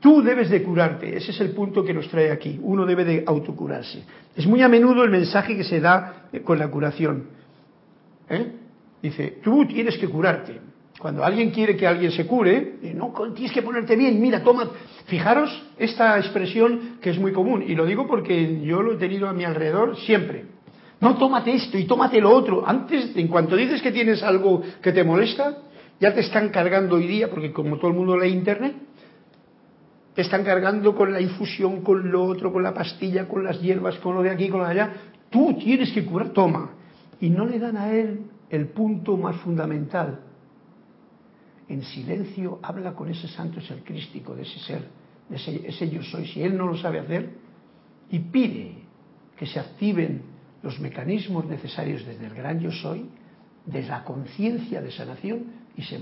Tú 0.00 0.22
debes 0.22 0.48
de 0.48 0.62
curarte, 0.62 1.14
ese 1.14 1.32
es 1.32 1.40
el 1.42 1.50
punto 1.50 1.84
que 1.84 1.92
nos 1.92 2.08
trae 2.08 2.30
aquí. 2.30 2.58
Uno 2.62 2.86
debe 2.86 3.04
de 3.04 3.22
autocurarse. 3.26 4.02
Es 4.34 4.46
muy 4.46 4.62
a 4.62 4.68
menudo 4.68 5.04
el 5.04 5.10
mensaje 5.10 5.54
que 5.54 5.64
se 5.64 5.78
da 5.78 6.28
con 6.42 6.58
la 6.58 6.68
curación. 6.68 7.26
¿Eh? 8.30 8.52
Dice, 9.02 9.40
tú 9.44 9.66
tienes 9.66 9.98
que 9.98 10.08
curarte. 10.08 10.67
Cuando 10.98 11.24
alguien 11.24 11.50
quiere 11.50 11.76
que 11.76 11.86
alguien 11.86 12.10
se 12.10 12.26
cure, 12.26 12.78
no, 12.94 13.12
tienes 13.32 13.52
que 13.52 13.62
ponerte 13.62 13.94
bien, 13.94 14.20
mira, 14.20 14.42
toma. 14.42 14.68
Fijaros 15.06 15.50
esta 15.78 16.18
expresión 16.18 16.98
que 17.00 17.10
es 17.10 17.18
muy 17.18 17.32
común, 17.32 17.62
y 17.66 17.74
lo 17.74 17.86
digo 17.86 18.06
porque 18.06 18.60
yo 18.62 18.82
lo 18.82 18.94
he 18.94 18.96
tenido 18.96 19.28
a 19.28 19.32
mi 19.32 19.44
alrededor 19.44 19.96
siempre. 19.98 20.46
No, 21.00 21.16
tómate 21.16 21.54
esto 21.54 21.78
y 21.78 21.84
tómate 21.84 22.20
lo 22.20 22.30
otro. 22.30 22.66
Antes, 22.66 23.16
en 23.16 23.28
cuanto 23.28 23.54
dices 23.54 23.80
que 23.80 23.92
tienes 23.92 24.24
algo 24.24 24.60
que 24.82 24.90
te 24.90 25.04
molesta, 25.04 25.58
ya 26.00 26.12
te 26.12 26.20
están 26.20 26.48
cargando 26.48 26.96
hoy 26.96 27.06
día, 27.06 27.30
porque 27.30 27.52
como 27.52 27.76
todo 27.76 27.92
el 27.92 27.96
mundo 27.96 28.16
lee 28.16 28.30
Internet, 28.30 28.74
te 30.14 30.22
están 30.22 30.42
cargando 30.42 30.96
con 30.96 31.12
la 31.12 31.20
infusión, 31.20 31.82
con 31.82 32.10
lo 32.10 32.24
otro, 32.24 32.52
con 32.52 32.64
la 32.64 32.74
pastilla, 32.74 33.28
con 33.28 33.44
las 33.44 33.62
hierbas, 33.62 33.98
con 33.98 34.16
lo 34.16 34.22
de 34.22 34.30
aquí, 34.30 34.48
con 34.48 34.58
lo 34.60 34.66
de 34.66 34.72
allá. 34.72 34.92
Tú 35.30 35.56
tienes 35.62 35.92
que 35.92 36.04
curar, 36.04 36.30
toma. 36.30 36.70
Y 37.20 37.30
no 37.30 37.46
le 37.46 37.60
dan 37.60 37.76
a 37.76 37.92
él 37.92 38.22
el 38.50 38.66
punto 38.66 39.16
más 39.16 39.36
fundamental. 39.36 40.24
En 41.68 41.82
silencio 41.82 42.58
habla 42.62 42.94
con 42.94 43.10
ese 43.10 43.28
santo 43.28 43.60
ser 43.60 43.82
crístico, 43.84 44.34
de 44.34 44.42
ese 44.42 44.58
ser, 44.60 44.88
de 45.28 45.36
ese, 45.68 45.90
yo 45.90 46.02
soy. 46.02 46.26
Si 46.26 46.42
él 46.42 46.56
no 46.56 46.66
lo 46.66 46.76
sabe 46.76 47.00
hacer, 47.00 47.30
y 48.10 48.18
pide 48.18 48.74
que 49.36 49.46
se 49.46 49.60
activen 49.60 50.22
los 50.62 50.80
mecanismos 50.80 51.44
necesarios 51.44 52.04
desde 52.06 52.26
el 52.26 52.34
gran 52.34 52.58
yo 52.60 52.72
soy, 52.72 53.06
de 53.66 53.82
la 53.82 54.02
conciencia 54.02 54.80
de 54.80 54.90
sanación 54.90 55.44
y 55.76 55.82
se 55.82 55.98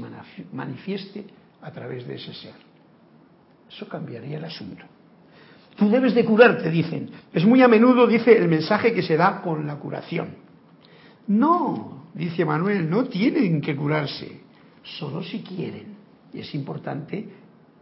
manifieste 0.53 1.25
a 1.61 1.73
través 1.73 2.07
de 2.07 2.15
ese 2.15 2.33
ser. 2.33 2.55
Eso 3.69 3.89
cambiaría 3.89 4.39
el 4.39 4.45
asunto. 4.45 4.85
Tú 5.77 5.91
debes 5.91 6.15
de 6.15 6.25
curarte, 6.25 6.71
dicen. 6.71 7.11
Es 7.33 7.45
muy 7.45 7.61
a 7.61 7.69
menudo, 7.69 8.07
dice, 8.07 8.37
el 8.37 8.49
mensaje 8.49 8.95
que 8.95 9.03
se 9.03 9.17
da 9.17 9.43
con 9.43 9.67
la 9.67 9.77
curación. 9.77 10.37
No, 11.27 12.07
dice 12.15 12.45
Manuel, 12.45 12.89
no 12.89 13.05
tienen 13.05 13.61
que 13.61 13.75
curarse, 13.75 14.41
solo 14.99 15.23
si 15.23 15.41
quieren. 15.43 15.97
Y 16.33 16.41
es 16.41 16.55
importante, 16.55 17.29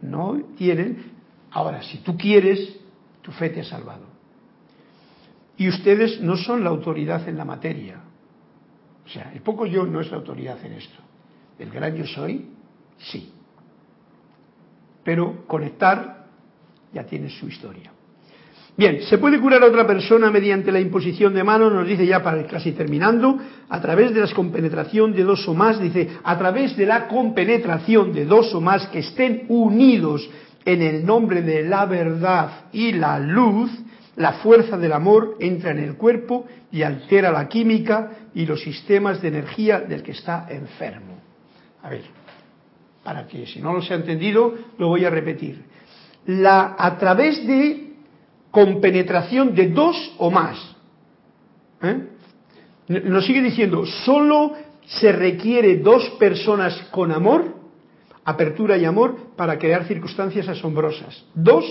no 0.01 0.41
tienen. 0.57 1.13
Ahora, 1.51 1.81
si 1.83 1.99
tú 1.99 2.17
quieres, 2.17 2.77
tu 3.21 3.31
fe 3.31 3.49
te 3.49 3.61
ha 3.61 3.63
salvado. 3.63 4.05
Y 5.57 5.69
ustedes 5.69 6.19
no 6.21 6.35
son 6.35 6.63
la 6.63 6.69
autoridad 6.69 7.27
en 7.29 7.37
la 7.37 7.45
materia. 7.45 8.01
O 9.05 9.09
sea, 9.09 9.31
el 9.33 9.41
poco 9.41 9.65
yo 9.65 9.85
no 9.85 10.01
es 10.01 10.09
la 10.09 10.17
autoridad 10.17 10.63
en 10.65 10.73
esto. 10.73 11.01
El 11.57 11.69
gran 11.69 11.95
yo 11.95 12.05
soy, 12.05 12.49
sí. 12.97 13.31
Pero 15.03 15.45
conectar 15.47 16.27
ya 16.91 17.05
tiene 17.05 17.29
su 17.29 17.47
historia. 17.47 17.94
Bien, 18.77 19.03
se 19.03 19.17
puede 19.17 19.39
curar 19.39 19.63
a 19.63 19.67
otra 19.67 19.87
persona 19.87 20.29
mediante 20.29 20.69
la 20.69 20.81
imposición 20.81 21.33
de 21.33 21.45
manos, 21.45 21.71
nos 21.71 21.87
dice 21.87 22.05
ya 22.05 22.21
para 22.21 22.45
casi 22.45 22.73
terminando, 22.73 23.37
a 23.69 23.79
través 23.79 24.13
de 24.13 24.19
la 24.19 24.27
compenetración 24.33 25.13
de 25.13 25.23
dos 25.23 25.47
o 25.47 25.53
más, 25.53 25.79
dice, 25.79 26.09
a 26.21 26.37
través 26.37 26.75
de 26.75 26.85
la 26.85 27.07
compenetración 27.07 28.11
de 28.11 28.25
dos 28.25 28.53
o 28.53 28.59
más 28.59 28.87
que 28.87 28.99
estén 28.99 29.45
unidos 29.47 30.29
en 30.65 30.81
el 30.81 31.05
nombre 31.05 31.41
de 31.41 31.63
la 31.63 31.85
verdad 31.85 32.65
y 32.73 32.91
la 32.91 33.17
luz, 33.17 33.71
la 34.17 34.33
fuerza 34.33 34.77
del 34.77 34.91
amor 34.91 35.37
entra 35.39 35.71
en 35.71 35.79
el 35.79 35.95
cuerpo 35.95 36.45
y 36.69 36.81
altera 36.81 37.31
la 37.31 37.47
química 37.47 38.11
y 38.33 38.45
los 38.45 38.61
sistemas 38.61 39.21
de 39.21 39.29
energía 39.29 39.79
del 39.79 40.03
que 40.03 40.11
está 40.11 40.47
enfermo. 40.49 41.21
A 41.81 41.89
ver, 41.89 42.03
para 43.03 43.25
que 43.25 43.45
si 43.45 43.61
no 43.61 43.71
lo 43.71 43.81
se 43.81 43.93
ha 43.93 43.97
entendido, 43.97 44.53
lo 44.77 44.89
voy 44.89 45.05
a 45.05 45.09
repetir. 45.09 45.63
La, 46.25 46.75
a 46.77 46.97
través 46.97 47.45
de 47.45 47.84
compenetración 48.55 49.53
de 49.53 49.67
dos 49.67 49.97
o 50.17 50.31
más. 50.31 50.57
¿eh? 51.83 52.07
Nos 52.87 53.25
sigue 53.25 53.41
diciendo, 53.41 53.85
solo 53.85 54.53
se 54.85 55.11
requiere 55.11 55.75
dos 55.79 56.09
personas 56.11 56.73
con 56.89 57.11
amor, 57.11 57.53
apertura 58.23 58.77
y 58.77 58.85
amor, 58.85 59.33
para 59.35 59.59
crear 59.59 59.83
circunstancias 59.85 60.47
asombrosas. 60.47 61.25
Dos 61.33 61.65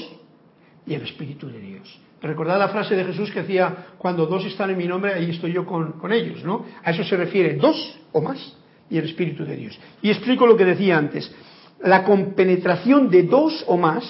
y 0.86 0.92
el 0.92 1.00
Espíritu 1.00 1.48
de 1.48 1.58
Dios. 1.58 2.00
Recordad 2.20 2.58
la 2.58 2.68
frase 2.68 2.94
de 2.94 3.04
Jesús 3.04 3.30
que 3.30 3.40
decía, 3.40 3.86
cuando 3.96 4.26
dos 4.26 4.44
están 4.44 4.68
en 4.68 4.76
mi 4.76 4.86
nombre, 4.86 5.14
ahí 5.14 5.30
estoy 5.30 5.54
yo 5.54 5.64
con, 5.64 5.92
con, 5.92 6.12
ellos, 6.12 6.44
¿no? 6.44 6.66
A 6.84 6.90
eso 6.90 7.02
se 7.02 7.16
refiere, 7.16 7.54
dos 7.54 7.98
o 8.12 8.20
más, 8.20 8.58
y 8.90 8.98
el 8.98 9.06
Espíritu 9.06 9.46
de 9.46 9.56
Dios. 9.56 9.80
Y 10.02 10.10
explico 10.10 10.46
lo 10.46 10.54
que 10.54 10.66
decía 10.66 10.98
antes. 10.98 11.34
La 11.82 12.04
compenetración 12.04 13.08
de 13.08 13.22
dos 13.22 13.64
o 13.68 13.78
más, 13.78 14.04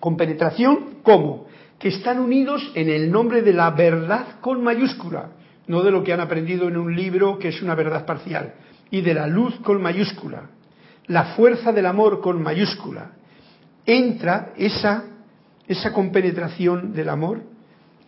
compenetración, 0.00 0.96
¿cómo? 1.04 1.49
Que 1.80 1.88
están 1.88 2.20
unidos 2.20 2.70
en 2.76 2.88
el 2.88 3.10
nombre 3.10 3.42
de 3.42 3.52
la 3.52 3.70
verdad 3.70 4.38
con 4.40 4.62
mayúscula, 4.62 5.30
no 5.66 5.82
de 5.82 5.90
lo 5.90 6.04
que 6.04 6.12
han 6.12 6.20
aprendido 6.20 6.68
en 6.68 6.76
un 6.76 6.94
libro 6.94 7.38
que 7.38 7.48
es 7.48 7.60
una 7.60 7.74
verdad 7.74 8.06
parcial, 8.06 8.54
y 8.92 9.00
de 9.00 9.14
la 9.14 9.26
luz 9.26 9.58
con 9.60 9.82
mayúscula, 9.82 10.50
la 11.08 11.34
fuerza 11.34 11.72
del 11.72 11.86
amor 11.86 12.20
con 12.20 12.40
mayúscula. 12.40 13.12
Entra 13.84 14.52
esa 14.56 15.10
esa 15.70 15.92
compenetración 15.92 16.92
del 16.92 17.08
amor 17.08 17.42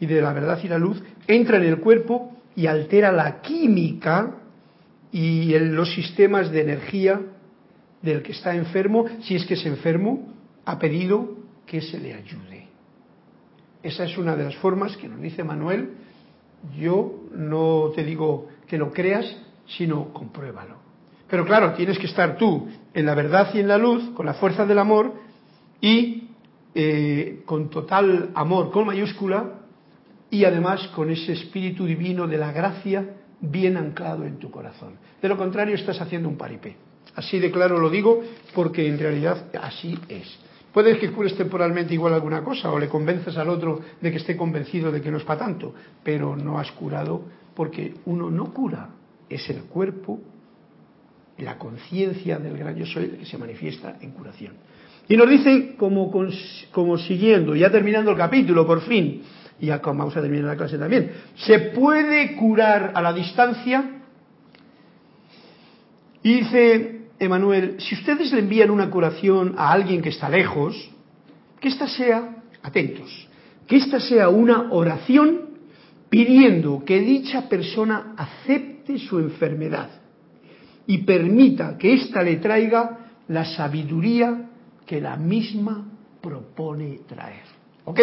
y 0.00 0.06
de 0.06 0.20
la 0.20 0.32
verdad 0.32 0.58
y 0.64 0.66
la 0.66 0.78
luz 0.78 1.00
entra 1.28 1.58
en 1.58 1.62
el 1.62 1.78
cuerpo 1.78 2.36
y 2.56 2.66
altera 2.66 3.12
la 3.12 3.40
química 3.40 4.34
y 5.12 5.56
los 5.56 5.94
sistemas 5.94 6.50
de 6.50 6.60
energía 6.60 7.20
del 8.02 8.20
que 8.20 8.32
está 8.32 8.56
enfermo, 8.56 9.04
si 9.20 9.36
es 9.36 9.46
que 9.46 9.54
es 9.54 9.64
enfermo, 9.64 10.34
ha 10.64 10.76
pedido 10.80 11.36
que 11.64 11.80
se 11.80 12.00
le 12.00 12.14
ayude. 12.14 12.61
Esa 13.82 14.04
es 14.04 14.16
una 14.18 14.36
de 14.36 14.44
las 14.44 14.56
formas 14.56 14.96
que 14.96 15.08
nos 15.08 15.20
dice 15.20 15.42
Manuel. 15.42 15.90
Yo 16.78 17.24
no 17.34 17.90
te 17.94 18.04
digo 18.04 18.48
que 18.66 18.78
lo 18.78 18.92
creas, 18.92 19.26
sino 19.66 20.12
compruébalo. 20.12 20.76
Pero 21.28 21.44
claro, 21.44 21.72
tienes 21.72 21.98
que 21.98 22.06
estar 22.06 22.36
tú 22.36 22.68
en 22.94 23.06
la 23.06 23.14
verdad 23.14 23.48
y 23.54 23.60
en 23.60 23.68
la 23.68 23.78
luz, 23.78 24.10
con 24.10 24.26
la 24.26 24.34
fuerza 24.34 24.66
del 24.66 24.78
amor, 24.78 25.12
y 25.80 26.28
eh, 26.74 27.42
con 27.44 27.68
total 27.68 28.30
amor 28.34 28.70
con 28.70 28.86
mayúscula 28.86 29.60
y 30.30 30.46
además 30.46 30.88
con 30.94 31.10
ese 31.10 31.32
espíritu 31.32 31.84
divino 31.84 32.26
de 32.26 32.38
la 32.38 32.50
gracia 32.52 33.16
bien 33.40 33.76
anclado 33.76 34.24
en 34.24 34.38
tu 34.38 34.50
corazón. 34.50 34.94
De 35.20 35.28
lo 35.28 35.36
contrario 35.36 35.74
estás 35.74 36.00
haciendo 36.00 36.30
un 36.30 36.38
paripé. 36.38 36.76
Así 37.14 37.38
de 37.38 37.50
claro 37.50 37.78
lo 37.78 37.90
digo 37.90 38.22
porque 38.54 38.86
en 38.86 38.98
realidad 38.98 39.50
así 39.60 39.98
es. 40.08 40.38
Puedes 40.72 40.98
que 40.98 41.12
cures 41.12 41.36
temporalmente 41.36 41.92
igual 41.92 42.14
alguna 42.14 42.42
cosa 42.42 42.70
o 42.72 42.78
le 42.78 42.88
convences 42.88 43.36
al 43.36 43.48
otro 43.50 43.80
de 44.00 44.10
que 44.10 44.16
esté 44.16 44.36
convencido 44.36 44.90
de 44.90 45.02
que 45.02 45.10
no 45.10 45.18
es 45.18 45.24
para 45.24 45.40
tanto, 45.40 45.74
pero 46.02 46.34
no 46.34 46.58
has 46.58 46.72
curado 46.72 47.24
porque 47.54 47.94
uno 48.06 48.30
no 48.30 48.52
cura, 48.54 48.88
es 49.28 49.48
el 49.50 49.64
cuerpo, 49.64 50.20
la 51.38 51.58
conciencia 51.58 52.38
del 52.38 52.56
gran 52.56 52.76
yo 52.76 52.86
soy 52.86 53.04
el 53.04 53.18
que 53.18 53.26
se 53.26 53.36
manifiesta 53.36 53.98
en 54.00 54.12
curación. 54.12 54.54
Y 55.08 55.16
nos 55.16 55.28
dice 55.28 55.74
como, 55.76 56.10
como 56.70 56.96
siguiendo, 56.96 57.54
ya 57.54 57.70
terminando 57.70 58.12
el 58.12 58.16
capítulo 58.16 58.66
por 58.66 58.80
fin, 58.82 59.22
y 59.60 59.66
ya 59.66 59.78
vamos 59.78 60.16
a 60.16 60.22
terminar 60.22 60.46
la 60.46 60.56
clase 60.56 60.78
también, 60.78 61.12
¿se 61.36 61.58
puede 61.58 62.34
curar 62.36 62.92
a 62.94 63.02
la 63.02 63.12
distancia? 63.12 64.00
Y 66.22 66.40
dice 66.40 67.01
Emanuel, 67.22 67.76
si 67.78 67.94
ustedes 67.94 68.32
le 68.32 68.40
envían 68.40 68.68
una 68.68 68.90
curación 68.90 69.54
a 69.56 69.70
alguien 69.70 70.02
que 70.02 70.08
está 70.08 70.28
lejos, 70.28 70.90
que 71.60 71.68
ésta 71.68 71.86
sea, 71.86 72.42
atentos, 72.64 73.28
que 73.68 73.76
ésta 73.76 74.00
sea 74.00 74.28
una 74.28 74.72
oración 74.72 75.52
pidiendo 76.10 76.84
que 76.84 76.98
dicha 76.98 77.48
persona 77.48 78.14
acepte 78.16 78.98
su 78.98 79.20
enfermedad 79.20 79.88
y 80.84 80.98
permita 80.98 81.78
que 81.78 81.94
ésta 81.94 82.24
le 82.24 82.36
traiga 82.38 82.98
la 83.28 83.44
sabiduría 83.44 84.50
que 84.84 85.00
la 85.00 85.16
misma 85.16 85.86
propone 86.20 87.02
traer. 87.06 87.44
¿Ok? 87.84 88.00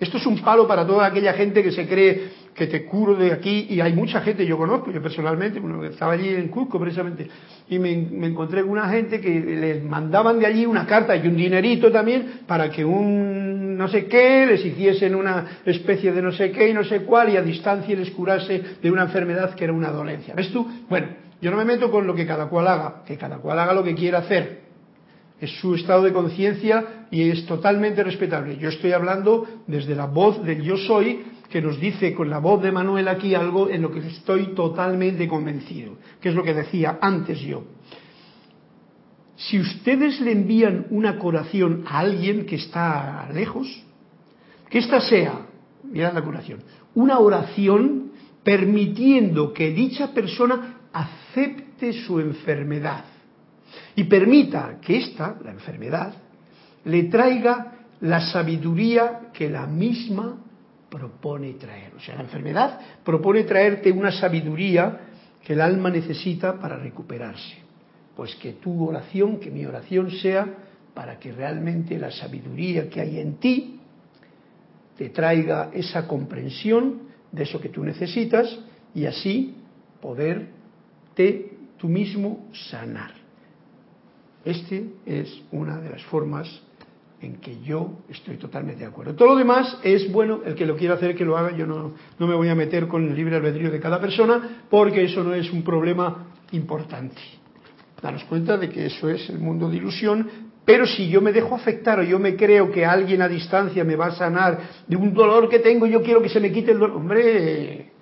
Esto 0.00 0.16
es 0.16 0.24
un 0.24 0.38
palo 0.38 0.66
para 0.66 0.86
toda 0.86 1.06
aquella 1.06 1.34
gente 1.34 1.62
que 1.62 1.72
se 1.72 1.86
cree 1.86 2.30
que 2.54 2.66
te 2.66 2.84
curo 2.84 3.14
de 3.14 3.32
aquí 3.32 3.66
y 3.70 3.80
hay 3.80 3.92
mucha 3.94 4.20
gente, 4.20 4.44
yo 4.44 4.58
conozco, 4.58 4.90
yo 4.90 5.00
personalmente, 5.02 5.60
estaba 5.90 6.12
allí 6.12 6.28
en 6.28 6.48
Cusco 6.48 6.78
precisamente 6.78 7.28
y 7.68 7.78
me, 7.78 7.96
me, 7.96 8.26
encontré 8.26 8.60
con 8.62 8.70
una 8.70 8.88
gente 8.88 9.20
que 9.20 9.40
les 9.40 9.82
mandaban 9.82 10.38
de 10.38 10.46
allí 10.46 10.66
una 10.66 10.86
carta 10.86 11.16
y 11.16 11.26
un 11.26 11.36
dinerito 11.36 11.90
también 11.90 12.40
para 12.46 12.70
que 12.70 12.84
un 12.84 13.76
no 13.76 13.88
sé 13.88 14.06
qué 14.06 14.46
les 14.46 14.64
hiciesen 14.64 15.14
una 15.14 15.60
especie 15.64 16.12
de 16.12 16.20
no 16.20 16.32
sé 16.32 16.50
qué 16.52 16.68
y 16.68 16.74
no 16.74 16.84
sé 16.84 17.00
cuál 17.00 17.30
y 17.30 17.36
a 17.36 17.42
distancia 17.42 17.96
les 17.96 18.10
curase 18.10 18.62
de 18.82 18.90
una 18.90 19.04
enfermedad 19.04 19.54
que 19.54 19.64
era 19.64 19.72
una 19.72 19.90
dolencia. 19.90 20.34
¿Ves 20.34 20.52
tú? 20.52 20.68
Bueno, 20.88 21.08
yo 21.40 21.50
no 21.50 21.56
me 21.56 21.64
meto 21.64 21.90
con 21.90 22.06
lo 22.06 22.14
que 22.14 22.26
cada 22.26 22.46
cual 22.46 22.68
haga, 22.68 23.02
que 23.06 23.16
cada 23.16 23.38
cual 23.38 23.58
haga 23.58 23.72
lo 23.72 23.82
que 23.82 23.94
quiera 23.94 24.18
hacer 24.18 24.62
es 25.42 25.50
su 25.58 25.74
estado 25.74 26.02
de 26.04 26.12
conciencia 26.12 27.06
y 27.10 27.28
es 27.28 27.44
totalmente 27.46 28.04
respetable. 28.04 28.56
Yo 28.58 28.68
estoy 28.68 28.92
hablando 28.92 29.44
desde 29.66 29.96
la 29.96 30.06
voz 30.06 30.44
del 30.44 30.62
yo 30.62 30.76
soy, 30.76 31.20
que 31.52 31.60
nos 31.60 31.78
dice 31.78 32.14
con 32.14 32.30
la 32.30 32.38
voz 32.38 32.62
de 32.62 32.72
Manuel 32.72 33.06
aquí 33.08 33.34
algo 33.34 33.68
en 33.68 33.82
lo 33.82 33.92
que 33.92 33.98
estoy 33.98 34.54
totalmente 34.54 35.28
convencido, 35.28 35.98
que 36.18 36.30
es 36.30 36.34
lo 36.34 36.42
que 36.42 36.54
decía 36.54 36.98
antes 37.02 37.40
yo. 37.40 37.64
Si 39.36 39.60
ustedes 39.60 40.18
le 40.22 40.32
envían 40.32 40.86
una 40.88 41.18
curación 41.18 41.84
a 41.86 41.98
alguien 41.98 42.46
que 42.46 42.56
está 42.56 43.28
lejos, 43.34 43.68
que 44.70 44.78
ésta 44.78 45.02
sea, 45.02 45.46
mirad 45.84 46.14
la 46.14 46.22
curación, 46.22 46.60
una 46.94 47.18
oración 47.18 48.12
permitiendo 48.42 49.52
que 49.52 49.72
dicha 49.72 50.14
persona 50.14 50.78
acepte 50.90 51.92
su 51.92 52.18
enfermedad 52.18 53.04
y 53.94 54.04
permita 54.04 54.78
que 54.80 54.96
esta, 54.96 55.36
la 55.44 55.50
enfermedad, 55.50 56.14
le 56.86 57.04
traiga 57.04 57.74
la 58.00 58.22
sabiduría 58.22 59.30
que 59.34 59.50
la 59.50 59.66
misma 59.66 60.38
propone 60.92 61.54
traer. 61.54 61.94
O 61.96 62.00
sea, 62.00 62.16
la 62.16 62.22
enfermedad 62.22 62.78
propone 63.02 63.44
traerte 63.44 63.90
una 63.90 64.12
sabiduría 64.12 65.00
que 65.42 65.54
el 65.54 65.62
alma 65.62 65.88
necesita 65.88 66.60
para 66.60 66.76
recuperarse. 66.76 67.56
Pues 68.14 68.34
que 68.36 68.52
tu 68.52 68.86
oración, 68.86 69.40
que 69.40 69.50
mi 69.50 69.64
oración 69.64 70.10
sea 70.10 70.46
para 70.92 71.18
que 71.18 71.32
realmente 71.32 71.98
la 71.98 72.10
sabiduría 72.10 72.90
que 72.90 73.00
hay 73.00 73.18
en 73.20 73.36
ti 73.36 73.80
te 74.98 75.08
traiga 75.08 75.70
esa 75.72 76.06
comprensión 76.06 77.08
de 77.32 77.44
eso 77.44 77.58
que 77.58 77.70
tú 77.70 77.82
necesitas 77.82 78.60
y 78.94 79.06
así 79.06 79.54
poderte 80.02 81.56
tú 81.78 81.88
mismo 81.88 82.50
sanar. 82.70 83.14
Este 84.44 84.90
es 85.06 85.42
una 85.52 85.80
de 85.80 85.88
las 85.88 86.02
formas 86.04 86.48
en 87.22 87.36
que 87.36 87.60
yo 87.62 88.00
estoy 88.08 88.36
totalmente 88.36 88.80
de 88.80 88.90
acuerdo. 88.90 89.14
Todo 89.14 89.28
lo 89.28 89.36
demás 89.36 89.78
es 89.84 90.10
bueno, 90.10 90.40
el 90.44 90.54
que 90.54 90.66
lo 90.66 90.76
quiera 90.76 90.94
hacer, 90.94 91.14
que 91.14 91.24
lo 91.24 91.38
haga. 91.38 91.56
Yo 91.56 91.66
no, 91.66 91.92
no 92.18 92.26
me 92.26 92.34
voy 92.34 92.48
a 92.48 92.54
meter 92.54 92.88
con 92.88 93.08
el 93.08 93.14
libre 93.14 93.36
albedrío 93.36 93.70
de 93.70 93.80
cada 93.80 94.00
persona 94.00 94.64
porque 94.68 95.04
eso 95.04 95.22
no 95.22 95.32
es 95.32 95.50
un 95.52 95.62
problema 95.62 96.26
importante. 96.50 97.20
Daros 98.02 98.24
cuenta 98.24 98.56
de 98.56 98.68
que 98.68 98.86
eso 98.86 99.08
es 99.08 99.30
el 99.30 99.38
mundo 99.38 99.70
de 99.70 99.76
ilusión, 99.76 100.28
pero 100.64 100.84
si 100.86 101.08
yo 101.08 101.20
me 101.20 101.32
dejo 101.32 101.54
afectar 101.54 102.00
o 102.00 102.02
yo 102.02 102.18
me 102.18 102.34
creo 102.34 102.72
que 102.72 102.84
alguien 102.84 103.22
a 103.22 103.28
distancia 103.28 103.84
me 103.84 103.94
va 103.94 104.06
a 104.06 104.16
sanar 104.16 104.58
de 104.88 104.96
un 104.96 105.14
dolor 105.14 105.48
que 105.48 105.60
tengo, 105.60 105.86
yo 105.86 106.02
quiero 106.02 106.20
que 106.20 106.28
se 106.28 106.40
me 106.40 106.50
quite 106.50 106.72
el 106.72 106.80
dolor. 106.80 106.96
Hombre, 106.96 107.92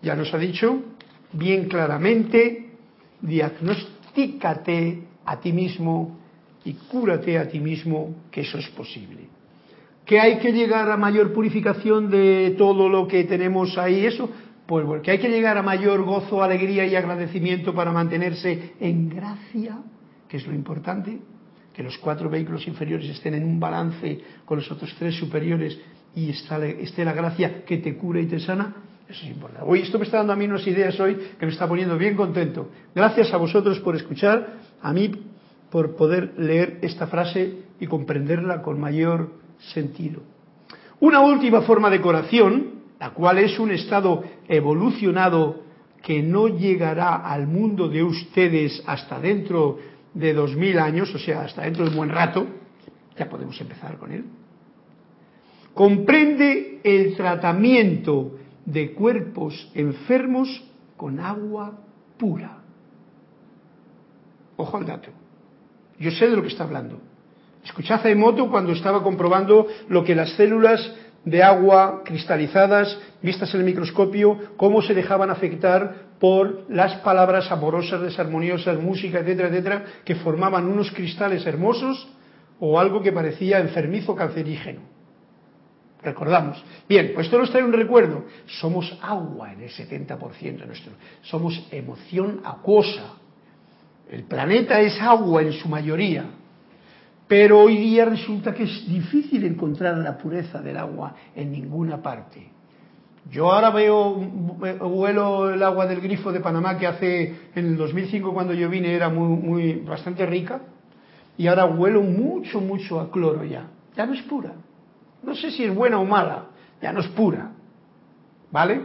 ya 0.00 0.14
nos 0.14 0.32
ha 0.32 0.38
dicho 0.38 0.82
bien 1.32 1.68
claramente, 1.68 2.70
diagnostícate 3.20 5.02
a 5.26 5.40
ti 5.40 5.52
mismo 5.52 6.23
y 6.64 6.72
cúrate 6.74 7.38
a 7.38 7.48
ti 7.48 7.60
mismo, 7.60 8.14
que 8.30 8.40
eso 8.42 8.58
es 8.58 8.68
posible. 8.70 9.28
¿Que 10.04 10.20
hay 10.20 10.38
que 10.38 10.52
llegar 10.52 10.90
a 10.90 10.96
mayor 10.96 11.32
purificación 11.32 12.10
de 12.10 12.54
todo 12.58 12.88
lo 12.88 13.06
que 13.06 13.24
tenemos 13.24 13.76
ahí? 13.78 14.04
Eso, 14.04 14.30
pues 14.66 14.84
porque 14.84 15.10
hay 15.10 15.18
que 15.18 15.28
llegar 15.28 15.56
a 15.56 15.62
mayor 15.62 16.02
gozo, 16.02 16.42
alegría 16.42 16.86
y 16.86 16.96
agradecimiento 16.96 17.74
para 17.74 17.92
mantenerse 17.92 18.74
en 18.80 19.08
gracia, 19.08 19.78
que 20.28 20.38
es 20.38 20.46
lo 20.46 20.54
importante, 20.54 21.18
que 21.72 21.82
los 21.82 21.98
cuatro 21.98 22.30
vehículos 22.30 22.66
inferiores 22.66 23.08
estén 23.08 23.34
en 23.34 23.44
un 23.44 23.58
balance 23.58 24.20
con 24.44 24.58
los 24.58 24.70
otros 24.70 24.94
tres 24.98 25.14
superiores 25.16 25.78
y 26.14 26.30
esté 26.30 27.04
la 27.04 27.12
gracia 27.12 27.64
que 27.64 27.78
te 27.78 27.96
cura 27.96 28.20
y 28.20 28.26
te 28.26 28.38
sana, 28.38 28.74
eso 29.08 29.24
es 29.24 29.30
importante. 29.30 29.66
Hoy 29.66 29.80
esto 29.80 29.98
me 29.98 30.04
está 30.04 30.18
dando 30.18 30.32
a 30.32 30.36
mí 30.36 30.46
unas 30.46 30.66
ideas 30.66 30.98
hoy 31.00 31.16
que 31.38 31.44
me 31.44 31.52
está 31.52 31.68
poniendo 31.68 31.98
bien 31.98 32.14
contento. 32.14 32.70
Gracias 32.94 33.32
a 33.34 33.36
vosotros 33.36 33.80
por 33.80 33.96
escuchar, 33.96 34.60
a 34.80 34.92
mí 34.92 35.10
por 35.74 35.96
poder 35.96 36.34
leer 36.38 36.78
esta 36.82 37.08
frase 37.08 37.52
y 37.80 37.88
comprenderla 37.88 38.62
con 38.62 38.78
mayor 38.78 39.32
sentido. 39.58 40.22
Una 41.00 41.18
última 41.18 41.62
forma 41.62 41.90
de 41.90 42.00
coración, 42.00 42.74
la 43.00 43.10
cual 43.10 43.38
es 43.38 43.58
un 43.58 43.72
estado 43.72 44.22
evolucionado 44.46 45.64
que 46.00 46.22
no 46.22 46.46
llegará 46.46 47.16
al 47.28 47.48
mundo 47.48 47.88
de 47.88 48.04
ustedes 48.04 48.84
hasta 48.86 49.18
dentro 49.18 49.80
de 50.14 50.32
dos 50.32 50.54
mil 50.54 50.78
años, 50.78 51.12
o 51.12 51.18
sea, 51.18 51.40
hasta 51.40 51.62
dentro 51.62 51.82
de 51.82 51.90
un 51.90 51.96
buen 51.96 52.10
rato, 52.10 52.46
ya 53.18 53.28
podemos 53.28 53.60
empezar 53.60 53.98
con 53.98 54.12
él, 54.12 54.24
comprende 55.74 56.82
el 56.84 57.16
tratamiento 57.16 58.36
de 58.64 58.92
cuerpos 58.92 59.72
enfermos 59.74 60.62
con 60.96 61.18
agua 61.18 61.80
pura. 62.16 62.58
Ojo 64.56 64.76
al 64.76 64.86
dato. 64.86 65.23
Yo 66.04 66.10
sé 66.10 66.28
de 66.28 66.36
lo 66.36 66.42
que 66.42 66.48
está 66.48 66.64
hablando. 66.64 67.00
Escuchad 67.64 68.04
a 68.04 68.10
Emoto 68.10 68.50
cuando 68.50 68.72
estaba 68.72 69.02
comprobando 69.02 69.66
lo 69.88 70.04
que 70.04 70.14
las 70.14 70.32
células 70.32 70.94
de 71.24 71.42
agua 71.42 72.02
cristalizadas, 72.04 72.98
vistas 73.22 73.54
en 73.54 73.60
el 73.60 73.66
microscopio, 73.66 74.38
cómo 74.58 74.82
se 74.82 74.92
dejaban 74.92 75.30
afectar 75.30 76.12
por 76.20 76.66
las 76.68 76.96
palabras 76.96 77.50
amorosas, 77.50 78.02
desarmoniosas, 78.02 78.78
música, 78.78 79.20
etcétera, 79.20 79.48
etcétera, 79.48 79.84
que 80.04 80.16
formaban 80.16 80.66
unos 80.66 80.90
cristales 80.90 81.46
hermosos 81.46 82.06
o 82.60 82.78
algo 82.78 83.00
que 83.00 83.10
parecía 83.10 83.60
enfermizo 83.60 84.14
cancerígeno. 84.14 84.80
Recordamos. 86.02 86.62
Bien, 86.86 87.12
pues 87.14 87.28
esto 87.28 87.38
nos 87.38 87.50
trae 87.50 87.64
un 87.64 87.72
recuerdo. 87.72 88.26
Somos 88.60 88.94
agua 89.00 89.54
en 89.54 89.62
el 89.62 89.70
70% 89.70 90.66
nuestro. 90.66 90.92
Somos 91.22 91.66
emoción 91.70 92.42
acuosa. 92.44 93.23
El 94.10 94.24
planeta 94.24 94.80
es 94.80 95.00
agua 95.00 95.42
en 95.42 95.52
su 95.52 95.68
mayoría, 95.68 96.24
pero 97.26 97.60
hoy 97.60 97.78
día 97.78 98.04
resulta 98.04 98.52
que 98.52 98.64
es 98.64 98.88
difícil 98.88 99.44
encontrar 99.44 99.96
la 99.98 100.18
pureza 100.18 100.60
del 100.60 100.76
agua 100.76 101.14
en 101.34 101.52
ninguna 101.52 102.02
parte. 102.02 102.54
Yo 103.30 103.50
ahora 103.50 103.70
veo, 103.70 104.12
huelo 104.12 105.50
el 105.50 105.62
agua 105.62 105.86
del 105.86 106.02
grifo 106.02 106.30
de 106.30 106.40
Panamá 106.40 106.76
que 106.76 106.86
hace 106.86 107.34
en 107.54 107.66
el 107.66 107.76
2005 107.76 108.34
cuando 108.34 108.52
yo 108.52 108.68
vine 108.68 108.94
era 108.94 109.08
muy, 109.08 109.36
muy 109.36 109.72
bastante 109.76 110.26
rica 110.26 110.60
y 111.38 111.46
ahora 111.46 111.64
huelo 111.64 112.02
mucho, 112.02 112.60
mucho 112.60 113.00
a 113.00 113.10
cloro 113.10 113.44
ya. 113.44 113.68
Ya 113.96 114.04
no 114.04 114.12
es 114.12 114.22
pura. 114.22 114.52
No 115.22 115.34
sé 115.34 115.50
si 115.50 115.64
es 115.64 115.74
buena 115.74 115.98
o 115.98 116.04
mala, 116.04 116.46
ya 116.82 116.92
no 116.92 117.00
es 117.00 117.08
pura. 117.08 117.52
¿Vale? 118.52 118.82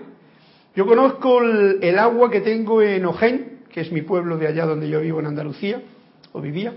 Yo 0.74 0.86
conozco 0.86 1.42
el, 1.42 1.80
el 1.84 2.00
agua 2.00 2.32
que 2.32 2.40
tengo 2.40 2.82
en 2.82 3.06
Ojén, 3.06 3.49
que 3.72 3.82
es 3.82 3.92
mi 3.92 4.02
pueblo 4.02 4.38
de 4.38 4.48
allá 4.48 4.66
donde 4.66 4.90
yo 4.90 5.02
vivo 5.02 5.20
en 5.20 5.28
Andalucía, 5.28 5.82
o 6.32 6.42
vivía, 6.42 6.74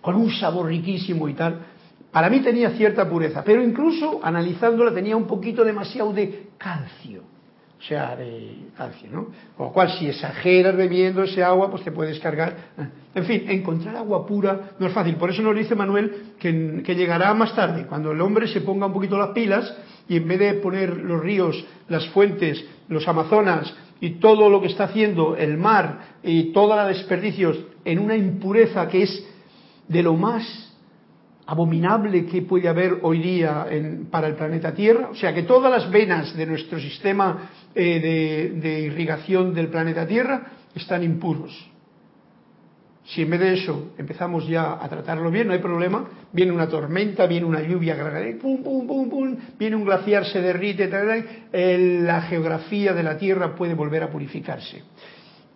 con 0.00 0.14
un 0.14 0.30
sabor 0.30 0.66
riquísimo 0.66 1.28
y 1.28 1.34
tal. 1.34 1.58
Para 2.12 2.30
mí 2.30 2.40
tenía 2.40 2.70
cierta 2.70 3.08
pureza, 3.08 3.42
pero 3.44 3.62
incluso 3.62 4.20
analizándola 4.22 4.94
tenía 4.94 5.16
un 5.16 5.26
poquito 5.26 5.64
demasiado 5.64 6.12
de 6.12 6.48
calcio, 6.56 7.22
o 7.78 7.82
sea, 7.82 8.16
de 8.16 8.70
calcio, 8.76 9.10
¿no? 9.10 9.26
Con 9.56 9.66
lo 9.66 9.72
cual, 9.72 9.90
si 9.90 10.08
exageras 10.08 10.74
bebiendo 10.76 11.22
ese 11.24 11.42
agua, 11.42 11.70
pues 11.70 11.82
te 11.82 11.92
puedes 11.92 12.18
cargar. 12.20 12.56
En 13.14 13.24
fin, 13.24 13.44
encontrar 13.48 13.96
agua 13.96 14.24
pura 14.26 14.70
no 14.78 14.86
es 14.86 14.92
fácil. 14.92 15.16
Por 15.16 15.30
eso 15.30 15.42
nos 15.42 15.54
dice 15.54 15.74
Manuel 15.74 16.34
que, 16.38 16.82
que 16.84 16.94
llegará 16.94 17.34
más 17.34 17.54
tarde, 17.54 17.86
cuando 17.86 18.12
el 18.12 18.20
hombre 18.20 18.48
se 18.48 18.62
ponga 18.62 18.86
un 18.86 18.92
poquito 18.92 19.18
las 19.18 19.30
pilas 19.30 19.76
y 20.08 20.16
en 20.16 20.28
vez 20.28 20.38
de 20.38 20.54
poner 20.54 20.96
los 20.96 21.20
ríos, 21.20 21.66
las 21.88 22.06
fuentes, 22.08 22.64
los 22.88 23.06
Amazonas, 23.08 23.74
y 24.00 24.10
todo 24.20 24.50
lo 24.50 24.60
que 24.60 24.68
está 24.68 24.84
haciendo 24.84 25.36
el 25.36 25.56
mar 25.56 26.16
y 26.22 26.52
todos 26.52 26.76
los 26.76 26.88
desperdicios 26.88 27.58
en 27.84 27.98
una 27.98 28.16
impureza 28.16 28.88
que 28.88 29.02
es 29.02 29.26
de 29.88 30.02
lo 30.02 30.14
más 30.14 30.66
abominable 31.46 32.26
que 32.26 32.42
puede 32.42 32.68
haber 32.68 32.98
hoy 33.02 33.20
día 33.20 33.66
para 34.10 34.26
el 34.26 34.34
planeta 34.34 34.74
Tierra, 34.74 35.10
o 35.10 35.14
sea 35.14 35.32
que 35.32 35.44
todas 35.44 35.70
las 35.70 35.90
venas 35.90 36.36
de 36.36 36.44
nuestro 36.44 36.80
sistema 36.80 37.50
eh, 37.74 38.52
de 38.60 38.80
irrigación 38.80 39.54
del 39.54 39.68
planeta 39.68 40.06
Tierra 40.06 40.46
están 40.74 41.04
impuros. 41.04 41.75
Si 43.06 43.22
en 43.22 43.30
vez 43.30 43.40
de 43.40 43.54
eso 43.54 43.92
empezamos 43.96 44.48
ya 44.48 44.82
a 44.82 44.88
tratarlo 44.88 45.30
bien, 45.30 45.46
no 45.46 45.52
hay 45.52 45.60
problema. 45.60 46.08
Viene 46.32 46.50
una 46.50 46.68
tormenta, 46.68 47.26
viene 47.26 47.46
una 47.46 47.62
lluvia, 47.62 47.96
pum, 48.40 48.64
pum, 48.64 48.86
pum, 48.86 49.08
pum, 49.08 49.36
viene 49.56 49.76
un 49.76 49.84
glaciar, 49.84 50.24
se 50.26 50.40
derrite, 50.40 50.90
la 51.52 52.22
geografía 52.22 52.92
de 52.92 53.02
la 53.04 53.16
Tierra 53.16 53.54
puede 53.54 53.74
volver 53.74 54.02
a 54.02 54.10
purificarse. 54.10 54.82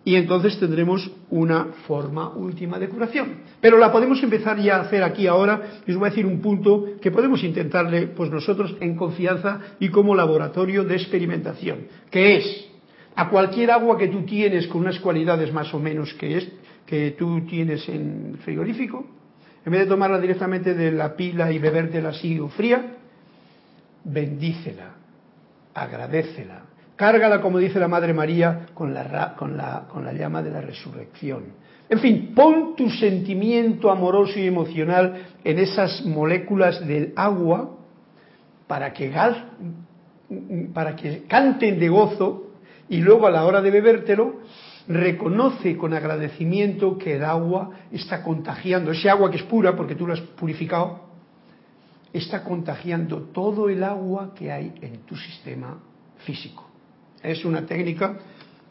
y 0.03 0.15
entonces 0.15 0.57
tendremos 0.59 1.11
una 1.29 1.65
forma 1.85 2.29
última 2.29 2.79
de 2.79 2.87
curación. 2.87 3.41
Pero 3.59 3.77
la 3.77 3.91
podemos 3.91 4.23
empezar 4.23 4.57
ya 4.57 4.77
a 4.77 4.81
hacer 4.81 5.03
aquí 5.03 5.27
ahora 5.27 5.81
y 5.85 5.91
os 5.91 5.97
voy 5.97 6.07
a 6.07 6.09
decir 6.09 6.25
un 6.25 6.41
punto 6.41 6.95
que 7.01 7.11
podemos 7.11 7.43
intentarle 7.43 8.07
pues 8.07 8.31
nosotros 8.31 8.75
en 8.79 8.95
confianza 8.95 9.59
y 9.79 9.89
como 9.89 10.15
laboratorio 10.15 10.85
de 10.85 10.95
experimentación, 10.95 11.87
que 12.09 12.37
es 12.37 12.67
a 13.15 13.29
cualquier 13.29 13.71
agua 13.71 13.97
que 13.97 14.07
tú 14.07 14.23
tienes 14.23 14.67
con 14.67 14.81
unas 14.81 14.99
cualidades 14.99 15.53
más 15.53 15.73
o 15.73 15.79
menos 15.79 16.13
que 16.13 16.37
es 16.37 16.47
que 16.91 17.11
tú 17.11 17.45
tienes 17.45 17.87
en 17.87 18.37
frigorífico, 18.43 19.05
en 19.65 19.71
vez 19.71 19.83
de 19.83 19.87
tomarla 19.87 20.19
directamente 20.19 20.73
de 20.73 20.91
la 20.91 21.15
pila 21.15 21.49
y 21.49 21.57
bebértela 21.57 22.09
así 22.09 22.37
fría, 22.57 22.97
bendícela, 24.03 24.89
agradecela, 25.73 26.63
Cárgala, 26.97 27.39
como 27.39 27.59
dice 27.59 27.79
la 27.79 27.87
Madre 27.87 28.13
María, 28.13 28.67
con 28.73 28.93
la, 28.93 29.35
con 29.37 29.55
la, 29.55 29.87
con 29.87 30.03
la 30.03 30.11
llama 30.11 30.43
de 30.43 30.51
la 30.51 30.59
resurrección. 30.59 31.45
En 31.89 31.99
fin, 31.99 32.33
pon 32.35 32.75
tu 32.75 32.89
sentimiento 32.89 33.89
amoroso 33.89 34.37
y 34.37 34.45
emocional 34.45 35.27
en 35.45 35.59
esas 35.59 36.05
moléculas 36.05 36.85
del 36.85 37.13
agua 37.15 37.71
para 38.67 38.91
que, 38.91 39.13
para 40.73 40.95
que 40.97 41.23
canten 41.23 41.79
de 41.79 41.87
gozo 41.87 42.51
y 42.89 42.97
luego 42.97 43.27
a 43.27 43.31
la 43.31 43.45
hora 43.45 43.61
de 43.61 43.71
bebértelo 43.71 44.41
reconoce 44.93 45.77
con 45.77 45.93
agradecimiento 45.93 46.97
que 46.97 47.15
el 47.15 47.23
agua 47.23 47.71
está 47.91 48.23
contagiando, 48.23 48.91
ese 48.91 49.09
agua 49.09 49.29
que 49.29 49.37
es 49.37 49.43
pura 49.43 49.75
porque 49.75 49.95
tú 49.95 50.07
lo 50.07 50.13
has 50.13 50.21
purificado, 50.21 51.11
está 52.13 52.43
contagiando 52.43 53.29
todo 53.33 53.69
el 53.69 53.83
agua 53.83 54.33
que 54.35 54.51
hay 54.51 54.73
en 54.81 54.99
tu 55.05 55.15
sistema 55.15 55.77
físico. 56.25 56.67
Es 57.23 57.45
una 57.45 57.65
técnica 57.65 58.17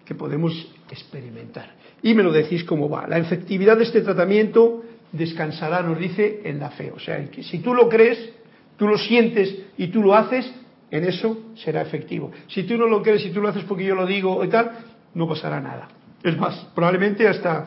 que 0.04 0.14
podemos 0.14 0.52
experimentar. 0.90 1.74
Y 2.02 2.14
me 2.14 2.22
lo 2.22 2.32
decís 2.32 2.64
cómo 2.64 2.88
va. 2.88 3.06
La 3.06 3.18
efectividad 3.18 3.76
de 3.76 3.84
este 3.84 4.00
tratamiento 4.00 4.82
descansará, 5.12 5.82
nos 5.82 5.98
dice, 5.98 6.40
en 6.44 6.58
la 6.58 6.70
fe. 6.70 6.92
O 6.94 6.98
sea, 6.98 7.24
que 7.30 7.42
si 7.42 7.58
tú 7.58 7.74
lo 7.74 7.88
crees, 7.88 8.30
tú 8.76 8.88
lo 8.88 8.98
sientes 8.98 9.54
y 9.76 9.88
tú 9.88 10.02
lo 10.02 10.14
haces, 10.14 10.52
en 10.90 11.04
eso 11.04 11.52
será 11.56 11.82
efectivo. 11.82 12.32
Si 12.48 12.64
tú 12.64 12.76
no 12.76 12.86
lo 12.86 13.02
crees 13.02 13.24
y 13.24 13.30
tú 13.30 13.40
lo 13.40 13.48
haces 13.48 13.64
porque 13.64 13.84
yo 13.84 13.94
lo 13.94 14.06
digo 14.06 14.44
y 14.44 14.48
tal, 14.48 14.72
no 15.14 15.28
pasará 15.28 15.60
nada. 15.60 15.88
Es 16.22 16.36
más, 16.38 16.66
probablemente 16.74 17.26
hasta 17.26 17.66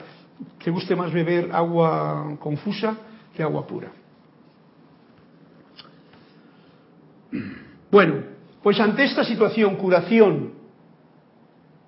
te 0.63 0.69
guste 0.71 0.95
más 0.95 1.11
beber 1.11 1.49
agua 1.51 2.37
confusa 2.39 2.95
que 3.35 3.41
agua 3.41 3.65
pura. 3.65 3.91
Bueno, 7.89 8.15
pues 8.61 8.79
ante 8.79 9.03
esta 9.03 9.23
situación, 9.23 9.75
curación 9.75 10.53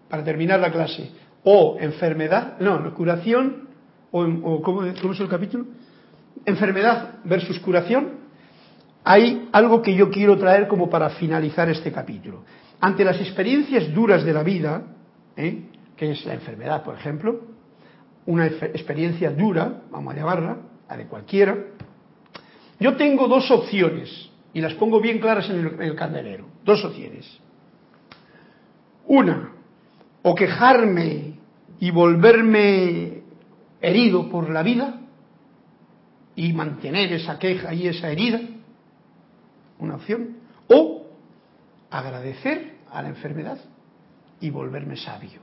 para 0.10 0.24
terminar 0.24 0.60
la 0.60 0.72
clase, 0.72 1.12
o 1.44 1.78
enfermedad, 1.80 2.60
no, 2.60 2.94
curación, 2.94 3.70
o, 4.12 4.62
¿cómo, 4.62 4.84
es 4.84 5.20
el 5.20 5.28
capítulo? 5.28 5.66
Enfermedad 6.46 7.20
versus 7.24 7.60
curación, 7.60 8.26
hay 9.04 9.50
algo 9.52 9.82
que 9.82 9.96
yo 9.96 10.10
quiero 10.10 10.38
traer 10.38 10.68
como 10.68 10.90
para 10.90 11.10
finalizar 11.12 11.70
este 11.70 11.92
capítulo. 11.92 12.44
Ante 12.80 13.04
las 13.04 13.20
experiencias 13.20 13.94
duras 13.94 14.24
de 14.24 14.34
la 14.34 14.44
vida, 14.44 14.84
¿eh? 15.38 15.64
Que 15.96 16.12
es 16.12 16.26
la 16.26 16.34
enfermedad, 16.34 16.84
por 16.84 16.96
ejemplo, 16.96 17.42
una 18.26 18.48
experiencia 18.48 19.32
dura, 19.32 19.84
vamos 19.92 20.14
a 20.14 20.18
llamarla, 20.18 20.58
la 20.90 20.98
de 20.98 21.08
cualquiera, 21.08 21.58
yo 22.80 22.96
tengo 22.98 23.28
dos 23.28 23.50
opciones, 23.52 24.30
y 24.54 24.62
las 24.62 24.74
pongo 24.76 25.00
bien 25.00 25.20
claras 25.20 25.50
en 25.50 25.60
el, 25.60 25.68
en 25.74 25.82
el 25.82 25.96
candelero, 25.96 26.46
dos 26.64 26.84
opciones. 26.84 27.40
Una, 29.06 29.52
o 30.24 30.34
quejarme 30.34 31.36
y 31.80 31.92
volverme 31.92 33.22
herido 33.82 34.30
por 34.30 34.50
la 34.50 34.64
vida 34.64 35.02
y 36.36 36.54
mantener 36.54 37.14
esa 37.14 37.38
queja 37.38 37.74
y 37.74 37.88
esa 37.88 38.10
herida, 38.12 38.42
una 39.80 39.96
opción, 39.96 40.38
o 40.70 41.06
agradecer 41.90 42.76
a 42.90 43.02
la 43.02 43.10
enfermedad 43.10 43.60
y 44.40 44.50
volverme 44.50 44.98
sabio. 44.98 45.40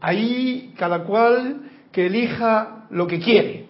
Ahí 0.00 0.74
cada 0.76 1.04
cual 1.04 1.62
que 1.92 2.06
elija 2.06 2.86
lo 2.90 3.06
que 3.06 3.18
quiere. 3.18 3.66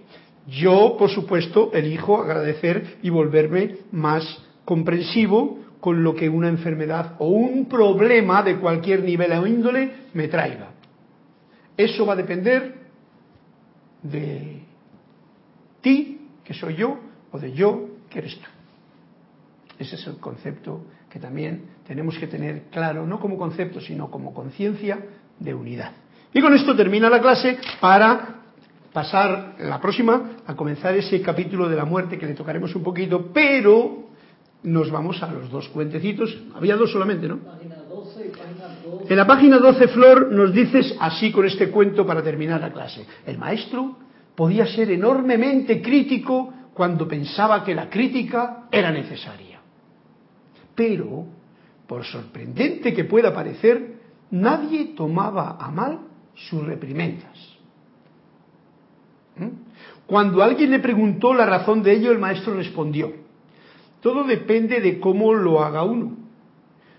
Yo, 0.47 0.97
por 0.99 1.11
supuesto, 1.11 1.71
elijo 1.73 2.21
agradecer 2.21 2.99
y 3.03 3.11
volverme 3.11 3.77
más 3.93 4.25
comprensivo 4.65 5.59
con 5.81 6.03
lo 6.03 6.15
que 6.15 6.29
una 6.29 6.49
enfermedad 6.49 7.15
o 7.19 7.29
un 7.29 7.67
problema 7.67 8.43
de 8.43 8.59
cualquier 8.59 9.03
nivel 9.03 9.33
o 9.33 9.47
índole 9.47 9.93
me 10.15 10.29
traiga. 10.29 10.71
Eso 11.77 12.05
va 12.05 12.15
a 12.15 12.17
depender 12.17 12.75
de 14.03 14.63
ti, 15.81 16.29
que 16.45 16.55
soy 16.55 16.77
yo, 16.77 16.99
o 17.31 17.39
de 17.39 17.53
yo, 17.53 17.89
que 18.11 18.19
eres 18.19 18.37
tú. 18.39 18.47
Ese 19.79 19.95
es 19.95 20.07
el 20.07 20.17
concepto 20.17 20.87
que 21.09 21.21
también 21.21 21.67
tenemos 21.87 22.19
que 22.19 22.27
tener 22.27 22.65
claro, 22.71 23.07
no 23.07 23.21
como 23.21 23.37
concepto, 23.37 23.81
sino 23.81 24.11
como 24.11 24.35
conciencia 24.35 24.99
de 25.39 25.55
unidad. 25.55 25.93
Y 26.33 26.41
con 26.41 26.55
esto 26.55 26.77
termina 26.77 27.09
la 27.09 27.21
clase 27.21 27.59
para 27.81 28.37
pasar 28.93 29.55
la 29.61 29.81
próxima 29.81 30.39
a 30.47 30.55
comenzar 30.55 30.95
ese 30.97 31.21
capítulo 31.23 31.69
de 31.69 31.77
la 31.77 31.85
muerte 31.85 32.19
que 32.19 32.27
le 32.27 32.35
tocaremos 32.35 32.75
un 32.75 32.83
poquito, 32.83 33.31
pero 33.33 34.09
nos 34.63 34.91
vamos 34.91 35.23
a 35.23 35.33
los 35.33 35.51
dos 35.51 35.69
cuentecitos. 35.69 36.37
Había 36.55 36.77
dos 36.77 36.91
solamente, 36.91 37.29
¿no? 37.29 37.39
En 39.09 39.17
la 39.17 39.27
página 39.27 39.59
12, 39.59 39.89
Flor, 39.89 40.33
nos 40.33 40.53
dices 40.53 40.95
así 41.01 41.31
con 41.31 41.47
este 41.47 41.71
cuento 41.71 42.07
para 42.07 42.23
terminar 42.23 42.61
la 42.61 42.73
clase. 42.73 43.07
El 43.27 43.39
maestro 43.39 43.97
podía 44.35 44.67
ser 44.67 44.91
enormemente 44.91 45.81
crítico 45.81 46.53
cuando 46.75 47.09
pensaba 47.09 47.65
que 47.65 47.75
la 47.75 47.89
crítica 47.89 48.69
era 48.71 48.91
necesaria. 48.91 49.61
Pero, 50.75 51.27
por 51.87 52.05
sorprendente 52.05 52.93
que 52.93 53.05
pueda 53.05 53.35
parecer, 53.35 53.95
nadie 54.31 54.95
tomaba 54.97 55.57
a 55.59 55.71
mal 55.71 56.08
sus 56.49 56.65
reprimendas. 56.65 57.37
¿Mm? 59.37 59.49
Cuando 60.07 60.43
alguien 60.43 60.71
le 60.71 60.79
preguntó 60.79 61.35
la 61.35 61.47
razón 61.47 61.83
de 61.83 61.93
ello, 61.93 62.11
el 62.11 62.19
maestro 62.19 62.55
respondió, 62.55 63.13
todo 64.01 64.25
depende 64.25 64.81
de 64.81 65.01
cómo 65.01 65.35
lo 65.35 65.63
haga 65.63 65.83
uno. 65.83 66.17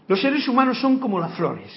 Los 0.07 0.21
seres 0.21 0.47
humanos 0.47 0.79
son 0.79 0.99
como 0.99 1.19
las 1.19 1.35
flores, 1.35 1.71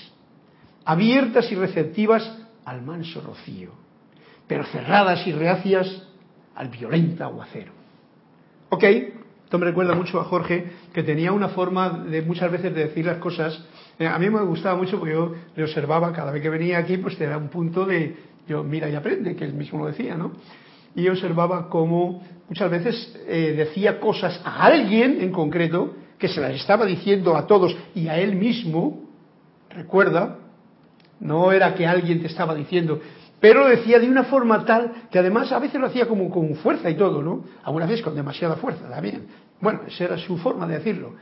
abiertas 0.85 1.51
y 1.51 1.55
receptivas 1.55 2.39
al 2.65 2.83
manso 2.83 3.21
rocío, 3.21 3.71
pero 4.47 4.65
cerradas 4.65 5.27
y 5.27 5.33
reacias 5.33 6.07
al 6.55 6.69
violento 6.69 7.25
aguacero. 7.25 7.73
¿Ok? 8.71 8.85
Esto 9.53 9.59
me 9.59 9.67
recuerda 9.67 9.95
mucho 9.95 10.19
a 10.19 10.25
Jorge, 10.25 10.65
que 10.95 11.03
tenía 11.03 11.31
una 11.31 11.49
forma 11.51 11.91
de 11.91 12.23
muchas 12.23 12.51
veces 12.51 12.75
de 12.75 12.85
decir 12.87 13.05
las 13.05 13.19
cosas. 13.19 13.63
Eh, 13.99 14.07
a 14.07 14.19
mí 14.19 14.31
me 14.31 14.41
gustaba 14.45 14.79
mucho 14.79 14.99
porque 14.99 15.13
yo 15.13 15.35
le 15.55 15.65
observaba 15.65 16.11
cada 16.11 16.33
vez 16.33 16.41
que 16.41 16.49
venía 16.49 16.79
aquí, 16.79 16.97
pues 16.97 17.19
te 17.19 17.27
da 17.27 17.37
un 17.37 17.51
punto 17.51 17.85
de, 17.85 18.17
yo 18.49 18.65
mira 18.65 18.89
y 18.89 18.95
aprende, 18.95 19.37
que 19.37 19.45
él 19.45 19.53
mismo 19.53 19.81
lo 19.81 19.89
decía, 19.89 20.15
¿no? 20.15 20.33
Y 20.95 21.07
observaba 21.07 21.69
cómo 21.69 22.25
muchas 22.49 22.71
veces 22.71 23.21
eh, 23.29 23.53
decía 23.55 24.01
cosas 24.01 24.41
a 24.43 24.65
alguien 24.65 25.21
en 25.21 25.31
concreto 25.31 25.97
que 26.19 26.29
se 26.29 26.41
las 26.41 26.53
estaba 26.53 26.87
diciendo 26.87 27.37
a 27.37 27.47
todos 27.47 27.77
y 27.95 28.09
a 28.09 28.19
él 28.19 28.37
mismo, 28.37 29.03
recuerda, 29.69 30.39
no 31.21 31.53
era 31.53 31.75
que 31.75 31.87
alguien 31.87 32.23
te 32.23 32.29
estaba 32.29 32.55
diciendo, 32.55 33.03
pero 33.43 33.61
lo 33.61 33.69
decía 33.69 33.99
de 33.99 34.09
una 34.09 34.25
forma 34.25 34.65
tal 34.65 35.09
que 35.11 35.19
además 35.19 35.51
a 35.53 35.59
veces 35.59 35.79
lo 35.79 35.89
hacía 35.89 36.07
como 36.07 36.31
con 36.31 36.55
fuerza 36.55 36.89
y 36.89 36.97
todo, 36.97 37.21
¿no? 37.21 37.45
Algunas 37.65 37.89
veces 37.89 38.05
con 38.05 38.15
demasiada 38.15 38.57
fuerza 38.57 38.89
también. 38.89 39.27
Bueno, 39.61 39.81
esa 39.87 40.05
era 40.05 40.17
su 40.17 40.39
forma 40.39 40.67
de 40.67 40.79
decirlo 40.79 41.13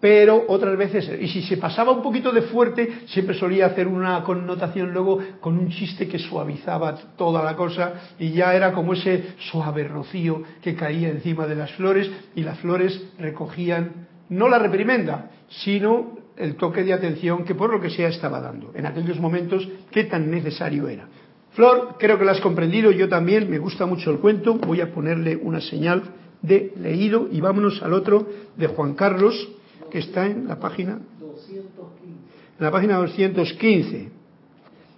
pero 0.00 0.46
otras 0.48 0.76
veces, 0.78 1.10
y 1.20 1.28
si 1.28 1.42
se 1.42 1.58
pasaba 1.58 1.92
un 1.92 2.02
poquito 2.02 2.32
de 2.32 2.42
fuerte, 2.42 3.02
siempre 3.06 3.34
solía 3.38 3.66
hacer 3.66 3.86
una 3.86 4.24
connotación 4.24 4.92
luego 4.92 5.18
con 5.40 5.58
un 5.58 5.68
chiste 5.68 6.08
que 6.08 6.18
suavizaba 6.18 6.96
toda 7.18 7.44
la 7.44 7.54
cosa 7.54 8.14
y 8.18 8.30
ya 8.30 8.54
era 8.54 8.72
como 8.72 8.94
ese 8.94 9.34
suave 9.50 9.84
rocío 9.84 10.42
que 10.62 10.74
caía 10.74 11.10
encima 11.10 11.46
de 11.46 11.54
las 11.54 11.72
flores 11.72 12.10
y 12.34 12.42
las 12.42 12.58
flores 12.60 13.12
recogían 13.18 14.08
no 14.30 14.48
la 14.48 14.58
reprimenda, 14.58 15.30
sino 15.48 16.16
el 16.36 16.56
toque 16.56 16.82
de 16.82 16.94
atención 16.94 17.44
que 17.44 17.54
por 17.54 17.70
lo 17.70 17.80
que 17.80 17.90
sea 17.90 18.08
estaba 18.08 18.40
dando 18.40 18.72
en 18.74 18.86
aquellos 18.86 19.20
momentos 19.20 19.68
que 19.90 20.04
tan 20.04 20.30
necesario 20.30 20.88
era. 20.88 21.08
Flor, 21.52 21.96
creo 21.98 22.18
que 22.18 22.24
lo 22.24 22.30
has 22.30 22.40
comprendido, 22.40 22.92
yo 22.92 23.08
también, 23.08 23.50
me 23.50 23.58
gusta 23.58 23.84
mucho 23.86 24.10
el 24.10 24.18
cuento, 24.18 24.54
voy 24.54 24.80
a 24.80 24.92
ponerle 24.92 25.36
una 25.36 25.60
señal 25.60 26.02
de 26.42 26.72
leído 26.76 27.28
y 27.30 27.40
vámonos 27.40 27.82
al 27.82 27.92
otro 27.92 28.26
de 28.56 28.66
Juan 28.68 28.94
Carlos 28.94 29.48
que 29.90 29.98
está 29.98 30.26
en 30.26 30.46
la 30.46 30.58
página 30.58 31.00
215. 31.18 32.10
En 32.58 32.64
la 32.64 32.70
página 32.70 32.96
215. 32.98 34.12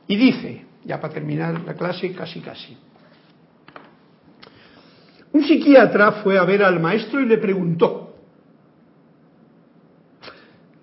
Y 0.08 0.16
dice, 0.16 0.66
ya 0.84 1.00
para 1.00 1.14
terminar 1.14 1.62
la 1.64 1.74
clase, 1.74 2.12
casi 2.12 2.40
casi. 2.40 2.76
Un 5.32 5.44
psiquiatra 5.44 6.12
fue 6.22 6.38
a 6.38 6.44
ver 6.44 6.62
al 6.62 6.78
maestro 6.78 7.20
y 7.20 7.26
le 7.26 7.38
preguntó, 7.38 8.14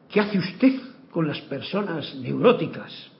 ¿qué 0.09 0.19
hace 0.19 0.39
usted 0.39 0.73
con 1.11 1.27
las 1.27 1.39
personas 1.41 2.15
neuróticas? 2.15 3.11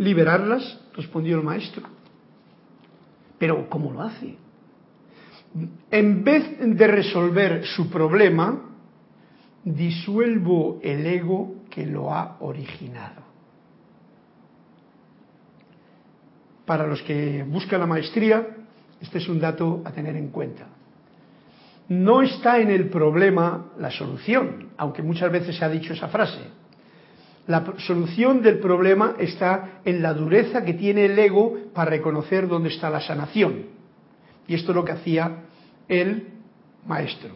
Liberarlas, 0.00 0.80
respondió 0.94 1.36
el 1.36 1.44
maestro. 1.44 1.82
Pero 3.38 3.68
¿cómo 3.68 3.92
lo 3.92 4.02
hace? 4.02 4.36
En 5.90 6.24
vez 6.24 6.58
de 6.58 6.86
resolver 6.86 7.66
su 7.66 7.90
problema, 7.90 8.62
disuelvo 9.62 10.80
el 10.82 11.06
ego 11.06 11.56
que 11.68 11.84
lo 11.84 12.12
ha 12.14 12.38
originado. 12.40 13.20
Para 16.64 16.86
los 16.86 17.02
que 17.02 17.44
buscan 17.46 17.80
la 17.80 17.86
maestría, 17.86 18.46
este 19.00 19.18
es 19.18 19.28
un 19.28 19.38
dato 19.38 19.82
a 19.84 19.92
tener 19.92 20.16
en 20.16 20.28
cuenta. 20.28 20.66
No 21.88 22.22
está 22.22 22.58
en 22.58 22.70
el 22.70 22.88
problema 22.88 23.72
la 23.78 23.90
solución, 23.90 24.70
aunque 24.78 25.02
muchas 25.02 25.30
veces 25.30 25.56
se 25.56 25.64
ha 25.64 25.68
dicho 25.68 25.92
esa 25.92 26.08
frase. 26.08 26.59
La 27.46 27.64
solución 27.78 28.42
del 28.42 28.58
problema 28.58 29.14
está 29.18 29.80
en 29.84 30.02
la 30.02 30.14
dureza 30.14 30.64
que 30.64 30.74
tiene 30.74 31.06
el 31.06 31.18
ego 31.18 31.56
para 31.74 31.90
reconocer 31.90 32.46
dónde 32.46 32.68
está 32.68 32.90
la 32.90 33.00
sanación. 33.00 33.66
Y 34.46 34.54
esto 34.54 34.72
es 34.72 34.76
lo 34.76 34.84
que 34.84 34.92
hacía 34.92 35.44
el 35.88 36.28
maestro. 36.86 37.30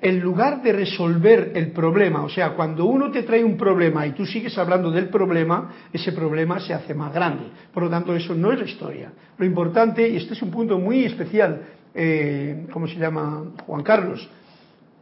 En 0.00 0.20
lugar 0.20 0.62
de 0.62 0.72
resolver 0.72 1.52
el 1.54 1.72
problema, 1.72 2.22
o 2.22 2.28
sea, 2.28 2.50
cuando 2.50 2.84
uno 2.84 3.10
te 3.10 3.22
trae 3.22 3.42
un 3.42 3.56
problema 3.56 4.06
y 4.06 4.12
tú 4.12 4.26
sigues 4.26 4.56
hablando 4.58 4.90
del 4.90 5.08
problema, 5.08 5.72
ese 5.90 6.12
problema 6.12 6.60
se 6.60 6.74
hace 6.74 6.92
más 6.92 7.14
grande. 7.14 7.44
Por 7.72 7.84
lo 7.84 7.90
tanto, 7.90 8.14
eso 8.14 8.34
no 8.34 8.52
es 8.52 8.58
la 8.58 8.66
historia. 8.66 9.12
Lo 9.38 9.46
importante, 9.46 10.06
y 10.06 10.16
este 10.16 10.34
es 10.34 10.42
un 10.42 10.50
punto 10.50 10.78
muy 10.78 11.04
especial, 11.04 11.62
eh, 11.94 12.66
¿cómo 12.72 12.86
se 12.86 12.96
llama? 12.96 13.52
Juan 13.66 13.82
Carlos, 13.82 14.28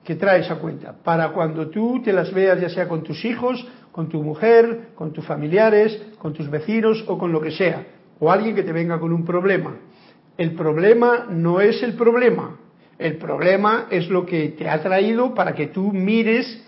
que 0.05 0.16
trae 0.16 0.40
esa 0.40 0.57
cuenta. 0.57 0.94
Para 1.02 1.30
cuando 1.30 1.68
tú 1.68 2.02
te 2.02 2.12
las 2.12 2.32
veas, 2.32 2.61
ya 2.61 2.68
sea 2.68 2.86
con 2.86 3.02
tus 3.02 3.24
hijos 3.24 3.66
con 3.94 4.09
tu 4.09 4.24
mujer, 4.24 4.88
con 4.96 5.12
tus 5.12 5.24
familiares, 5.24 6.02
con 6.18 6.32
tus 6.32 6.50
vecinos 6.50 7.05
o 7.07 7.16
con 7.16 7.30
lo 7.30 7.40
que 7.40 7.52
sea, 7.52 7.86
o 8.18 8.28
alguien 8.28 8.57
que 8.57 8.64
te 8.64 8.72
venga 8.72 8.98
con 8.98 9.12
un 9.12 9.24
problema. 9.24 9.76
El 10.36 10.55
problema 10.55 11.28
no 11.30 11.61
es 11.61 11.80
el 11.80 11.94
problema, 11.94 12.59
el 12.98 13.18
problema 13.18 13.86
es 13.92 14.09
lo 14.09 14.26
que 14.26 14.48
te 14.48 14.68
ha 14.68 14.82
traído 14.82 15.32
para 15.32 15.55
que 15.55 15.68
tú 15.68 15.92
mires 15.92 16.61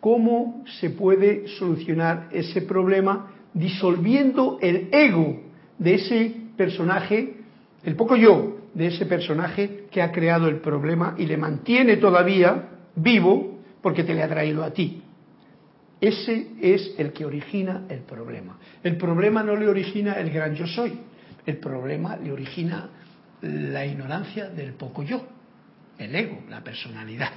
cómo 0.00 0.62
se 0.80 0.90
puede 0.90 1.48
solucionar 1.48 2.28
ese 2.30 2.60
problema 2.60 3.30
disolviendo 3.54 4.58
el 4.60 4.90
ego 4.92 5.40
de 5.78 5.94
ese 5.94 6.36
personaje, 6.58 7.36
el 7.84 7.96
poco 7.96 8.16
yo 8.16 8.59
de 8.74 8.86
ese 8.86 9.06
personaje 9.06 9.86
que 9.90 10.02
ha 10.02 10.12
creado 10.12 10.48
el 10.48 10.60
problema 10.60 11.14
y 11.18 11.26
le 11.26 11.36
mantiene 11.36 11.96
todavía 11.96 12.68
vivo 12.94 13.60
porque 13.82 14.04
te 14.04 14.14
le 14.14 14.22
ha 14.22 14.28
traído 14.28 14.62
a 14.62 14.70
ti. 14.70 15.02
Ese 16.00 16.52
es 16.60 16.94
el 16.98 17.12
que 17.12 17.26
origina 17.26 17.84
el 17.88 18.00
problema. 18.00 18.58
El 18.82 18.96
problema 18.96 19.42
no 19.42 19.54
le 19.56 19.68
origina 19.68 20.14
el 20.14 20.30
gran 20.30 20.54
yo 20.54 20.66
soy, 20.66 20.98
el 21.44 21.58
problema 21.58 22.16
le 22.16 22.32
origina 22.32 22.88
la 23.42 23.84
ignorancia 23.84 24.48
del 24.48 24.72
poco 24.74 25.02
yo, 25.02 25.26
el 25.98 26.14
ego, 26.14 26.42
la 26.48 26.62
personalidad. 26.62 27.30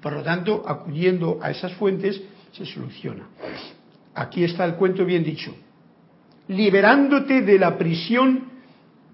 Por 0.00 0.12
lo 0.12 0.22
tanto, 0.22 0.62
acudiendo 0.66 1.38
a 1.40 1.50
esas 1.50 1.72
fuentes 1.74 2.20
se 2.52 2.66
soluciona. 2.66 3.26
Aquí 4.14 4.44
está 4.44 4.64
el 4.64 4.74
cuento 4.74 5.04
bien 5.04 5.24
dicho. 5.24 5.54
Liberándote 6.48 7.42
de 7.42 7.58
la 7.58 7.78
prisión, 7.78 8.53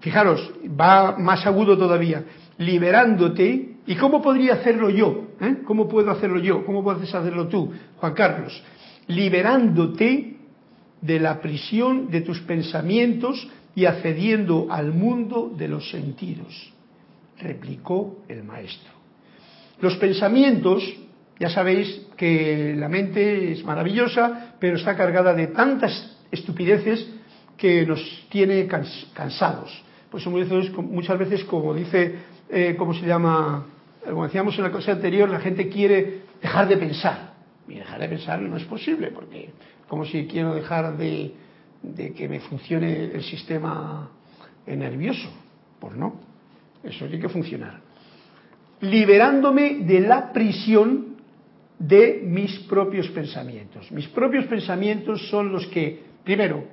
fijaros, 0.01 0.51
va 0.67 1.15
más 1.17 1.45
agudo 1.45 1.77
todavía, 1.77 2.23
liberándote 2.57 3.71
¿Y 3.85 3.95
cómo 3.95 4.21
podría 4.21 4.53
hacerlo 4.53 4.89
yo? 4.89 5.29
¿Eh? 5.39 5.57
¿Cómo 5.65 5.87
puedo 5.87 6.11
hacerlo 6.11 6.39
yo? 6.39 6.65
¿Cómo 6.65 6.83
puedes 6.83 7.13
hacerlo 7.13 7.47
tú, 7.47 7.71
Juan 7.97 8.13
Carlos? 8.13 8.63
Liberándote 9.07 10.37
de 11.01 11.19
la 11.19 11.41
prisión 11.41 12.09
de 12.11 12.21
tus 12.21 12.39
pensamientos 12.41 13.47
y 13.73 13.85
accediendo 13.85 14.67
al 14.69 14.93
mundo 14.93 15.51
de 15.57 15.67
los 15.67 15.89
sentidos, 15.89 16.71
replicó 17.39 18.23
el 18.27 18.43
maestro. 18.43 18.91
Los 19.79 19.95
pensamientos, 19.97 20.83
ya 21.39 21.49
sabéis 21.49 22.07
que 22.15 22.75
la 22.77 22.87
mente 22.87 23.53
es 23.53 23.63
maravillosa, 23.63 24.55
pero 24.59 24.77
está 24.77 24.95
cargada 24.95 25.33
de 25.33 25.47
tantas 25.47 26.17
estupideces 26.29 27.09
que 27.57 27.85
nos 27.85 27.99
tiene 28.29 28.67
cansados. 28.67 29.71
Pues 30.11 30.27
muchas 30.27 31.17
veces, 31.17 31.45
como 31.45 31.73
dice, 31.73 32.15
eh, 32.49 32.75
¿cómo 32.77 32.93
se 32.93 33.07
llama? 33.07 33.65
como 34.03 34.23
decíamos 34.25 34.57
en 34.57 34.63
la 34.63 34.71
cosa 34.71 34.93
anterior, 34.93 35.29
la 35.29 35.39
gente 35.39 35.69
quiere 35.69 36.21
dejar 36.41 36.67
de 36.67 36.77
pensar. 36.77 37.31
Y 37.67 37.75
dejar 37.75 38.01
de 38.01 38.09
pensar 38.09 38.41
no 38.41 38.57
es 38.57 38.65
posible, 38.65 39.11
porque 39.11 39.51
como 39.87 40.05
si 40.05 40.27
quiero 40.27 40.53
dejar 40.53 40.97
de, 40.97 41.33
que 42.15 42.27
me 42.27 42.39
funcione 42.41 43.05
el 43.05 43.23
sistema 43.23 44.09
nervioso. 44.65 45.29
Pues 45.79 45.95
no, 45.95 46.19
eso 46.83 47.05
tiene 47.05 47.21
que 47.21 47.29
funcionar. 47.29 47.79
Liberándome 48.81 49.79
de 49.85 50.01
la 50.01 50.33
prisión 50.33 51.17
de 51.77 52.21
mis 52.25 52.59
propios 52.61 53.07
pensamientos. 53.09 53.91
Mis 53.91 54.07
propios 54.09 54.45
pensamientos 54.45 55.29
son 55.29 55.51
los 55.51 55.65
que, 55.67 56.03
primero, 56.23 56.65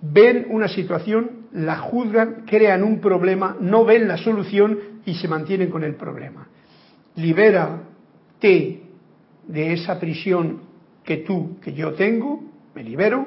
ven 0.00 0.46
una 0.50 0.68
situación, 0.68 1.37
la 1.52 1.78
juzgan, 1.78 2.44
crean 2.46 2.82
un 2.82 3.00
problema, 3.00 3.56
no 3.60 3.84
ven 3.84 4.08
la 4.08 4.16
solución 4.18 4.78
y 5.04 5.14
se 5.14 5.28
mantienen 5.28 5.70
con 5.70 5.84
el 5.84 5.94
problema. 5.94 6.48
Libérate 7.16 8.82
de 9.46 9.72
esa 9.72 9.98
prisión 9.98 10.60
que 11.04 11.18
tú, 11.18 11.58
que 11.60 11.72
yo 11.72 11.94
tengo, 11.94 12.42
me 12.74 12.84
libero, 12.84 13.26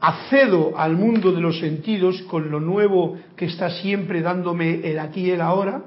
accedo 0.00 0.78
al 0.78 0.96
mundo 0.96 1.32
de 1.32 1.40
los 1.40 1.58
sentidos 1.58 2.22
con 2.22 2.50
lo 2.50 2.60
nuevo 2.60 3.16
que 3.36 3.46
está 3.46 3.70
siempre 3.70 4.20
dándome 4.22 4.88
el 4.88 4.98
aquí 4.98 5.22
y 5.22 5.30
el 5.30 5.40
ahora, 5.40 5.82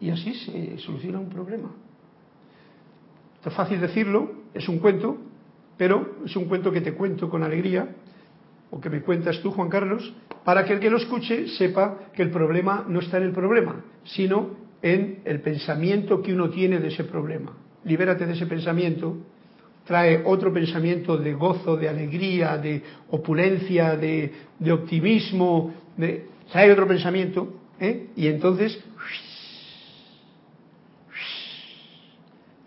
y 0.00 0.10
así 0.10 0.34
se 0.34 0.78
soluciona 0.78 1.18
un 1.18 1.30
problema. 1.30 1.70
es 3.44 3.52
fácil 3.54 3.80
decirlo, 3.80 4.32
es 4.52 4.68
un 4.68 4.78
cuento, 4.78 5.16
pero 5.76 6.16
es 6.24 6.36
un 6.36 6.44
cuento 6.44 6.70
que 6.70 6.80
te 6.80 6.94
cuento 6.94 7.28
con 7.28 7.42
alegría, 7.42 7.88
o 8.70 8.80
que 8.80 8.90
me 8.90 9.02
cuentas 9.02 9.40
tú, 9.40 9.50
Juan 9.50 9.68
Carlos, 9.68 10.12
para 10.44 10.64
que 10.64 10.74
el 10.74 10.80
que 10.80 10.90
lo 10.90 10.96
escuche 10.96 11.48
sepa 11.48 11.98
que 12.14 12.22
el 12.22 12.30
problema 12.30 12.84
no 12.88 13.00
está 13.00 13.18
en 13.18 13.24
el 13.24 13.32
problema, 13.32 13.84
sino 14.04 14.56
en 14.82 15.20
el 15.24 15.40
pensamiento 15.40 16.22
que 16.22 16.32
uno 16.32 16.50
tiene 16.50 16.78
de 16.78 16.88
ese 16.88 17.04
problema. 17.04 17.52
Libérate 17.84 18.26
de 18.26 18.32
ese 18.32 18.46
pensamiento, 18.46 19.16
trae 19.84 20.22
otro 20.24 20.52
pensamiento 20.52 21.16
de 21.16 21.32
gozo, 21.34 21.76
de 21.76 21.88
alegría, 21.88 22.58
de 22.58 22.82
opulencia, 23.10 23.96
de, 23.96 24.32
optimismo, 24.72 25.72
trae 26.50 26.72
otro 26.72 26.86
pensamiento, 26.86 27.54
¿eh? 27.78 28.08
y 28.16 28.26
entonces 28.26 28.82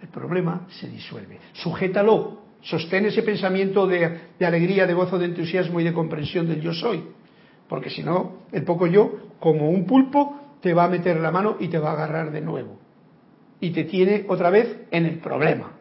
el 0.02 0.08
problema 0.08 0.66
se 0.70 0.88
disuelve. 0.88 1.39
Sujétalo, 1.54 2.49
Sostén 2.62 3.05
ese 3.05 3.24
pensamiento 3.24 3.88
de, 3.88 4.20
alegría, 4.41 4.86
de 4.86 4.93
gozo, 4.93 5.18
de 5.18 5.26
entusiasmo 5.26 5.80
y 5.80 5.84
de 5.86 5.93
comprensión 5.93 6.47
del 6.47 6.62
yo 6.62 6.74
soy. 6.74 7.03
Porque 7.70 7.89
si 7.89 8.03
no, 8.03 8.39
el 8.51 8.64
poco 8.64 8.88
yo, 8.88 9.36
como 9.39 9.70
un 9.70 9.86
pulpo, 9.86 10.57
te 10.62 10.74
va 10.74 10.86
a 10.86 10.89
meter 10.89 11.20
la 11.20 11.32
mano 11.32 11.55
y 11.60 11.70
te 11.70 11.80
va 11.80 11.91
a 11.91 11.93
agarrar 11.93 12.32
de 12.32 12.41
nuevo. 12.41 12.78
Y 13.62 13.70
te 13.72 13.86
tiene 13.86 14.26
otra 14.28 14.49
vez 14.49 14.88
en 14.91 15.05
el 15.05 15.20
problema. 15.20 15.72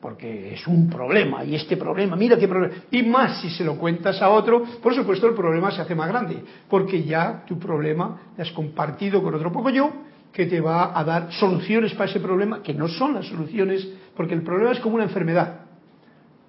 Porque 0.00 0.52
es 0.52 0.66
un 0.66 0.90
problema, 0.90 1.44
y 1.44 1.54
este 1.54 1.78
problema, 1.78 2.14
mira 2.14 2.36
qué 2.36 2.46
problema. 2.46 2.74
Y 2.90 3.02
más 3.04 3.40
si 3.40 3.48
se 3.48 3.64
lo 3.64 3.78
cuentas 3.78 4.20
a 4.20 4.28
otro, 4.28 4.62
por 4.82 4.94
supuesto 4.94 5.26
el 5.26 5.34
problema 5.34 5.70
se 5.70 5.80
hace 5.80 5.94
más 5.94 6.08
grande. 6.08 6.42
Porque 6.68 7.02
ya 7.04 7.44
tu 7.46 7.58
problema 7.58 8.32
lo 8.36 8.42
has 8.42 8.50
compartido 8.52 9.22
con 9.22 9.34
otro 9.34 9.50
poco 9.50 9.70
yo, 9.70 9.90
que 10.30 10.44
te 10.44 10.60
va 10.60 10.98
a 10.98 11.02
dar 11.04 11.32
soluciones 11.32 11.94
para 11.94 12.10
ese 12.10 12.20
problema, 12.20 12.62
que 12.62 12.74
no 12.74 12.88
son 12.88 13.14
las 13.14 13.24
soluciones, 13.26 13.88
porque 14.14 14.34
el 14.34 14.42
problema 14.42 14.72
es 14.72 14.80
como 14.80 14.96
una 14.96 15.04
enfermedad 15.04 15.63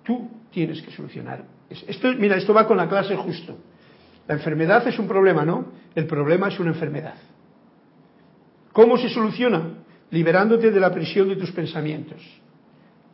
tú 0.05 0.29
tienes 0.51 0.81
que 0.81 0.91
solucionar. 0.91 1.43
Esto, 1.69 2.13
mira, 2.17 2.37
esto 2.37 2.53
va 2.53 2.67
con 2.67 2.77
la 2.77 2.87
clase 2.87 3.15
justo. 3.15 3.57
La 4.27 4.35
enfermedad 4.35 4.87
es 4.87 4.97
un 4.97 5.07
problema, 5.07 5.43
¿no? 5.43 5.65
El 5.93 6.05
problema 6.07 6.47
es 6.47 6.59
una 6.59 6.69
enfermedad. 6.69 7.15
¿Cómo 8.71 8.97
se 8.97 9.09
soluciona? 9.09 9.83
Liberándote 10.11 10.71
de 10.71 10.79
la 10.79 10.91
prisión 10.91 11.29
de 11.29 11.35
tus 11.35 11.51
pensamientos. 11.51 12.21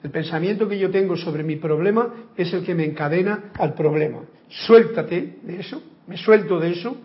El 0.04 0.10
pensamiento 0.10 0.68
que 0.68 0.80
yo 0.80 0.90
tengo 0.90 1.16
sobre 1.16 1.44
mi 1.44 1.58
problema 1.58 2.14
es 2.36 2.52
el 2.54 2.64
que 2.64 2.74
me 2.74 2.86
encadena 2.86 3.52
al 3.60 3.74
problema. 3.74 4.22
Suéltate 4.48 5.40
de 5.44 5.60
eso, 5.60 5.82
me 6.08 6.18
suelto 6.18 6.60
de 6.60 6.72
eso, 6.72 6.98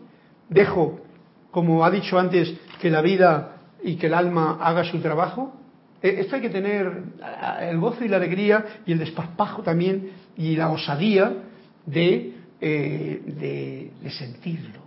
dejo, 0.48 1.00
como 1.50 1.84
ha 1.84 1.90
dicho 1.90 2.18
antes, 2.18 2.54
que 2.80 2.90
la 2.90 3.02
vida 3.02 3.58
y 3.82 3.96
que 3.96 4.06
el 4.06 4.14
alma 4.14 4.58
haga 4.60 4.84
su 4.84 4.98
trabajo, 5.00 5.54
esto 6.02 6.36
hay 6.36 6.42
que 6.42 6.50
tener 6.50 6.92
el 7.60 7.78
gozo 7.78 8.04
y 8.04 8.08
la 8.08 8.16
alegría 8.16 8.64
y 8.86 8.92
el 8.92 8.98
desparpajo 8.98 9.62
también 9.62 10.10
y 10.36 10.56
la 10.56 10.70
osadía 10.70 11.32
de, 11.86 12.34
eh, 12.60 13.90
de, 14.02 14.10
sentirlo. 14.10 14.80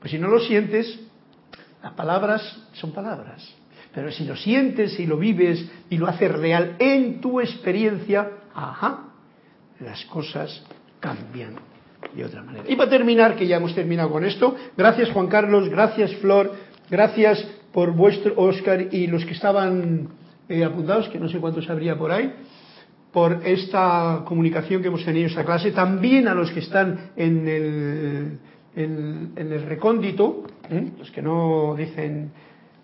Pues 0.00 0.10
si 0.10 0.18
no 0.18 0.28
lo 0.28 0.40
sientes, 0.40 1.00
las 1.82 1.92
palabras 1.92 2.42
son 2.74 2.92
palabras. 2.92 3.42
Pero 3.94 4.10
si 4.10 4.24
lo 4.24 4.36
sientes 4.36 4.98
y 4.98 5.06
lo 5.06 5.16
vives 5.16 5.64
y 5.88 5.96
lo 5.96 6.08
haces 6.08 6.30
real 6.30 6.76
en 6.78 7.20
tu 7.20 7.40
experiencia, 7.40 8.28
ajá, 8.54 9.04
las 9.80 10.04
cosas 10.06 10.62
cambian 11.00 11.54
de 12.14 12.24
otra 12.24 12.42
manera. 12.42 12.64
Y 12.68 12.76
para 12.76 12.90
terminar, 12.90 13.36
que 13.36 13.46
ya 13.46 13.56
hemos 13.56 13.74
terminado 13.74 14.10
con 14.10 14.24
esto, 14.24 14.56
gracias 14.76 15.10
Juan 15.10 15.28
Carlos, 15.28 15.68
gracias 15.68 16.14
Flor, 16.16 16.52
gracias 16.90 17.44
por 17.72 17.92
vuestro 17.92 18.34
Oscar 18.36 18.88
y 18.92 19.06
los 19.06 19.24
que 19.24 19.32
estaban 19.32 20.08
apuntados, 20.64 21.08
que 21.08 21.18
no 21.18 21.28
sé 21.28 21.38
cuántos 21.38 21.68
habría 21.70 21.96
por 21.96 22.10
ahí, 22.10 22.32
por 23.12 23.46
esta 23.46 24.22
comunicación 24.26 24.82
que 24.82 24.88
hemos 24.88 25.04
tenido 25.04 25.28
esta 25.28 25.44
clase, 25.44 25.70
también 25.70 26.26
a 26.26 26.34
los 26.34 26.50
que 26.50 26.60
están 26.60 27.12
en 27.16 27.46
el, 27.48 28.38
en, 28.74 29.32
el 29.36 29.62
recóndito, 29.62 30.44
¿eh? 30.68 30.90
los 30.98 31.10
que 31.10 31.22
no 31.22 31.74
dicen 31.76 32.32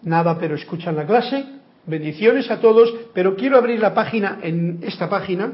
nada 0.02 0.38
pero 0.38 0.54
escuchan 0.54 0.94
la 0.94 1.04
clase, 1.04 1.44
bendiciones 1.86 2.50
a 2.50 2.60
todos, 2.60 2.94
pero 3.12 3.34
quiero 3.34 3.58
abrir 3.58 3.80
la 3.80 3.92
página 3.92 4.38
en 4.42 4.78
esta 4.82 5.08
página 5.08 5.52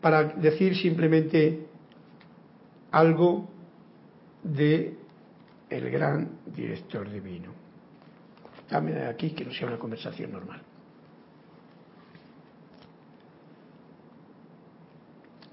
para 0.00 0.24
decir 0.24 0.76
simplemente 0.76 1.66
algo 2.90 3.48
de 4.42 4.94
el 5.70 5.90
gran 5.90 6.28
director 6.54 7.10
divino. 7.10 7.52
Dame 8.68 8.92
de 8.92 9.06
aquí 9.06 9.30
que 9.30 9.44
no 9.44 9.52
sea 9.52 9.68
una 9.68 9.78
conversación 9.78 10.32
normal. 10.32 10.60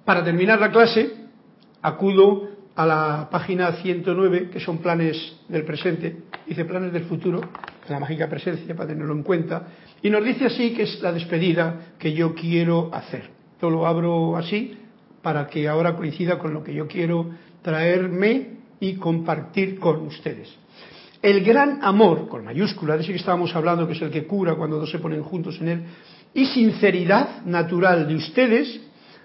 Para 0.05 0.23
terminar 0.23 0.59
la 0.59 0.69
clase, 0.69 1.13
acudo 1.81 2.49
a 2.75 2.85
la 2.85 3.29
página 3.31 3.71
109, 3.71 4.49
que 4.49 4.59
son 4.59 4.79
planes 4.79 5.37
del 5.47 5.63
presente, 5.63 6.23
dice 6.45 6.65
planes 6.65 6.91
del 6.91 7.05
futuro, 7.05 7.39
la 7.87 7.99
mágica 7.99 8.27
presencia, 8.27 8.75
para 8.75 8.89
tenerlo 8.89 9.13
en 9.13 9.23
cuenta, 9.23 9.67
y 10.01 10.09
nos 10.09 10.25
dice 10.25 10.45
así 10.45 10.73
que 10.73 10.83
es 10.83 11.01
la 11.01 11.13
despedida 11.13 11.93
que 11.97 12.11
yo 12.11 12.33
quiero 12.35 12.93
hacer. 12.93 13.29
Yo 13.61 13.69
lo 13.69 13.87
abro 13.87 14.35
así 14.35 14.77
para 15.21 15.47
que 15.47 15.69
ahora 15.69 15.95
coincida 15.95 16.37
con 16.37 16.53
lo 16.53 16.61
que 16.63 16.73
yo 16.73 16.85
quiero 16.85 17.29
traerme 17.61 18.57
y 18.81 18.95
compartir 18.95 19.79
con 19.79 20.01
ustedes. 20.05 20.53
El 21.21 21.45
gran 21.45 21.79
amor, 21.81 22.27
con 22.27 22.43
mayúscula, 22.43 22.97
de 22.97 23.03
ese 23.03 23.13
que 23.13 23.19
estábamos 23.19 23.55
hablando, 23.55 23.87
que 23.87 23.93
es 23.93 24.01
el 24.01 24.11
que 24.11 24.27
cura 24.27 24.55
cuando 24.55 24.79
dos 24.79 24.91
se 24.91 24.99
ponen 24.99 25.23
juntos 25.23 25.61
en 25.61 25.67
él, 25.69 25.83
y 26.33 26.45
sinceridad 26.47 27.45
natural 27.45 28.05
de 28.05 28.15
ustedes, 28.15 28.81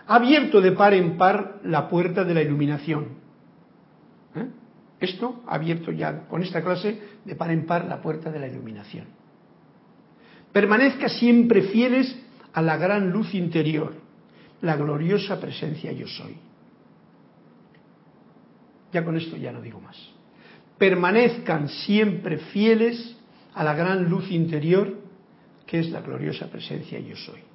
abierto 0.08 0.60
de 0.60 0.72
par 0.72 0.94
en 0.94 1.16
par 1.16 1.60
la 1.64 1.88
puerta 1.88 2.24
de 2.24 2.34
la 2.34 2.42
iluminación. 2.42 3.08
¿Eh? 4.34 4.48
Esto 5.00 5.42
ha 5.46 5.54
abierto 5.54 5.92
ya 5.92 6.26
con 6.26 6.42
esta 6.42 6.62
clase 6.62 7.00
de 7.24 7.36
par 7.36 7.50
en 7.50 7.66
par 7.66 7.84
la 7.84 8.00
puerta 8.00 8.30
de 8.32 8.40
la 8.40 8.48
iluminación. 8.48 9.06
Permanezca 10.50 11.08
siempre 11.08 11.62
fieles 11.62 12.18
a 12.54 12.62
la 12.62 12.78
gran 12.78 13.10
luz 13.10 13.34
interior, 13.34 13.94
la 14.62 14.76
gloriosa 14.76 15.38
presencia 15.38 15.92
yo 15.92 16.06
soy. 16.08 16.36
Ya 18.90 19.04
con 19.04 19.16
esto 19.16 19.36
ya 19.36 19.52
no 19.52 19.60
digo 19.60 19.80
más. 19.80 19.96
Permanezcan 20.78 21.68
siempre 21.68 22.38
fieles 22.38 23.16
a 23.54 23.62
la 23.62 23.74
gran 23.74 24.08
luz 24.08 24.30
interior 24.30 24.96
que 25.66 25.80
es 25.80 25.90
la 25.90 26.00
gloriosa 26.00 26.46
presencia 26.46 26.98
yo 26.98 27.14
soy. 27.14 27.47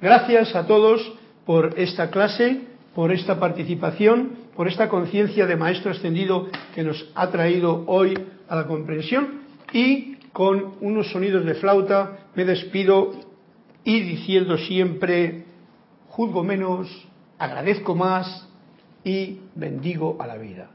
Gracias 0.00 0.54
a 0.54 0.64
todos 0.64 1.12
por 1.44 1.74
esta 1.76 2.10
clase, 2.10 2.60
por 2.94 3.10
esta 3.10 3.40
participación, 3.40 4.30
por 4.54 4.68
esta 4.68 4.88
conciencia 4.88 5.44
de 5.44 5.56
Maestro 5.56 5.90
Ascendido 5.90 6.46
que 6.72 6.84
nos 6.84 7.10
ha 7.16 7.30
traído 7.30 7.82
hoy 7.88 8.16
a 8.48 8.54
la 8.54 8.66
comprensión 8.68 9.40
y 9.72 10.14
con 10.32 10.74
unos 10.80 11.10
sonidos 11.10 11.44
de 11.44 11.54
flauta 11.54 12.28
me 12.36 12.44
despido 12.44 13.10
y 13.82 14.00
diciendo 14.00 14.56
siempre, 14.56 15.44
juzgo 16.10 16.44
menos, 16.44 16.88
agradezco 17.36 17.96
más 17.96 18.48
y 19.02 19.40
bendigo 19.56 20.16
a 20.20 20.28
la 20.28 20.36
vida. 20.36 20.70